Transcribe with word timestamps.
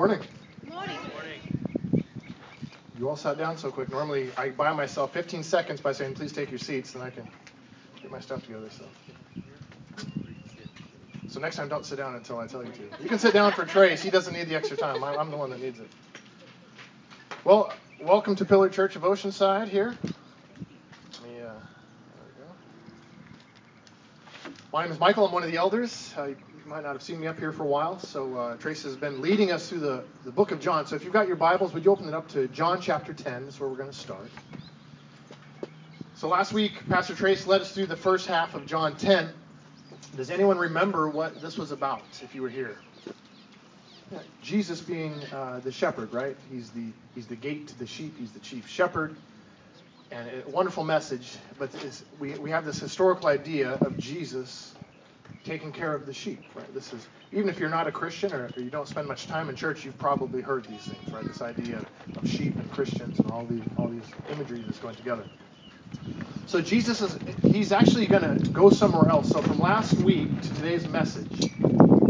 Morning. 0.00 0.20
Morning. 0.66 0.98
You 2.98 3.10
all 3.10 3.16
sat 3.16 3.36
down 3.36 3.58
so 3.58 3.70
quick. 3.70 3.90
Normally, 3.90 4.30
I 4.34 4.48
buy 4.48 4.72
myself 4.72 5.12
15 5.12 5.42
seconds 5.42 5.82
by 5.82 5.92
saying, 5.92 6.14
please 6.14 6.32
take 6.32 6.50
your 6.50 6.58
seats, 6.58 6.94
and 6.94 7.04
I 7.04 7.10
can 7.10 7.28
get 8.00 8.10
my 8.10 8.18
stuff 8.18 8.42
together. 8.46 8.70
So. 8.70 8.86
so 11.28 11.38
next 11.38 11.56
time, 11.56 11.68
don't 11.68 11.84
sit 11.84 11.96
down 11.96 12.14
until 12.14 12.38
I 12.38 12.46
tell 12.46 12.64
you 12.64 12.72
to. 12.72 13.02
You 13.02 13.10
can 13.10 13.18
sit 13.18 13.34
down 13.34 13.52
for 13.52 13.66
Trace. 13.66 14.02
He 14.02 14.08
doesn't 14.08 14.32
need 14.32 14.48
the 14.48 14.54
extra 14.54 14.74
time. 14.74 15.04
I'm 15.04 15.30
the 15.30 15.36
one 15.36 15.50
that 15.50 15.60
needs 15.60 15.78
it. 15.78 15.88
Well, 17.44 17.70
welcome 18.00 18.34
to 18.36 18.46
Pillar 18.46 18.70
Church 18.70 18.96
of 18.96 19.02
Oceanside 19.02 19.68
here. 19.68 19.98
Me, 21.22 21.42
uh, 21.42 21.52
my 24.72 24.84
name 24.84 24.92
is 24.92 24.98
Michael. 24.98 25.26
I'm 25.26 25.32
one 25.32 25.42
of 25.42 25.50
the 25.50 25.58
elders. 25.58 26.14
Uh, 26.16 26.28
might 26.70 26.84
not 26.84 26.92
have 26.92 27.02
seen 27.02 27.18
me 27.18 27.26
up 27.26 27.36
here 27.36 27.50
for 27.50 27.64
a 27.64 27.66
while. 27.66 27.98
So 27.98 28.36
uh, 28.36 28.56
Trace 28.56 28.84
has 28.84 28.94
been 28.94 29.20
leading 29.20 29.50
us 29.50 29.68
through 29.68 29.80
the, 29.80 30.04
the 30.24 30.30
book 30.30 30.52
of 30.52 30.60
John. 30.60 30.86
So 30.86 30.94
if 30.94 31.02
you've 31.02 31.12
got 31.12 31.26
your 31.26 31.34
Bibles, 31.34 31.74
would 31.74 31.84
you 31.84 31.90
open 31.90 32.06
it 32.06 32.14
up 32.14 32.28
to 32.28 32.46
John 32.46 32.80
chapter 32.80 33.12
10? 33.12 33.44
That's 33.44 33.58
where 33.58 33.68
we're 33.68 33.74
going 33.74 33.90
to 33.90 33.96
start. 33.96 34.30
So 36.14 36.28
last 36.28 36.52
week, 36.52 36.88
Pastor 36.88 37.16
Trace 37.16 37.48
led 37.48 37.60
us 37.60 37.72
through 37.72 37.86
the 37.86 37.96
first 37.96 38.28
half 38.28 38.54
of 38.54 38.66
John 38.66 38.96
10. 38.96 39.30
Does 40.16 40.30
anyone 40.30 40.58
remember 40.58 41.08
what 41.08 41.42
this 41.42 41.58
was 41.58 41.72
about 41.72 42.02
if 42.22 42.36
you 42.36 42.42
were 42.42 42.48
here? 42.48 42.76
Jesus 44.40 44.80
being 44.80 45.14
uh, 45.32 45.60
the 45.64 45.72
shepherd, 45.72 46.12
right? 46.12 46.36
He's 46.52 46.70
the, 46.70 46.86
he's 47.16 47.26
the 47.26 47.36
gate 47.36 47.66
to 47.66 47.78
the 47.80 47.86
sheep, 47.86 48.16
he's 48.16 48.30
the 48.30 48.40
chief 48.40 48.68
shepherd. 48.68 49.16
And 50.12 50.30
a 50.46 50.48
wonderful 50.48 50.84
message, 50.84 51.36
but 51.58 51.70
we, 52.20 52.38
we 52.38 52.50
have 52.50 52.64
this 52.64 52.78
historical 52.78 53.28
idea 53.28 53.72
of 53.72 53.98
Jesus 53.98 54.74
taking 55.44 55.72
care 55.72 55.94
of 55.94 56.06
the 56.06 56.12
sheep, 56.12 56.42
right? 56.54 56.72
This 56.74 56.92
is 56.92 57.06
even 57.32 57.48
if 57.48 57.58
you're 57.58 57.70
not 57.70 57.86
a 57.86 57.92
Christian 57.92 58.32
or, 58.32 58.50
or 58.56 58.62
you 58.62 58.70
don't 58.70 58.88
spend 58.88 59.06
much 59.06 59.26
time 59.26 59.48
in 59.48 59.56
church, 59.56 59.84
you've 59.84 59.98
probably 59.98 60.40
heard 60.40 60.64
these 60.66 60.82
things, 60.82 61.12
right? 61.12 61.24
This 61.24 61.42
idea 61.42 61.84
of 62.16 62.28
sheep 62.28 62.54
and 62.56 62.70
Christians 62.70 63.18
and 63.18 63.30
all 63.30 63.44
these 63.46 63.62
all 63.76 63.88
these 63.88 64.04
imagery 64.30 64.62
that's 64.62 64.78
going 64.78 64.96
together. 64.96 65.24
So 66.46 66.60
Jesus 66.60 67.00
is 67.00 67.18
he's 67.42 67.72
actually 67.72 68.06
going 68.06 68.38
to 68.38 68.50
go 68.50 68.70
somewhere 68.70 69.08
else. 69.08 69.28
So 69.28 69.40
from 69.40 69.58
last 69.58 69.94
week 69.94 70.28
to 70.40 70.54
today's 70.54 70.88
message 70.88 71.52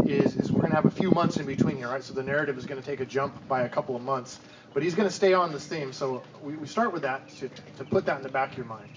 is, 0.05 0.35
is 0.35 0.51
we're 0.51 0.61
going 0.61 0.71
to 0.71 0.75
have 0.75 0.85
a 0.85 0.91
few 0.91 1.11
months 1.11 1.37
in 1.37 1.45
between 1.45 1.77
here, 1.77 1.89
right? 1.89 2.03
So 2.03 2.13
the 2.13 2.23
narrative 2.23 2.57
is 2.57 2.65
going 2.65 2.81
to 2.81 2.85
take 2.85 2.99
a 2.99 3.05
jump 3.05 3.47
by 3.47 3.63
a 3.63 3.69
couple 3.69 3.95
of 3.95 4.01
months, 4.01 4.39
but 4.73 4.83
he's 4.83 4.95
going 4.95 5.07
to 5.07 5.13
stay 5.13 5.33
on 5.33 5.51
this 5.51 5.65
theme. 5.67 5.93
So 5.93 6.23
we, 6.41 6.55
we 6.55 6.67
start 6.67 6.91
with 6.91 7.03
that 7.03 7.29
to, 7.37 7.49
to 7.77 7.83
put 7.83 8.05
that 8.05 8.17
in 8.17 8.23
the 8.23 8.29
back 8.29 8.51
of 8.51 8.57
your 8.57 8.65
mind. 8.65 8.89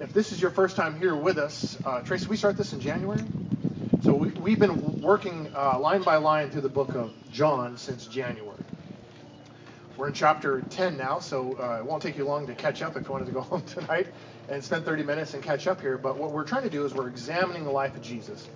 If 0.00 0.12
this 0.12 0.32
is 0.32 0.40
your 0.40 0.50
first 0.50 0.76
time 0.76 0.98
here 0.98 1.14
with 1.16 1.38
us, 1.38 1.78
uh, 1.84 2.02
Tracy, 2.02 2.28
we 2.28 2.36
start 2.36 2.56
this 2.56 2.72
in 2.72 2.80
January. 2.80 3.22
So 4.02 4.14
we, 4.14 4.50
have 4.50 4.60
been 4.60 5.00
working 5.00 5.50
uh, 5.56 5.78
line 5.78 6.02
by 6.02 6.16
line 6.16 6.50
through 6.50 6.62
the 6.62 6.68
book 6.68 6.94
of 6.94 7.12
John 7.32 7.76
since 7.78 8.06
January. 8.06 8.58
We're 9.96 10.08
in 10.08 10.14
chapter 10.14 10.62
10 10.70 10.96
now, 10.96 11.20
so 11.20 11.56
uh, 11.58 11.78
it 11.78 11.86
won't 11.86 12.02
take 12.02 12.18
you 12.18 12.24
long 12.24 12.46
to 12.48 12.54
catch 12.54 12.82
up 12.82 12.96
if 12.96 13.06
you 13.06 13.12
wanted 13.12 13.26
to 13.26 13.32
go 13.32 13.40
home 13.42 13.62
tonight 13.62 14.08
and 14.48 14.62
spend 14.62 14.84
30 14.84 15.04
minutes 15.04 15.34
and 15.34 15.42
catch 15.42 15.66
up 15.66 15.80
here. 15.80 15.98
But 15.98 16.18
what 16.18 16.32
we're 16.32 16.44
trying 16.44 16.64
to 16.64 16.70
do 16.70 16.84
is 16.84 16.94
we're 16.94 17.08
examining 17.08 17.64
the 17.64 17.70
life 17.70 17.94
of 17.94 18.02
Jesus. 18.02 18.48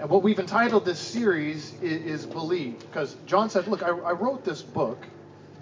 And 0.00 0.08
what 0.10 0.22
we've 0.22 0.38
entitled 0.38 0.84
this 0.86 0.98
series 0.98 1.74
is, 1.82 2.22
is 2.22 2.26
Believe. 2.26 2.78
Because 2.80 3.16
John 3.26 3.50
said, 3.50 3.68
Look, 3.68 3.82
I, 3.82 3.88
I 3.88 4.12
wrote 4.12 4.44
this 4.44 4.62
book 4.62 5.06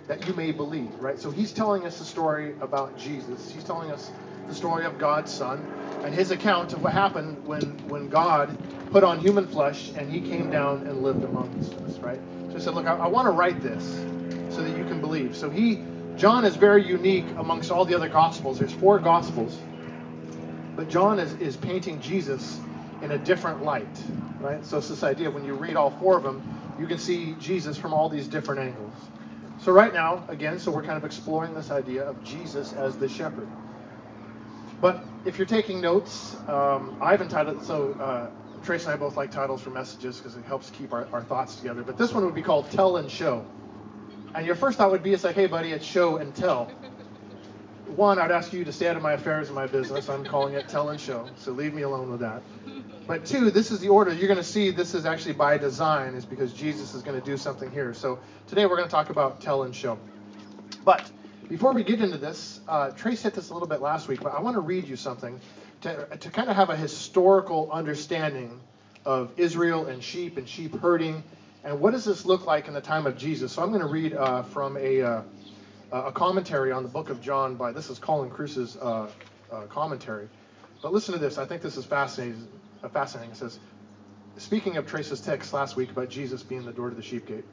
that 0.06 0.26
you 0.28 0.34
may 0.34 0.52
believe, 0.52 0.94
right? 1.00 1.18
So 1.18 1.30
he's 1.30 1.52
telling 1.52 1.86
us 1.86 2.00
a 2.00 2.04
story 2.04 2.54
about 2.60 2.96
Jesus. 2.98 3.50
He's 3.52 3.64
telling 3.64 3.90
us 3.90 4.10
the 4.48 4.54
story 4.54 4.84
of 4.84 4.98
God's 4.98 5.32
Son 5.32 5.66
and 6.04 6.14
his 6.14 6.30
account 6.30 6.72
of 6.72 6.82
what 6.82 6.92
happened 6.92 7.46
when, 7.46 7.62
when 7.88 8.08
God 8.08 8.56
put 8.90 9.04
on 9.04 9.18
human 9.18 9.46
flesh 9.46 9.90
and 9.96 10.10
he 10.10 10.20
came 10.20 10.50
down 10.50 10.86
and 10.86 11.02
lived 11.02 11.24
amongst 11.24 11.72
us, 11.74 11.98
right? 11.98 12.20
So 12.48 12.58
he 12.58 12.60
said, 12.60 12.74
Look, 12.74 12.86
I, 12.86 12.94
I 12.94 13.06
want 13.08 13.26
to 13.26 13.30
write 13.30 13.62
this 13.62 13.84
so 14.54 14.62
that 14.62 14.76
you 14.76 14.84
can 14.84 15.00
believe. 15.00 15.36
So 15.36 15.50
he, 15.50 15.82
John 16.16 16.44
is 16.44 16.56
very 16.56 16.86
unique 16.86 17.26
amongst 17.36 17.70
all 17.70 17.84
the 17.84 17.94
other 17.94 18.08
gospels. 18.08 18.58
There's 18.58 18.72
four 18.72 18.98
gospels. 18.98 19.58
But 20.76 20.88
John 20.88 21.18
is, 21.18 21.34
is 21.34 21.56
painting 21.56 22.00
Jesus 22.00 22.60
in 23.02 23.12
a 23.12 23.18
different 23.18 23.62
light, 23.62 23.86
right? 24.40 24.64
So 24.64 24.78
it's 24.78 24.88
this 24.88 25.02
idea 25.02 25.30
when 25.30 25.44
you 25.44 25.54
read 25.54 25.76
all 25.76 25.90
four 25.90 26.16
of 26.16 26.22
them, 26.22 26.42
you 26.78 26.86
can 26.86 26.98
see 26.98 27.34
Jesus 27.40 27.76
from 27.76 27.92
all 27.92 28.08
these 28.08 28.26
different 28.28 28.60
angles. 28.60 28.92
So 29.60 29.72
right 29.72 29.92
now, 29.92 30.24
again, 30.28 30.58
so 30.58 30.70
we're 30.70 30.82
kind 30.82 30.96
of 30.96 31.04
exploring 31.04 31.54
this 31.54 31.70
idea 31.70 32.04
of 32.04 32.22
Jesus 32.24 32.72
as 32.72 32.96
the 32.96 33.08
shepherd. 33.08 33.48
But 34.84 35.02
if 35.24 35.38
you're 35.38 35.46
taking 35.46 35.80
notes, 35.80 36.36
um, 36.46 36.98
I've 37.00 37.22
entitled 37.22 37.64
so 37.64 37.94
uh, 37.94 38.28
Trace 38.62 38.84
and 38.84 38.92
I 38.92 38.96
both 38.98 39.16
like 39.16 39.30
titles 39.30 39.62
for 39.62 39.70
messages 39.70 40.18
because 40.18 40.36
it 40.36 40.44
helps 40.44 40.68
keep 40.68 40.92
our, 40.92 41.08
our 41.10 41.22
thoughts 41.22 41.56
together. 41.56 41.82
But 41.82 41.96
this 41.96 42.12
one 42.12 42.22
would 42.26 42.34
be 42.34 42.42
called 42.42 42.70
Tell 42.70 42.98
and 42.98 43.10
Show. 43.10 43.46
And 44.34 44.44
your 44.44 44.56
first 44.56 44.76
thought 44.76 44.90
would 44.90 45.02
be, 45.02 45.14
it's 45.14 45.24
like, 45.24 45.36
hey, 45.36 45.46
buddy, 45.46 45.72
it's 45.72 45.86
show 45.86 46.18
and 46.18 46.34
tell. 46.34 46.66
One, 47.96 48.18
I'd 48.18 48.30
ask 48.30 48.52
you 48.52 48.62
to 48.62 48.72
stay 48.74 48.88
out 48.88 48.96
of 48.96 49.02
my 49.02 49.14
affairs 49.14 49.46
and 49.46 49.54
my 49.54 49.66
business. 49.66 50.10
I'm 50.10 50.22
calling 50.22 50.52
it 50.52 50.68
Tell 50.68 50.90
and 50.90 51.00
Show. 51.00 51.30
So 51.36 51.52
leave 51.52 51.72
me 51.72 51.80
alone 51.80 52.10
with 52.10 52.20
that. 52.20 52.42
But 53.06 53.24
two, 53.24 53.50
this 53.50 53.70
is 53.70 53.80
the 53.80 53.88
order. 53.88 54.12
You're 54.12 54.28
going 54.28 54.36
to 54.36 54.44
see 54.44 54.70
this 54.70 54.92
is 54.92 55.06
actually 55.06 55.32
by 55.32 55.56
design, 55.56 56.12
is 56.12 56.26
because 56.26 56.52
Jesus 56.52 56.92
is 56.92 57.00
going 57.00 57.18
to 57.18 57.24
do 57.24 57.38
something 57.38 57.70
here. 57.70 57.94
So 57.94 58.18
today 58.48 58.66
we're 58.66 58.76
going 58.76 58.88
to 58.88 58.94
talk 58.94 59.08
about 59.08 59.40
Tell 59.40 59.62
and 59.62 59.74
Show. 59.74 59.98
But 60.84 61.10
before 61.48 61.72
we 61.72 61.84
get 61.84 62.00
into 62.00 62.18
this, 62.18 62.60
uh, 62.68 62.90
Trace 62.90 63.22
hit 63.22 63.34
this 63.34 63.50
a 63.50 63.52
little 63.52 63.68
bit 63.68 63.80
last 63.80 64.08
week, 64.08 64.20
but 64.22 64.34
I 64.34 64.40
want 64.40 64.56
to 64.56 64.60
read 64.60 64.86
you 64.88 64.96
something 64.96 65.40
to, 65.82 66.06
to 66.18 66.30
kind 66.30 66.48
of 66.48 66.56
have 66.56 66.70
a 66.70 66.76
historical 66.76 67.70
understanding 67.70 68.60
of 69.04 69.30
Israel 69.38 69.86
and 69.86 70.02
sheep 70.02 70.38
and 70.38 70.48
sheep 70.48 70.74
herding 70.76 71.22
and 71.64 71.80
what 71.80 71.92
does 71.92 72.04
this 72.04 72.26
look 72.26 72.46
like 72.46 72.68
in 72.68 72.74
the 72.74 72.80
time 72.80 73.06
of 73.06 73.16
Jesus. 73.16 73.52
So 73.52 73.62
I'm 73.62 73.70
going 73.70 73.80
to 73.80 73.86
read 73.86 74.12
uh, 74.14 74.42
from 74.42 74.76
a, 74.76 75.00
uh, 75.00 75.22
a 75.92 76.12
commentary 76.12 76.72
on 76.72 76.82
the 76.82 76.88
book 76.88 77.08
of 77.08 77.20
John 77.22 77.56
by 77.56 77.72
this 77.72 77.88
is 77.88 77.98
Colin 77.98 78.30
Kruse's 78.30 78.76
uh, 78.76 79.08
uh, 79.50 79.62
commentary. 79.68 80.28
But 80.82 80.92
listen 80.92 81.14
to 81.14 81.18
this. 81.18 81.38
I 81.38 81.46
think 81.46 81.62
this 81.62 81.78
is 81.78 81.84
fascinating. 81.86 82.46
Uh, 82.82 82.88
fascinating. 82.88 83.32
It 83.32 83.38
says, 83.38 83.58
speaking 84.36 84.76
of 84.76 84.86
Trace's 84.86 85.20
text 85.20 85.54
last 85.54 85.74
week 85.74 85.90
about 85.90 86.10
Jesus 86.10 86.42
being 86.42 86.66
the 86.66 86.72
door 86.72 86.90
to 86.90 86.94
the 86.94 87.02
sheep 87.02 87.26
gate, 87.26 87.44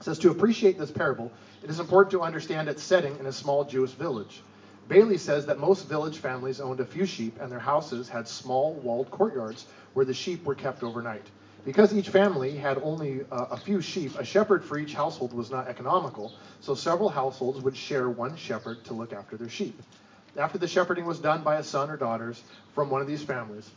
says 0.00 0.18
to 0.18 0.30
appreciate 0.30 0.78
this 0.78 0.90
parable, 0.90 1.32
it 1.62 1.70
is 1.70 1.80
important 1.80 2.12
to 2.12 2.22
understand 2.22 2.68
its 2.68 2.82
setting 2.82 3.16
in 3.18 3.26
a 3.26 3.32
small 3.32 3.64
Jewish 3.64 3.92
village. 3.92 4.42
Bailey 4.88 5.18
says 5.18 5.46
that 5.46 5.58
most 5.58 5.88
village 5.88 6.18
families 6.18 6.60
owned 6.60 6.80
a 6.80 6.86
few 6.86 7.06
sheep, 7.06 7.40
and 7.40 7.50
their 7.50 7.58
houses 7.58 8.08
had 8.08 8.28
small 8.28 8.74
walled 8.74 9.10
courtyards 9.10 9.66
where 9.94 10.04
the 10.04 10.14
sheep 10.14 10.44
were 10.46 10.54
kept 10.54 10.84
overnight. 10.84 11.26
Because 11.64 11.92
each 11.92 12.10
family 12.10 12.54
had 12.54 12.78
only 12.80 13.22
uh, 13.32 13.46
a 13.50 13.56
few 13.56 13.80
sheep, 13.80 14.16
a 14.16 14.24
shepherd 14.24 14.62
for 14.62 14.78
each 14.78 14.94
household 14.94 15.32
was 15.32 15.50
not 15.50 15.66
economical, 15.66 16.32
so 16.60 16.74
several 16.74 17.08
households 17.08 17.60
would 17.60 17.76
share 17.76 18.08
one 18.08 18.36
shepherd 18.36 18.84
to 18.84 18.94
look 18.94 19.12
after 19.12 19.36
their 19.36 19.48
sheep. 19.48 19.74
After 20.36 20.58
the 20.58 20.68
shepherding 20.68 21.06
was 21.06 21.18
done 21.18 21.42
by 21.42 21.56
a 21.56 21.64
son 21.64 21.90
or 21.90 21.96
daughters 21.96 22.40
from 22.74 22.88
one 22.88 23.00
of 23.00 23.08
these 23.08 23.22
families, 23.22 23.68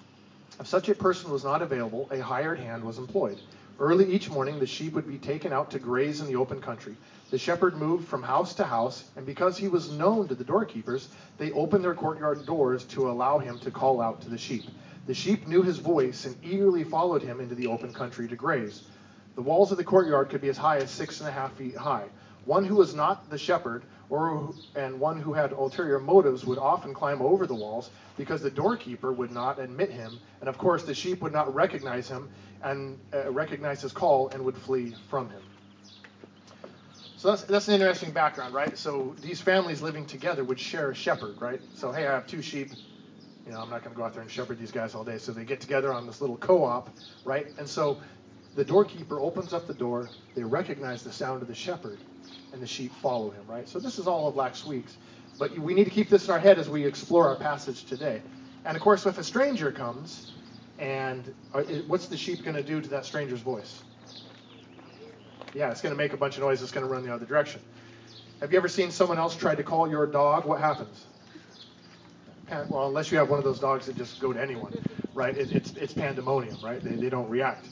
if 0.59 0.68
such 0.68 0.90
a 0.90 0.94
person 0.94 1.31
was 1.31 1.44
not 1.44 1.63
available, 1.63 2.07
a 2.12 2.19
hired 2.19 2.59
hand 2.59 2.84
was 2.84 3.00
employed. 3.00 3.40
Early 3.80 4.14
each 4.14 4.30
morning, 4.30 4.60
the 4.60 4.68
sheep 4.68 4.94
would 4.96 5.08
be 5.08 5.18
taken 5.18 5.54
out 5.54 5.72
to 5.72 5.80
graze 5.80 6.20
in 6.20 6.28
the 6.28 6.36
open 6.36 6.60
country. 6.60 6.98
The 7.32 7.38
shepherd 7.38 7.78
moved 7.78 8.06
from 8.10 8.24
house 8.24 8.54
to 8.56 8.66
house, 8.66 9.06
and 9.16 9.26
because 9.26 9.58
he 9.58 9.70
was 9.70 9.90
known 9.90 10.28
to 10.28 10.36
the 10.36 10.44
doorkeepers, 10.44 11.08
they 11.38 11.52
opened 11.52 11.86
their 11.86 11.94
courtyard 11.94 12.46
doors 12.46 12.84
to 12.86 13.10
allow 13.10 13.38
him 13.38 13.58
to 13.60 13.72
call 13.72 14.02
out 14.02 14.20
to 14.22 14.30
the 14.30 14.38
sheep. 14.38 14.70
The 15.08 15.14
sheep 15.14 15.48
knew 15.48 15.62
his 15.62 15.78
voice 15.78 16.26
and 16.26 16.36
eagerly 16.44 16.84
followed 16.84 17.22
him 17.22 17.40
into 17.40 17.56
the 17.56 17.68
open 17.68 17.94
country 17.94 18.28
to 18.28 18.36
graze. 18.36 18.84
The 19.36 19.42
walls 19.42 19.72
of 19.72 19.78
the 19.78 19.86
courtyard 19.86 20.28
could 20.28 20.42
be 20.42 20.50
as 20.50 20.58
high 20.58 20.78
as 20.80 20.90
six 20.90 21.22
and 21.22 21.30
a 21.30 21.32
half 21.32 21.54
feet 21.54 21.78
high. 21.78 22.10
One 22.46 22.66
who 22.66 22.76
was 22.76 22.94
not 22.94 23.30
the 23.30 23.38
shepherd, 23.38 23.84
or 24.10 24.54
and 24.76 25.00
one 25.00 25.18
who 25.18 25.34
had 25.34 25.54
ulterior 25.54 26.00
motives, 26.00 26.46
would 26.46 26.58
often 26.58 26.94
climb 26.94 27.22
over 27.22 27.46
the 27.46 27.56
walls 27.56 27.90
because 28.18 28.42
the 28.42 28.50
doorkeeper 28.50 29.14
would 29.14 29.32
not 29.32 29.60
admit 29.60 29.90
him, 29.90 30.20
and 30.42 30.50
of 30.50 30.58
course 30.58 30.84
the 30.84 30.94
sheep 30.94 31.22
would 31.22 31.32
not 31.32 31.54
recognize 31.54 32.10
him 32.10 32.28
and 32.64 33.00
uh, 33.14 33.31
recognize 33.31 33.81
his 33.81 33.92
call 33.92 34.30
and 34.30 34.44
would 34.46 34.58
flee 34.58 34.96
from 35.09 35.30
him. 35.30 35.42
So 37.18 37.30
that's, 37.30 37.44
that's 37.44 37.68
an 37.68 37.74
interesting 37.74 38.12
background, 38.12 38.54
right? 38.54 38.78
So 38.78 39.16
these 39.22 39.42
families 39.42 39.81
living 39.81 40.06
together 40.06 40.44
would 40.45 40.60
share 40.60 40.92
a 40.92 40.95
shepherd, 40.95 41.42
right? 41.42 41.62
So, 41.75 41.92
hey, 41.92 42.07
I 42.07 42.13
have 42.13 42.28
two 42.28 42.42
sheep. 42.42 42.72
You 43.45 43.51
know, 43.51 43.60
I'm 43.60 43.69
not 43.69 43.84
going 43.84 43.94
to 43.94 43.98
go 43.98 44.06
out 44.06 44.13
there 44.13 44.22
and 44.22 44.31
shepherd 44.31 44.57
these 44.57 44.72
guys 44.72 44.95
all 44.95 45.04
day. 45.04 45.18
So 45.18 45.34
they 45.34 45.44
get 45.44 45.60
together 45.60 45.94
on 45.94 46.07
this 46.07 46.22
little 46.22 46.38
co 46.38 46.63
op, 46.63 46.89
right? 47.25 47.48
And 47.57 47.68
so 47.68 48.00
the 48.56 48.63
doorkeeper 48.63 49.19
opens 49.19 49.54
up 49.54 49.68
the 49.68 49.74
door. 49.74 50.10
They 50.36 50.44
recognize 50.44 51.04
the 51.04 51.12
sound 51.12 51.42
of 51.42 51.50
the 51.50 51.56
shepherd, 51.56 52.00
and 52.54 52.62
the 52.62 52.68
sheep 52.68 52.94
follow 53.01 53.31
him, 53.31 53.45
right? 53.48 53.68
So 53.68 53.80
this 53.80 54.00
is 54.00 54.07
all 54.07 54.28
of 54.28 54.36
last 54.38 54.66
week's. 54.66 54.95
But 55.38 55.57
we 55.60 55.74
need 55.74 55.86
to 55.86 55.89
keep 55.89 56.10
this 56.10 56.25
in 56.25 56.31
our 56.31 56.39
head 56.39 56.57
as 56.57 56.69
we 56.69 56.86
explore 56.86 57.28
our 57.28 57.36
passage 57.36 57.86
today. 57.86 58.22
And 58.66 58.78
of 58.78 58.84
course, 58.84 59.06
if 59.06 59.18
a 59.18 59.24
stranger 59.24 59.72
comes, 59.72 60.28
and 60.80 61.34
uh, 61.54 61.62
what's 61.88 62.08
the 62.08 62.18
sheep 62.18 62.44
going 62.44 62.56
to 62.56 62.64
do 62.64 62.81
to 62.81 62.90
that 62.90 63.06
stranger's 63.06 63.42
voice? 63.42 63.84
Yeah, 65.54 65.72
it's 65.72 65.81
going 65.81 65.94
to 65.94 65.98
make 65.98 66.14
a 66.14 66.18
bunch 66.18 66.38
of 66.38 66.44
noise. 66.44 66.62
It's 66.62 66.72
going 66.72 66.86
to 66.86 66.92
run 66.92 67.06
the 67.06 67.14
other 67.14 67.26
direction. 67.26 67.62
Have 68.40 68.52
you 68.52 68.58
ever 68.58 68.70
seen 68.70 68.92
someone 68.92 69.18
else 69.18 69.36
try 69.36 69.56
to 69.56 69.64
call 69.64 69.90
your 69.90 70.08
dog? 70.08 70.46
What 70.46 70.62
happens? 70.62 71.06
Well, 72.70 72.88
unless 72.88 73.12
you 73.12 73.18
have 73.18 73.30
one 73.30 73.38
of 73.38 73.46
those 73.46 73.60
dogs 73.60 73.86
that 73.88 73.96
just 73.96 74.20
go 74.20 74.34
to 74.34 74.42
anyone, 74.42 74.74
right? 75.14 75.38
It, 75.38 75.52
it's, 75.52 75.72
it's 75.76 75.94
pandemonium, 75.94 76.58
right? 76.64 76.82
They, 76.82 76.96
they 76.96 77.10
don't 77.10 77.30
react. 77.30 77.68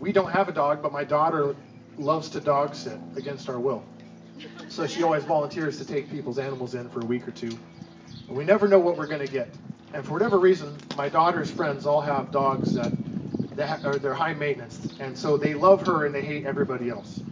We 0.00 0.12
don't 0.12 0.30
have 0.30 0.48
a 0.48 0.52
dog, 0.52 0.82
but 0.82 0.92
my 0.92 1.04
daughter 1.04 1.56
loves 1.96 2.28
to 2.30 2.40
dog 2.40 2.74
sit 2.74 2.98
against 3.16 3.48
our 3.48 3.58
will. 3.58 3.84
So 4.68 4.86
she 4.86 5.02
always 5.02 5.24
volunteers 5.24 5.78
to 5.78 5.84
take 5.84 6.10
people's 6.10 6.38
animals 6.38 6.74
in 6.74 6.88
for 6.90 7.00
a 7.00 7.04
week 7.06 7.26
or 7.26 7.30
two. 7.30 7.56
And 8.28 8.36
we 8.36 8.44
never 8.44 8.68
know 8.68 8.80
what 8.80 8.96
we're 8.96 9.06
going 9.06 9.24
to 9.24 9.32
get. 9.32 9.54
And 9.94 10.04
for 10.04 10.14
whatever 10.14 10.38
reason, 10.38 10.76
my 10.96 11.08
daughter's 11.08 11.50
friends 11.50 11.86
all 11.86 12.00
have 12.02 12.30
dogs 12.30 12.74
that, 12.74 12.92
that 13.56 13.84
are 13.84 13.98
they're 13.98 14.14
high 14.14 14.34
maintenance, 14.34 14.80
and 15.00 15.16
so 15.16 15.36
they 15.36 15.54
love 15.54 15.82
her 15.82 16.06
and 16.06 16.14
they 16.14 16.22
hate 16.22 16.46
everybody 16.46 16.90
else. 16.90 17.22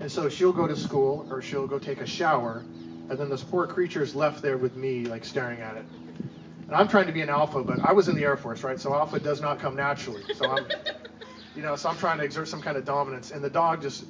And 0.00 0.10
so 0.10 0.28
she'll 0.28 0.52
go 0.52 0.66
to 0.66 0.76
school 0.76 1.26
or 1.30 1.42
she'll 1.42 1.66
go 1.68 1.78
take 1.78 2.00
a 2.00 2.06
shower, 2.06 2.64
and 3.10 3.18
then 3.18 3.30
this 3.30 3.44
poor 3.44 3.66
creature 3.66 4.02
is 4.02 4.14
left 4.14 4.42
there 4.42 4.58
with 4.58 4.76
me, 4.76 5.06
like 5.06 5.24
staring 5.24 5.60
at 5.60 5.76
it. 5.76 5.86
And 6.68 6.76
I'm 6.76 6.88
trying 6.88 7.06
to 7.06 7.12
be 7.12 7.22
an 7.22 7.30
alpha, 7.30 7.62
but 7.64 7.80
I 7.80 7.92
was 7.92 8.08
in 8.08 8.16
the 8.16 8.24
Air 8.24 8.36
Force, 8.36 8.64
right? 8.64 8.80
So 8.80 8.94
alpha 8.94 9.20
does 9.20 9.40
not 9.40 9.60
come 9.60 9.76
naturally. 9.76 10.24
So 10.34 10.50
I'm, 10.50 10.66
you 11.56 11.62
know, 11.62 11.76
so 11.76 11.88
I'm 11.90 11.98
trying 11.98 12.18
to 12.18 12.24
exert 12.24 12.48
some 12.48 12.62
kind 12.62 12.76
of 12.76 12.84
dominance, 12.84 13.30
and 13.32 13.44
the 13.44 13.50
dog 13.50 13.82
just, 13.82 14.06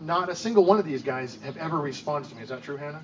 not 0.00 0.28
a 0.30 0.36
single 0.36 0.64
one 0.64 0.78
of 0.78 0.84
these 0.86 1.02
guys 1.02 1.38
have 1.44 1.56
ever 1.58 1.78
responded 1.78 2.28
to 2.30 2.36
me. 2.36 2.42
Is 2.42 2.50
that 2.50 2.62
true, 2.62 2.76
Hannah? 2.76 3.02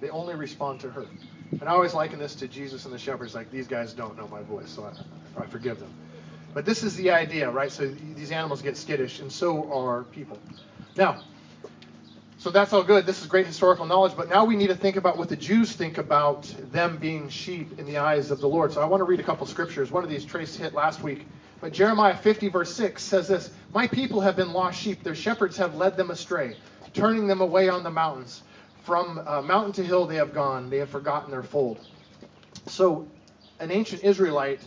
They 0.00 0.10
only 0.10 0.34
respond 0.36 0.80
to 0.80 0.90
her. 0.90 1.06
And 1.52 1.64
I 1.64 1.72
always 1.72 1.94
liken 1.94 2.18
this 2.18 2.34
to 2.36 2.48
Jesus 2.48 2.84
and 2.84 2.94
the 2.94 2.98
shepherds, 2.98 3.34
like 3.34 3.50
these 3.50 3.66
guys 3.66 3.92
don't 3.92 4.16
know 4.16 4.28
my 4.28 4.42
voice, 4.42 4.70
so 4.70 4.84
I, 4.84 5.42
I 5.42 5.46
forgive 5.46 5.80
them. 5.80 5.92
But 6.54 6.64
this 6.64 6.82
is 6.82 6.96
the 6.96 7.10
idea, 7.10 7.50
right? 7.50 7.70
So 7.70 7.86
these 7.86 8.30
animals 8.30 8.62
get 8.62 8.76
skittish, 8.76 9.20
and 9.20 9.30
so 9.30 9.70
are 9.72 10.04
people. 10.04 10.38
Now, 10.96 11.22
so 12.38 12.50
that's 12.50 12.72
all 12.72 12.82
good. 12.82 13.06
This 13.06 13.20
is 13.20 13.26
great 13.26 13.46
historical 13.46 13.86
knowledge. 13.86 14.12
But 14.16 14.28
now 14.28 14.44
we 14.44 14.56
need 14.56 14.68
to 14.68 14.74
think 14.74 14.96
about 14.96 15.18
what 15.18 15.28
the 15.28 15.36
Jews 15.36 15.72
think 15.72 15.98
about 15.98 16.42
them 16.70 16.96
being 16.96 17.28
sheep 17.28 17.78
in 17.78 17.86
the 17.86 17.98
eyes 17.98 18.30
of 18.30 18.40
the 18.40 18.48
Lord. 18.48 18.72
So 18.72 18.80
I 18.80 18.84
want 18.84 19.00
to 19.00 19.04
read 19.04 19.20
a 19.20 19.22
couple 19.22 19.46
scriptures. 19.46 19.90
One 19.90 20.04
of 20.04 20.10
these 20.10 20.24
Trace 20.24 20.54
hit 20.54 20.74
last 20.74 21.02
week. 21.02 21.26
But 21.60 21.72
Jeremiah 21.72 22.16
50, 22.16 22.48
verse 22.48 22.72
6 22.74 23.02
says 23.02 23.28
this 23.28 23.50
My 23.72 23.86
people 23.88 24.20
have 24.20 24.36
been 24.36 24.52
lost 24.52 24.78
sheep. 24.80 25.02
Their 25.02 25.14
shepherds 25.14 25.56
have 25.56 25.74
led 25.74 25.96
them 25.96 26.10
astray, 26.10 26.56
turning 26.92 27.26
them 27.26 27.40
away 27.40 27.68
on 27.68 27.82
the 27.82 27.90
mountains. 27.90 28.42
From 28.86 29.20
uh, 29.26 29.42
mountain 29.42 29.74
to 29.74 29.84
hill 29.84 30.06
they 30.06 30.16
have 30.16 30.34
gone. 30.34 30.70
They 30.70 30.78
have 30.78 30.90
forgotten 30.90 31.32
their 31.32 31.44
fold. 31.44 31.80
So 32.68 33.08
an 33.60 33.72
ancient 33.72 34.04
Israelite 34.04 34.60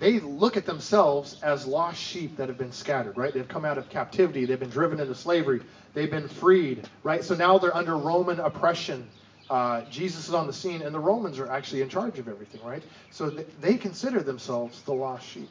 they 0.00 0.20
look 0.20 0.56
at 0.56 0.66
themselves 0.66 1.36
as 1.42 1.66
lost 1.66 2.00
sheep 2.00 2.36
that 2.36 2.48
have 2.48 2.58
been 2.58 2.72
scattered, 2.72 3.16
right? 3.16 3.34
They've 3.34 3.48
come 3.48 3.64
out 3.64 3.78
of 3.78 3.88
captivity, 3.88 4.44
they've 4.44 4.60
been 4.60 4.70
driven 4.70 5.00
into 5.00 5.14
slavery, 5.14 5.60
they've 5.94 6.10
been 6.10 6.28
freed, 6.28 6.88
right? 7.02 7.24
So 7.24 7.34
now 7.34 7.58
they're 7.58 7.76
under 7.76 7.96
Roman 7.96 8.40
oppression. 8.40 9.08
Uh, 9.50 9.82
Jesus 9.90 10.28
is 10.28 10.34
on 10.34 10.46
the 10.46 10.52
scene, 10.52 10.82
and 10.82 10.94
the 10.94 11.00
Romans 11.00 11.38
are 11.40 11.50
actually 11.50 11.82
in 11.82 11.88
charge 11.88 12.18
of 12.20 12.28
everything, 12.28 12.62
right? 12.62 12.82
So 13.10 13.30
th- 13.30 13.48
they 13.60 13.76
consider 13.76 14.22
themselves 14.22 14.82
the 14.82 14.94
lost 14.94 15.26
sheep. 15.26 15.50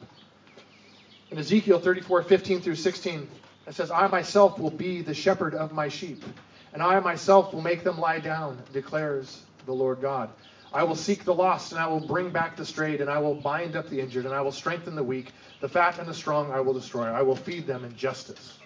In 1.30 1.38
Ezekiel 1.38 1.80
34, 1.80 2.22
15 2.22 2.60
through 2.62 2.76
16, 2.76 3.28
it 3.66 3.74
says, 3.74 3.90
I 3.90 4.06
myself 4.06 4.58
will 4.58 4.70
be 4.70 5.02
the 5.02 5.14
shepherd 5.14 5.54
of 5.54 5.72
my 5.72 5.88
sheep, 5.88 6.24
and 6.72 6.82
I 6.82 6.98
myself 7.00 7.52
will 7.52 7.62
make 7.62 7.84
them 7.84 7.98
lie 7.98 8.20
down, 8.20 8.62
declares 8.72 9.44
the 9.66 9.72
Lord 9.72 10.00
God. 10.00 10.30
I 10.72 10.82
will 10.82 10.96
seek 10.96 11.24
the 11.24 11.34
lost, 11.34 11.72
and 11.72 11.80
I 11.80 11.86
will 11.86 12.00
bring 12.00 12.30
back 12.30 12.56
the 12.56 12.64
strayed, 12.64 13.00
and 13.00 13.08
I 13.08 13.18
will 13.18 13.34
bind 13.34 13.74
up 13.74 13.88
the 13.88 14.00
injured, 14.00 14.26
and 14.26 14.34
I 14.34 14.42
will 14.42 14.52
strengthen 14.52 14.94
the 14.94 15.02
weak. 15.02 15.32
The 15.60 15.68
fat 15.68 15.98
and 15.98 16.06
the 16.06 16.14
strong 16.14 16.52
I 16.52 16.60
will 16.60 16.74
destroy. 16.74 17.06
I 17.06 17.22
will 17.22 17.36
feed 17.36 17.66
them 17.66 17.84
in 17.84 17.96
justice. 17.96 18.58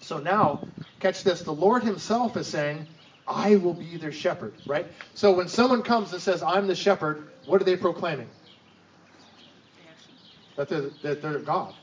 So 0.00 0.18
now, 0.18 0.64
catch 1.00 1.24
this. 1.24 1.42
The 1.42 1.52
Lord 1.52 1.82
Himself 1.82 2.36
is 2.36 2.46
saying, 2.46 2.86
I 3.26 3.56
will 3.56 3.74
be 3.74 3.96
their 3.96 4.12
shepherd, 4.12 4.54
right? 4.66 4.86
So 5.14 5.32
when 5.32 5.48
someone 5.48 5.82
comes 5.82 6.12
and 6.12 6.22
says, 6.22 6.42
I'm 6.42 6.66
the 6.66 6.74
shepherd, 6.74 7.30
what 7.46 7.60
are 7.60 7.64
they 7.64 7.76
proclaiming? 7.76 8.28
That 10.56 10.68
they're, 10.68 10.90
that 11.02 11.20
they're 11.20 11.38
God. 11.38 11.74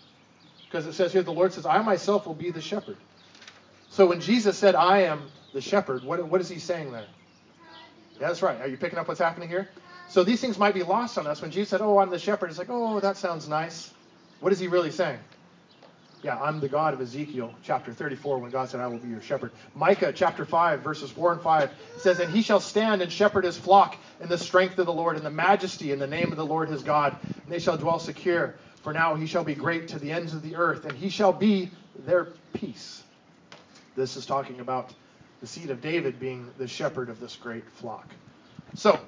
Because 0.69 0.87
it 0.87 0.93
says 0.93 1.11
here, 1.11 1.23
the 1.23 1.33
Lord 1.33 1.51
says, 1.51 1.65
I 1.65 1.81
myself 1.81 2.25
will 2.25 2.35
be 2.35 2.51
the 2.51 2.61
shepherd. 2.61 2.97
So 3.89 4.05
when 4.05 4.21
Jesus 4.21 4.57
said, 4.57 4.75
I 4.75 5.01
am 5.01 5.29
the 5.53 5.61
shepherd, 5.61 6.03
what, 6.03 6.25
what 6.27 6.41
is 6.41 6.49
he 6.49 6.59
saying 6.59 6.91
there? 6.91 7.07
Yeah, 8.19 8.27
that's 8.27 8.41
right. 8.41 8.59
Are 8.61 8.67
you 8.67 8.77
picking 8.77 8.99
up 8.99 9.07
what's 9.07 9.19
happening 9.19 9.49
here? 9.49 9.69
So 10.09 10.23
these 10.23 10.41
things 10.41 10.57
might 10.57 10.73
be 10.73 10.83
lost 10.83 11.17
on 11.17 11.27
us. 11.27 11.41
When 11.41 11.51
Jesus 11.51 11.69
said, 11.69 11.81
Oh, 11.81 11.97
I'm 11.97 12.09
the 12.09 12.19
shepherd, 12.19 12.49
it's 12.49 12.59
like, 12.59 12.69
Oh, 12.69 12.99
that 12.99 13.17
sounds 13.17 13.47
nice. 13.47 13.91
What 14.39 14.51
is 14.51 14.59
he 14.59 14.67
really 14.67 14.91
saying? 14.91 15.19
Yeah, 16.23 16.39
I'm 16.39 16.59
the 16.59 16.69
God 16.69 16.93
of 16.93 17.01
Ezekiel, 17.01 17.55
chapter 17.63 17.91
34, 17.91 18.37
when 18.37 18.51
God 18.51 18.69
said, 18.69 18.79
I 18.79 18.85
will 18.87 18.99
be 18.99 19.09
your 19.09 19.21
shepherd. 19.21 19.51
Micah, 19.73 20.13
chapter 20.13 20.45
5, 20.45 20.81
verses 20.81 21.09
4 21.09 21.33
and 21.33 21.41
5 21.41 21.71
says, 21.97 22.19
And 22.19 22.31
he 22.31 22.43
shall 22.43 22.59
stand 22.59 23.01
and 23.01 23.11
shepherd 23.11 23.43
his 23.43 23.57
flock 23.57 23.97
in 24.19 24.29
the 24.29 24.37
strength 24.37 24.77
of 24.77 24.85
the 24.85 24.93
Lord, 24.93 25.17
in 25.17 25.23
the 25.23 25.31
majesty 25.31 25.91
in 25.91 25.97
the 25.97 26.05
name 26.05 26.31
of 26.31 26.37
the 26.37 26.45
Lord 26.45 26.69
his 26.69 26.83
God. 26.83 27.15
And 27.43 27.51
they 27.51 27.57
shall 27.57 27.77
dwell 27.77 27.97
secure. 27.97 28.55
For 28.83 28.93
now 28.93 29.15
he 29.15 29.25
shall 29.25 29.43
be 29.43 29.55
great 29.55 29.87
to 29.89 29.99
the 29.99 30.11
ends 30.11 30.35
of 30.35 30.43
the 30.43 30.55
earth, 30.57 30.85
and 30.85 30.95
he 30.95 31.09
shall 31.09 31.33
be 31.33 31.71
their 32.05 32.25
peace. 32.53 33.01
This 33.95 34.15
is 34.15 34.25
talking 34.27 34.59
about 34.59 34.93
the 35.41 35.47
seed 35.47 35.69
of 35.71 35.81
David 35.81 36.19
being 36.19 36.49
the 36.57 36.67
shepherd 36.67 37.09
of 37.09 37.19
this 37.19 37.35
great 37.35 37.69
flock. 37.71 38.07
So, 38.75 38.99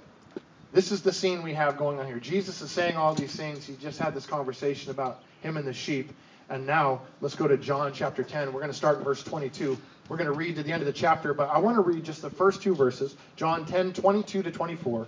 this 0.74 0.91
is 0.91 1.03
the 1.03 1.13
scene 1.13 1.44
we 1.44 1.53
have 1.53 1.77
going 1.77 2.00
on 2.00 2.07
here. 2.07 2.19
Jesus 2.19 2.62
is 2.62 2.71
saying 2.71 2.97
all 2.97 3.13
these 3.13 3.35
things. 3.35 3.65
He 3.65 3.75
just 3.75 4.00
had 4.00 4.15
this 4.15 4.25
conversation 4.25 4.89
about 4.89 5.21
him 5.41 5.56
and 5.57 5.68
the 5.68 5.74
sheep. 5.74 6.12
And 6.50 6.65
now 6.65 7.01
let's 7.21 7.35
go 7.35 7.47
to 7.47 7.57
John 7.57 7.94
chapter 7.94 8.24
10. 8.24 8.47
We're 8.47 8.59
going 8.59 8.71
to 8.71 8.77
start 8.77 8.97
in 8.97 9.03
verse 9.03 9.24
22. 9.24 9.77
We're 10.09 10.18
going 10.18 10.27
to 10.30 10.35
read 10.35 10.56
to 10.56 10.63
the 10.63 10.71
end 10.71 10.81
of 10.81 10.88
the 10.88 10.94
chapter, 10.94 11.33
but 11.33 11.50
I 11.50 11.59
want 11.59 11.77
to 11.77 11.81
read 11.81 12.03
just 12.03 12.21
the 12.24 12.30
first 12.30 12.62
two 12.63 12.75
verses 12.75 13.15
John 13.35 13.65
10, 13.65 13.94
22 13.94 14.44
to 14.44 14.51
24. 14.51 15.07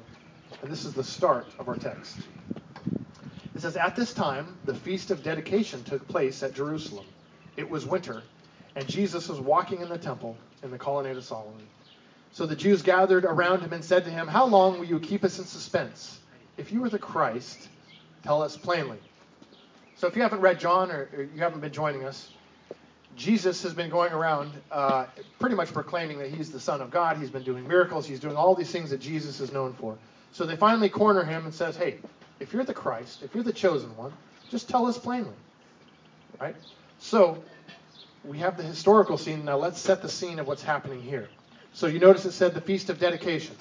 And 0.61 0.71
this 0.71 0.85
is 0.85 0.93
the 0.93 1.03
start 1.03 1.47
of 1.57 1.67
our 1.67 1.75
text. 1.75 2.17
It 3.55 3.61
says, 3.61 3.75
At 3.75 3.95
this 3.95 4.13
time, 4.13 4.55
the 4.65 4.75
feast 4.75 5.11
of 5.11 5.23
dedication 5.23 5.83
took 5.83 6.07
place 6.07 6.43
at 6.43 6.53
Jerusalem. 6.53 7.05
It 7.57 7.69
was 7.69 7.85
winter, 7.85 8.21
and 8.75 8.87
Jesus 8.87 9.29
was 9.29 9.39
walking 9.39 9.81
in 9.81 9.89
the 9.89 9.97
temple 9.97 10.35
in 10.63 10.71
the 10.71 10.77
colonnade 10.77 11.17
of 11.17 11.23
Solomon. 11.23 11.65
So 12.31 12.45
the 12.45 12.55
Jews 12.55 12.81
gathered 12.81 13.23
around 13.23 13.61
him 13.61 13.71
and 13.71 13.83
said 13.83 14.03
to 14.03 14.11
him, 14.11 14.27
How 14.27 14.45
long 14.45 14.77
will 14.77 14.85
you 14.85 14.99
keep 14.99 15.23
us 15.23 15.39
in 15.39 15.45
suspense? 15.45 16.19
If 16.57 16.71
you 16.71 16.83
are 16.83 16.89
the 16.89 16.99
Christ, 16.99 17.69
tell 18.23 18.41
us 18.41 18.57
plainly. 18.57 18.97
So 19.95 20.07
if 20.07 20.15
you 20.17 20.21
haven't 20.21 20.41
read 20.41 20.59
John 20.59 20.91
or, 20.91 21.09
you 21.33 21.41
haven't 21.41 21.61
been 21.61 21.71
joining 21.71 22.03
us, 22.03 22.31
Jesus 23.15 23.63
has 23.63 23.73
been 23.73 23.89
going 23.89 24.11
around 24.11 24.51
uh, 24.69 25.05
pretty 25.39 25.55
much 25.55 25.71
proclaiming 25.71 26.17
that 26.19 26.29
he's 26.29 26.51
the 26.51 26.59
Son 26.59 26.81
of 26.81 26.91
God. 26.91 27.15
He's 27.15 27.29
been 27.29 27.43
doing 27.43 27.65
miracles. 27.65 28.05
He's 28.05 28.19
doing 28.19 28.35
all 28.35 28.53
these 28.55 28.71
things 28.71 28.89
that 28.89 28.99
Jesus 28.99 29.39
is 29.39 29.53
known 29.53 29.73
for. 29.73 29.97
So 30.33 30.45
they 30.45 30.57
finally 30.57 30.89
corner 30.89 31.23
him 31.23 31.45
and 31.45 31.53
says, 31.53 31.77
Hey, 31.77 31.99
if 32.41 32.51
you're 32.51 32.65
the 32.65 32.73
Christ, 32.73 33.23
if 33.23 33.33
you're 33.33 33.45
the 33.45 33.53
chosen 33.53 33.95
one, 33.95 34.11
just 34.49 34.67
tell 34.67 34.85
us 34.85 34.97
plainly. 34.97 35.31
Right? 36.41 36.57
So 36.99 37.41
we 38.27 38.39
have 38.39 38.57
the 38.57 38.63
historical 38.63 39.17
scene. 39.17 39.45
Now 39.45 39.57
let's 39.57 39.79
set 39.79 40.01
the 40.01 40.09
scene 40.09 40.39
of 40.39 40.47
what's 40.47 40.63
happening 40.63 41.01
here. 41.01 41.29
So 41.73 41.87
you 41.87 41.99
notice 41.99 42.25
it 42.25 42.31
said 42.31 42.53
the 42.53 42.61
Feast 42.61 42.89
of 42.89 42.99
Dedication. 42.99 43.55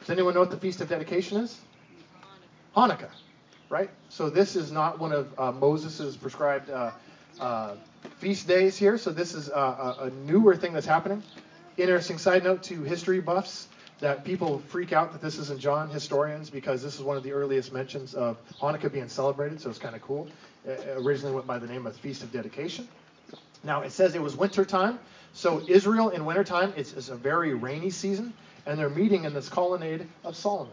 Does 0.00 0.10
anyone 0.10 0.34
know 0.34 0.40
what 0.40 0.50
the 0.50 0.56
Feast 0.56 0.80
of 0.80 0.88
Dedication 0.88 1.38
is? 1.38 1.58
Hanukkah, 2.76 3.10
right? 3.68 3.90
So 4.08 4.30
this 4.30 4.56
is 4.56 4.72
not 4.72 4.98
one 4.98 5.12
of 5.12 5.38
uh, 5.38 5.52
Moses' 5.52 6.16
prescribed 6.16 6.70
uh, 6.70 6.92
uh, 7.40 7.74
feast 8.18 8.48
days 8.48 8.76
here. 8.76 8.98
So 8.98 9.10
this 9.10 9.34
is 9.34 9.48
a, 9.48 9.96
a 10.00 10.10
newer 10.24 10.56
thing 10.56 10.72
that's 10.72 10.86
happening. 10.86 11.22
Interesting 11.76 12.18
side 12.18 12.44
note 12.44 12.62
to 12.64 12.82
history 12.82 13.20
buffs 13.20 13.68
that 14.00 14.24
people 14.24 14.60
freak 14.68 14.92
out 14.92 15.12
that 15.12 15.20
this 15.20 15.38
isn't 15.38 15.60
John, 15.60 15.90
historians, 15.90 16.50
because 16.50 16.82
this 16.82 16.94
is 16.94 17.02
one 17.02 17.16
of 17.16 17.22
the 17.22 17.32
earliest 17.32 17.72
mentions 17.72 18.14
of 18.14 18.36
Hanukkah 18.60 18.92
being 18.92 19.08
celebrated, 19.08 19.60
so 19.60 19.70
it's 19.70 19.78
kind 19.78 19.96
of 19.96 20.02
cool. 20.02 20.28
It 20.64 20.96
originally 20.96 21.34
went 21.34 21.46
by 21.46 21.58
the 21.58 21.66
name 21.66 21.86
of 21.86 21.96
Feast 21.96 22.22
of 22.22 22.32
Dedication. 22.32 22.86
Now, 23.64 23.82
it 23.82 23.92
says 23.92 24.14
it 24.14 24.22
was 24.22 24.36
winter 24.36 24.64
time. 24.64 24.98
So, 25.32 25.62
Israel 25.68 26.08
in 26.10 26.24
wintertime, 26.24 26.72
it's, 26.76 26.92
it's 26.92 27.08
a 27.08 27.16
very 27.16 27.54
rainy 27.54 27.90
season, 27.90 28.32
and 28.66 28.78
they're 28.78 28.88
meeting 28.88 29.24
in 29.24 29.34
this 29.34 29.48
colonnade 29.48 30.06
of 30.24 30.36
Solomon. 30.36 30.72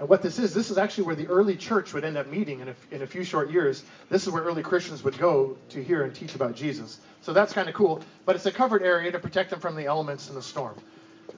And 0.00 0.08
what 0.08 0.22
this 0.22 0.38
is, 0.38 0.54
this 0.54 0.70
is 0.70 0.78
actually 0.78 1.04
where 1.04 1.14
the 1.14 1.26
early 1.26 1.56
church 1.56 1.92
would 1.92 2.04
end 2.04 2.16
up 2.16 2.26
meeting 2.26 2.60
in 2.60 2.68
a, 2.68 2.74
in 2.90 3.02
a 3.02 3.06
few 3.06 3.22
short 3.22 3.50
years. 3.50 3.84
This 4.08 4.26
is 4.26 4.32
where 4.32 4.42
early 4.42 4.62
Christians 4.62 5.04
would 5.04 5.18
go 5.18 5.58
to 5.70 5.84
hear 5.84 6.04
and 6.04 6.14
teach 6.14 6.34
about 6.34 6.54
Jesus. 6.54 6.98
So 7.20 7.34
that's 7.34 7.52
kind 7.52 7.68
of 7.68 7.74
cool. 7.74 8.00
But 8.24 8.34
it's 8.34 8.46
a 8.46 8.52
covered 8.52 8.82
area 8.82 9.12
to 9.12 9.18
protect 9.18 9.50
them 9.50 9.60
from 9.60 9.76
the 9.76 9.84
elements 9.84 10.28
and 10.28 10.36
the 10.38 10.42
storm. 10.42 10.74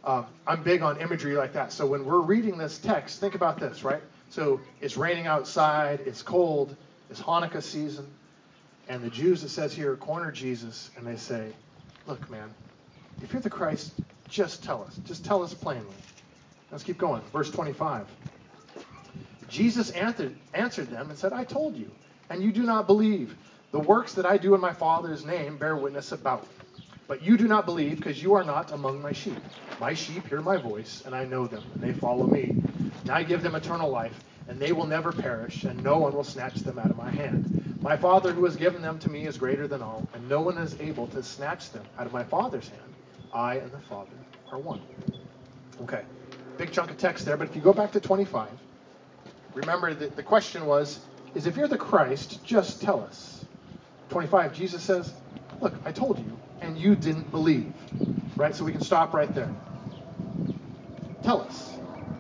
Uh, 0.05 0.23
I'm 0.47 0.63
big 0.63 0.83
on 0.83 1.01
imagery 1.01 1.35
like 1.35 1.55
that. 1.55 1.73
So 1.73 1.87
when 1.87 2.05
we're 2.05 2.21
reading 2.21 2.57
this 2.57 2.79
text, 2.79 3.19
think 3.19 3.35
about 3.35 3.59
this, 3.59 3.83
right? 3.83 4.03
So 4.31 4.61
it's 4.81 4.97
raining 4.97 5.27
outside, 5.27 6.01
it's 6.07 6.23
cold, 6.23 6.77
it's 7.11 7.21
Hanukkah 7.21 7.63
season. 7.63 8.07
And 8.89 9.03
the 9.03 9.11
Jews, 9.11 9.45
it 9.45 9.49
says 9.49 9.73
here, 9.73 9.97
corner 9.97 10.31
Jesus 10.31 10.91
and 10.97 11.07
they 11.07 11.17
say, 11.17 11.53
Look, 12.07 12.29
man, 12.31 12.53
if 13.23 13.33
you're 13.33 13.43
the 13.43 13.51
Christ, 13.51 13.93
just 14.29 14.65
tell 14.65 14.83
us. 14.83 14.99
Just 15.05 15.25
tell 15.25 15.43
us 15.43 15.55
plainly. 15.55 15.95
Let's 16.71 16.83
keep 16.83 16.99
going. 16.99 17.23
Verse 17.33 17.51
25. 17.51 18.07
Jesus 19.49 19.91
answered, 19.91 20.35
answered 20.55 20.91
them 20.91 21.11
and 21.11 21.19
said, 21.19 21.33
I 21.33 21.45
told 21.45 21.77
you, 21.77 21.91
and 22.31 22.43
you 22.43 22.51
do 22.51 22.63
not 22.63 22.87
believe. 22.87 23.37
The 23.71 23.79
works 23.79 24.15
that 24.15 24.27
I 24.27 24.37
do 24.39 24.55
in 24.55 24.61
my 24.61 24.73
Father's 24.73 25.25
name 25.25 25.59
bear 25.59 25.77
witness 25.77 26.13
about. 26.13 26.47
But 27.07 27.23
you 27.23 27.37
do 27.37 27.47
not 27.47 27.67
believe 27.67 27.97
because 27.97 28.23
you 28.23 28.35
are 28.35 28.45
not 28.45 28.73
among 28.73 29.03
my 29.03 29.13
sheep. 29.13 29.37
My 29.81 29.95
sheep 29.95 30.27
hear 30.29 30.41
my 30.41 30.57
voice, 30.57 31.03
and 31.05 31.15
I 31.15 31.25
know 31.25 31.47
them, 31.47 31.63
and 31.75 31.83
they 31.83 31.93
follow 31.93 32.27
me. 32.27 32.57
And 33.03 33.11
I 33.11 33.23
give 33.23 33.43
them 33.43 33.55
eternal 33.55 33.91
life, 33.91 34.19
and 34.49 34.59
they 34.59 34.73
will 34.73 34.87
never 34.87 35.13
perish, 35.13 35.65
and 35.65 35.83
no 35.83 35.99
one 35.99 36.15
will 36.15 36.25
snatch 36.25 36.55
them 36.57 36.79
out 36.79 36.91
of 36.91 36.97
my 36.97 37.11
hand. 37.11 37.62
My 37.83 37.97
Father 37.97 38.33
who 38.33 38.45
has 38.45 38.57
given 38.57 38.81
them 38.83 38.99
to 39.01 39.11
me 39.11 39.27
is 39.27 39.39
greater 39.39 39.67
than 39.67 39.83
all, 39.83 40.07
and 40.15 40.29
no 40.29 40.41
one 40.41 40.57
is 40.59 40.81
able 40.81 41.09
to 41.09 41.23
snatch 41.23 41.71
them 41.73 41.85
out 41.99 42.07
of 42.07 42.13
my 42.13 42.25
Father's 42.25 42.69
hand. 42.69 42.95
I 43.35 43.57
and 43.57 43.73
the 43.73 43.81
Father 43.81 44.13
are 44.53 44.59
one. 44.59 44.81
Okay, 45.83 46.03
big 46.59 46.73
chunk 46.73 46.91
of 46.93 46.99
text 46.99 47.27
there, 47.27 47.37
but 47.37 47.49
if 47.49 47.57
you 47.57 47.63
go 47.63 47.73
back 47.73 47.93
to 47.93 48.01
25, 48.01 48.49
remember 49.55 49.95
that 49.95 50.15
the 50.15 50.23
question 50.23 50.67
was, 50.67 51.01
is 51.35 51.47
if 51.47 51.57
you're 51.57 51.69
the 51.69 51.79
Christ, 51.79 52.45
just 52.45 52.83
tell 52.83 53.01
us. 53.01 53.45
25, 54.11 54.55
Jesus 54.55 54.83
says, 54.83 55.13
Look, 55.61 55.75
I 55.85 55.93
told 55.93 56.19
you, 56.19 56.39
and 56.61 56.79
you 56.79 56.95
didn't 56.95 57.31
believe. 57.33 57.73
Right? 58.37 58.55
So 58.55 58.65
we 58.65 58.73
can 58.73 58.81
stop 58.81 59.13
right 59.15 59.33
there. 59.35 59.51
Tell 61.23 61.41
us. 61.43 61.73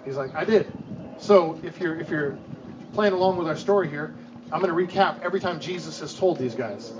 He's 0.04 0.16
like, 0.16 0.34
I 0.34 0.44
did. 0.44 0.72
So 1.18 1.58
if 1.62 1.80
you're 1.80 2.00
if 2.00 2.10
you're 2.10 2.38
playing 2.94 3.12
along 3.12 3.36
with 3.36 3.48
our 3.48 3.56
story 3.56 3.88
here, 3.88 4.14
I'm 4.52 4.60
going 4.62 4.88
to 4.88 4.94
recap 4.94 5.20
every 5.22 5.40
time 5.40 5.60
Jesus 5.60 6.00
has 6.00 6.14
told 6.14 6.38
these 6.38 6.54
guys. 6.54 6.92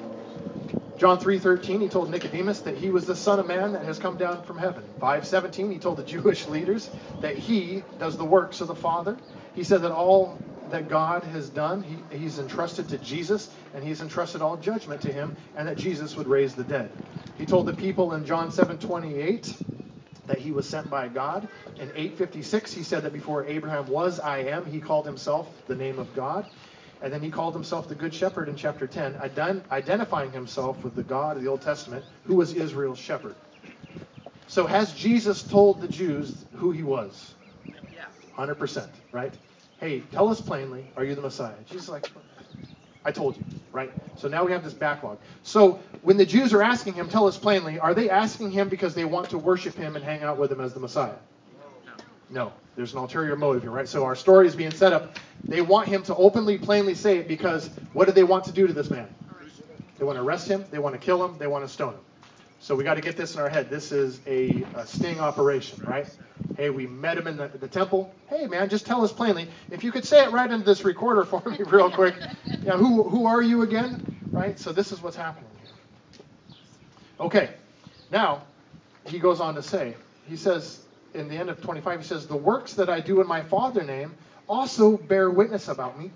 John 0.97 1.19
3:13 1.19 1.81
he 1.83 1.89
told 1.89 2.11
Nicodemus 2.11 2.61
that 2.63 2.77
he 2.79 2.91
was 2.91 3.07
the 3.07 3.17
son 3.17 3.41
of 3.41 3.47
man 3.47 3.73
that 3.73 3.85
has 3.85 3.99
come 3.99 4.17
down 4.17 4.43
from 4.45 4.59
heaven. 4.59 4.85
5:17 5.03 5.73
he 5.73 5.79
told 5.79 5.99
the 5.99 6.05
Jewish 6.15 6.49
leaders 6.49 6.91
that 7.21 7.37
he 7.37 7.85
does 7.99 8.17
the 8.17 8.25
works 8.25 8.61
of 8.63 8.69
the 8.69 8.75
Father. 8.77 9.19
He 9.55 9.65
said 9.65 9.83
that 9.83 9.93
all 9.93 10.41
that 10.69 10.89
God 10.89 11.25
has 11.25 11.51
done, 11.51 11.83
he, 11.83 12.05
he's 12.17 12.39
entrusted 12.39 12.89
to 12.91 12.99
Jesus, 12.99 13.51
and 13.75 13.85
he's 13.85 14.01
entrusted 14.01 14.43
all 14.43 14.57
judgment 14.57 15.03
to 15.03 15.13
him, 15.13 15.35
and 15.57 15.69
that 15.69 15.77
Jesus 15.77 16.17
would 16.17 16.29
raise 16.29 16.55
the 16.55 16.65
dead. 16.65 16.93
He 17.37 17.47
told 17.47 17.67
the 17.67 17.75
people 17.75 18.15
in 18.15 18.25
John 18.25 18.51
7:28 18.51 19.55
that 20.27 20.39
he 20.39 20.53
was 20.53 20.69
sent 20.69 20.89
by 20.91 21.09
God. 21.09 21.49
In 21.79 21.91
856, 21.91 22.73
he 22.73 22.83
said 22.85 23.03
that 23.05 23.13
before 23.13 23.47
Abraham 23.47 23.89
was 23.89 24.21
I 24.21 24.39
am, 24.41 24.65
he 24.67 24.81
called 24.81 25.07
himself 25.07 25.49
the 25.67 25.77
name 25.77 25.99
of 25.99 26.15
God. 26.15 26.47
And 27.03 27.13
then 27.13 27.21
he 27.21 27.31
called 27.31 27.55
himself 27.55 27.89
the 27.89 27.97
Good 27.97 28.15
Shepherd 28.15 28.49
in 28.49 28.57
chapter 28.57 28.87
10, 28.87 29.17
identifying 29.71 30.31
himself 30.31 30.85
with 30.85 30.95
the 30.95 31.03
God 31.03 31.37
of 31.37 31.43
the 31.43 31.49
Old 31.49 31.61
Testament, 31.61 32.05
who 32.25 32.37
was 32.37 32.55
Israel's 32.55 32.99
shepherd. 32.99 33.35
So 34.47 34.67
has 34.67 34.93
Jesus 34.93 35.43
told 35.43 35.81
the 35.81 35.89
Jews 35.89 36.45
who 36.55 36.71
he 36.71 36.85
was? 36.85 37.35
Yeah. 37.95 38.05
100%, 38.37 38.87
right? 39.11 39.35
Hey, 39.81 40.01
tell 40.13 40.29
us 40.29 40.41
plainly, 40.41 40.87
are 40.97 41.05
you 41.05 41.17
the 41.17 41.23
Messiah? 41.23 41.55
Jesus 41.69 41.89
like, 41.89 42.09
I 43.05 43.11
told 43.11 43.37
you, 43.37 43.45
right? 43.73 43.93
So 44.17 44.29
now 44.29 44.45
we 44.45 44.53
have 44.53 44.63
this 44.63 44.75
backlog. 44.75 45.19
So 45.43 45.81
when 46.03 46.17
the 46.17 46.27
Jews 46.27 46.53
are 46.53 46.63
asking 46.63 46.95
him, 46.95 47.09
tell 47.09 47.27
us 47.27 47.37
plainly, 47.37 47.81
are 47.81 47.95
they 47.95 48.11
asking 48.11 48.53
him 48.53 48.69
because 48.69 48.95
they 48.95 49.05
want 49.05 49.31
to 49.31 49.39
worship 49.39 49.75
him 49.75 49.97
and 49.97 50.05
hang 50.05 50.23
out 50.23 50.39
with 50.39 50.53
him 50.53 50.61
as 50.61 50.73
the 50.73 50.81
Messiah? 50.81 51.17
No. 52.33 52.53
There's 52.75 52.95
an 52.95 52.99
ulterior 52.99 53.37
motive 53.37 53.63
here, 53.63 53.71
right? 53.71 53.87
So 53.87 54.05
our 54.05 54.17
story 54.17 54.47
is 54.47 54.57
being 54.57 54.71
set 54.71 54.95
up. 54.95 55.19
They 55.45 55.61
want 55.61 55.89
him 55.89 56.03
to 56.05 56.17
openly, 56.17 56.57
plainly 56.57 56.95
say 56.95 57.19
it 57.19 57.29
because 57.29 57.69
what 57.93 58.07
do 58.07 58.13
they 58.13 58.25
want 58.25 58.45
to 58.45 58.53
do 58.53 58.67
to 58.67 58.73
this 58.73 58.91
man? 58.91 59.15
They 59.99 60.07
want 60.07 60.17
to 60.17 60.23
arrest 60.23 60.49
him, 60.49 60.65
they 60.71 60.79
want 60.79 60.95
to 60.95 60.99
kill 60.99 61.25
him, 61.25 61.37
they 61.39 61.47
want 61.47 61.65
to 61.65 61.69
stone 61.69 61.93
him. 61.93 62.01
So 62.61 62.75
we 62.75 62.85
got 62.85 62.95
to 62.95 63.01
get 63.01 63.17
this 63.17 63.35
in 63.35 63.41
our 63.41 63.49
head. 63.49 63.69
This 63.69 63.93
is 63.93 64.21
a, 64.27 64.65
a 64.75 64.87
sting 64.87 65.21
operation, 65.21 65.85
right? 65.85 66.09
Hey, 66.57 66.71
we 66.71 66.87
met 66.87 67.19
him 67.19 67.27
in 67.27 67.37
the, 67.37 67.49
the, 67.49 67.69
temple. 67.69 68.13
Hey, 68.29 68.47
man, 68.47 68.69
just 68.69 68.87
tell 68.87 69.05
us 69.05 69.13
plainly. 69.13 69.49
If 69.71 69.85
you 69.85 69.93
could 69.93 70.05
say 70.05 70.25
it 70.25 70.31
right 70.33 70.51
into 70.51 70.65
this 70.65 70.85
recorder 70.85 71.25
for 71.27 71.43
me, 71.49 71.59
real 71.67 71.91
quick. 71.91 72.15
Yeah, 72.63 72.77
who 72.77 73.03
who 73.03 73.27
are 73.27 73.43
you 73.43 73.63
again? 73.63 74.17
Right. 74.31 74.59
So 74.59 74.73
this 74.73 74.93
is 74.93 75.03
what's 75.03 75.17
happening 75.17 75.51
here. 75.61 76.57
Okay. 77.21 77.51
Now 78.11 78.43
he 79.05 79.19
goes 79.19 79.41
on 79.41 79.55
to 79.57 79.63
say. 79.63 79.95
He 80.29 80.37
says 80.37 80.81
in 81.15 81.29
the 81.29 81.37
end 81.37 81.51
of 81.51 81.61
25. 81.63 82.01
He 82.01 82.07
says, 82.07 82.27
"The 82.27 82.37
works 82.37 82.75
that 82.75 82.91
I 82.91 83.01
do 83.01 83.21
in 83.21 83.27
my 83.27 83.43
Father 83.43 83.83
name 83.85 84.15
also 84.49 84.97
bear 84.97 85.31
witness 85.31 85.69
about 85.69 85.99
me, 85.99 86.11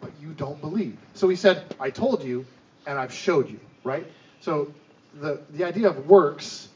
but 0.00 0.10
you 0.20 0.32
don't 0.32 0.60
believe." 0.60 0.96
So 1.14 1.28
he 1.28 1.36
said, 1.36 1.64
"I 1.80 1.90
told 1.90 2.24
you, 2.24 2.46
and 2.86 2.98
I've 2.98 3.12
showed 3.12 3.48
you." 3.50 3.60
Right. 3.84 4.06
So 4.40 4.72
the 5.20 5.40
the 5.50 5.64
idea 5.64 5.88
of 5.88 6.08
works 6.08 6.68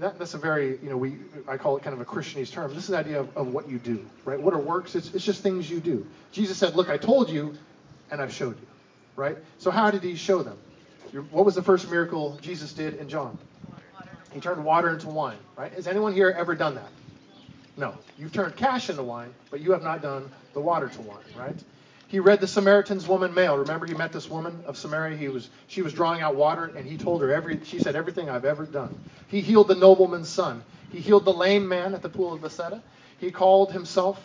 that, 0.00 0.18
that's 0.18 0.34
a 0.34 0.38
very 0.38 0.78
you 0.82 0.90
know 0.90 0.96
we 0.96 1.18
I 1.48 1.56
call 1.56 1.76
it 1.76 1.82
kind 1.82 1.94
of 1.94 2.00
a 2.00 2.04
Christianese 2.04 2.52
term. 2.52 2.74
This 2.74 2.84
is 2.84 2.90
the 2.90 2.98
idea 2.98 3.20
of, 3.20 3.36
of 3.36 3.48
what 3.52 3.68
you 3.68 3.78
do, 3.78 4.04
right? 4.24 4.40
What 4.40 4.54
are 4.54 4.58
works? 4.60 4.94
It's, 4.94 5.14
it's 5.14 5.24
just 5.24 5.42
things 5.42 5.70
you 5.70 5.80
do. 5.80 6.06
Jesus 6.32 6.56
said, 6.56 6.76
"Look, 6.76 6.88
I 6.90 6.96
told 6.96 7.30
you, 7.30 7.54
and 8.10 8.20
I've 8.20 8.32
showed 8.32 8.58
you." 8.60 8.66
Right. 9.16 9.36
So 9.58 9.70
how 9.70 9.90
did 9.90 10.02
he 10.02 10.14
show 10.14 10.42
them? 10.42 10.56
What 11.30 11.44
was 11.44 11.54
the 11.54 11.62
first 11.62 11.90
miracle 11.90 12.38
Jesus 12.42 12.72
did 12.72 12.94
in 12.94 13.08
John? 13.08 13.38
He 14.32 14.40
turned 14.40 14.64
water 14.64 14.90
into 14.90 15.08
wine. 15.08 15.38
Right. 15.56 15.72
Has 15.72 15.86
anyone 15.86 16.12
here 16.12 16.34
ever 16.36 16.54
done 16.54 16.74
that? 16.74 16.90
No. 17.76 17.94
You've 18.18 18.32
turned 18.32 18.56
cash 18.56 18.90
into 18.90 19.02
wine, 19.02 19.32
but 19.50 19.60
you 19.60 19.72
have 19.72 19.82
not 19.82 20.02
done 20.02 20.30
the 20.52 20.60
water 20.60 20.88
to 20.88 21.00
wine. 21.02 21.24
Right. 21.36 21.56
He 22.08 22.20
read 22.20 22.40
the 22.40 22.46
Samaritan's 22.46 23.06
woman 23.06 23.34
mail. 23.34 23.56
Remember, 23.56 23.84
he 23.84 23.94
met 23.94 24.12
this 24.12 24.30
woman 24.30 24.62
of 24.66 24.78
Samaria. 24.78 25.16
He 25.16 25.28
was, 25.28 25.50
she 25.66 25.82
was 25.82 25.92
drawing 25.92 26.22
out 26.22 26.36
water, 26.36 26.72
and 26.74 26.86
he 26.86 26.96
told 26.96 27.20
her 27.20 27.32
every. 27.32 27.62
She 27.64 27.78
said 27.78 27.96
everything 27.96 28.30
I've 28.30 28.46
ever 28.46 28.64
done. 28.64 28.98
He 29.28 29.40
healed 29.40 29.68
the 29.68 29.74
nobleman's 29.74 30.28
son. 30.28 30.64
He 30.90 31.00
healed 31.00 31.26
the 31.26 31.32
lame 31.32 31.68
man 31.68 31.94
at 31.94 32.00
the 32.00 32.08
pool 32.08 32.32
of 32.32 32.40
Bethesda. 32.40 32.82
He 33.18 33.30
called 33.30 33.72
himself. 33.72 34.22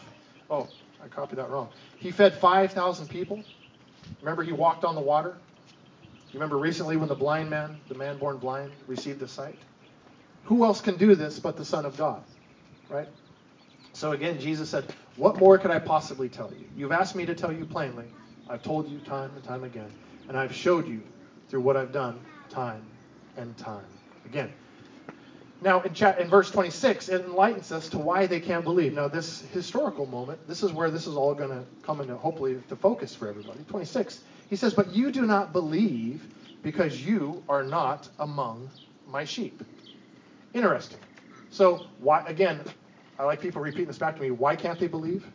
Oh, 0.49 0.69
I 1.03 1.07
copied 1.09 1.39
that 1.39 1.49
wrong. 1.49 1.69
He 1.97 2.11
fed 2.11 2.33
5,000 2.35 3.09
people. 3.09 3.43
Remember, 4.21 4.43
he 4.43 4.53
walked 4.53 4.85
on 4.85 4.95
the 4.95 5.01
water. 5.01 5.35
You 6.31 6.39
remember 6.39 6.57
recently 6.57 6.95
when 6.95 7.09
the 7.09 7.15
blind 7.15 7.49
man, 7.49 7.77
the 7.89 7.95
man 7.95 8.17
born 8.17 8.37
blind, 8.37 8.71
received 8.87 9.19
the 9.19 9.27
sight. 9.27 9.57
Who 10.45 10.63
else 10.65 10.81
can 10.81 10.97
do 10.97 11.15
this 11.15 11.39
but 11.39 11.57
the 11.57 11.65
Son 11.65 11.85
of 11.85 11.97
God, 11.97 12.23
right? 12.89 13.07
So 13.93 14.11
again, 14.11 14.39
Jesus 14.39 14.69
said, 14.69 14.85
What 15.17 15.39
more 15.39 15.57
could 15.57 15.71
I 15.71 15.79
possibly 15.79 16.29
tell 16.29 16.51
you? 16.51 16.65
You've 16.75 16.91
asked 16.91 17.15
me 17.15 17.25
to 17.25 17.35
tell 17.35 17.51
you 17.51 17.65
plainly. 17.65 18.05
I've 18.49 18.63
told 18.63 18.87
you 18.87 18.99
time 18.99 19.31
and 19.35 19.43
time 19.43 19.63
again. 19.63 19.91
And 20.27 20.37
I've 20.37 20.53
showed 20.53 20.87
you 20.87 21.01
through 21.49 21.61
what 21.61 21.77
I've 21.77 21.91
done 21.93 22.19
time 22.49 22.83
and 23.37 23.55
time 23.57 23.85
again. 24.25 24.51
Now, 25.61 25.81
in, 25.81 25.93
chat, 25.93 26.19
in 26.19 26.29
verse 26.29 26.51
26, 26.51 27.09
it 27.09 27.21
enlightens 27.21 27.71
us 27.71 27.89
to 27.89 27.99
why 27.99 28.27
they 28.27 28.39
can't 28.39 28.63
believe. 28.63 28.93
Now, 28.93 29.07
this 29.07 29.41
historical 29.53 30.05
moment, 30.05 30.39
this 30.47 30.63
is 30.63 30.71
where 30.73 30.91
this 30.91 31.07
is 31.07 31.15
all 31.15 31.33
going 31.33 31.51
to 31.51 31.65
come 31.83 32.01
into, 32.01 32.15
hopefully, 32.17 32.61
the 32.69 32.75
focus 32.75 33.15
for 33.15 33.27
everybody. 33.27 33.59
26, 33.69 34.21
he 34.49 34.55
says, 34.55 34.73
But 34.73 34.89
you 34.93 35.11
do 35.11 35.25
not 35.25 35.53
believe 35.53 36.27
because 36.63 37.05
you 37.05 37.43
are 37.49 37.63
not 37.63 38.09
among 38.19 38.69
my 39.07 39.25
sheep. 39.25 39.63
Interesting. 40.53 40.99
So, 41.49 41.87
why, 41.99 42.25
again, 42.25 42.61
I 43.17 43.23
like 43.23 43.41
people 43.41 43.61
repeating 43.61 43.87
this 43.87 43.97
back 43.97 44.15
to 44.15 44.21
me. 44.21 44.31
Why 44.31 44.55
can't 44.55 44.79
they 44.79 44.87
believe? 44.87 45.25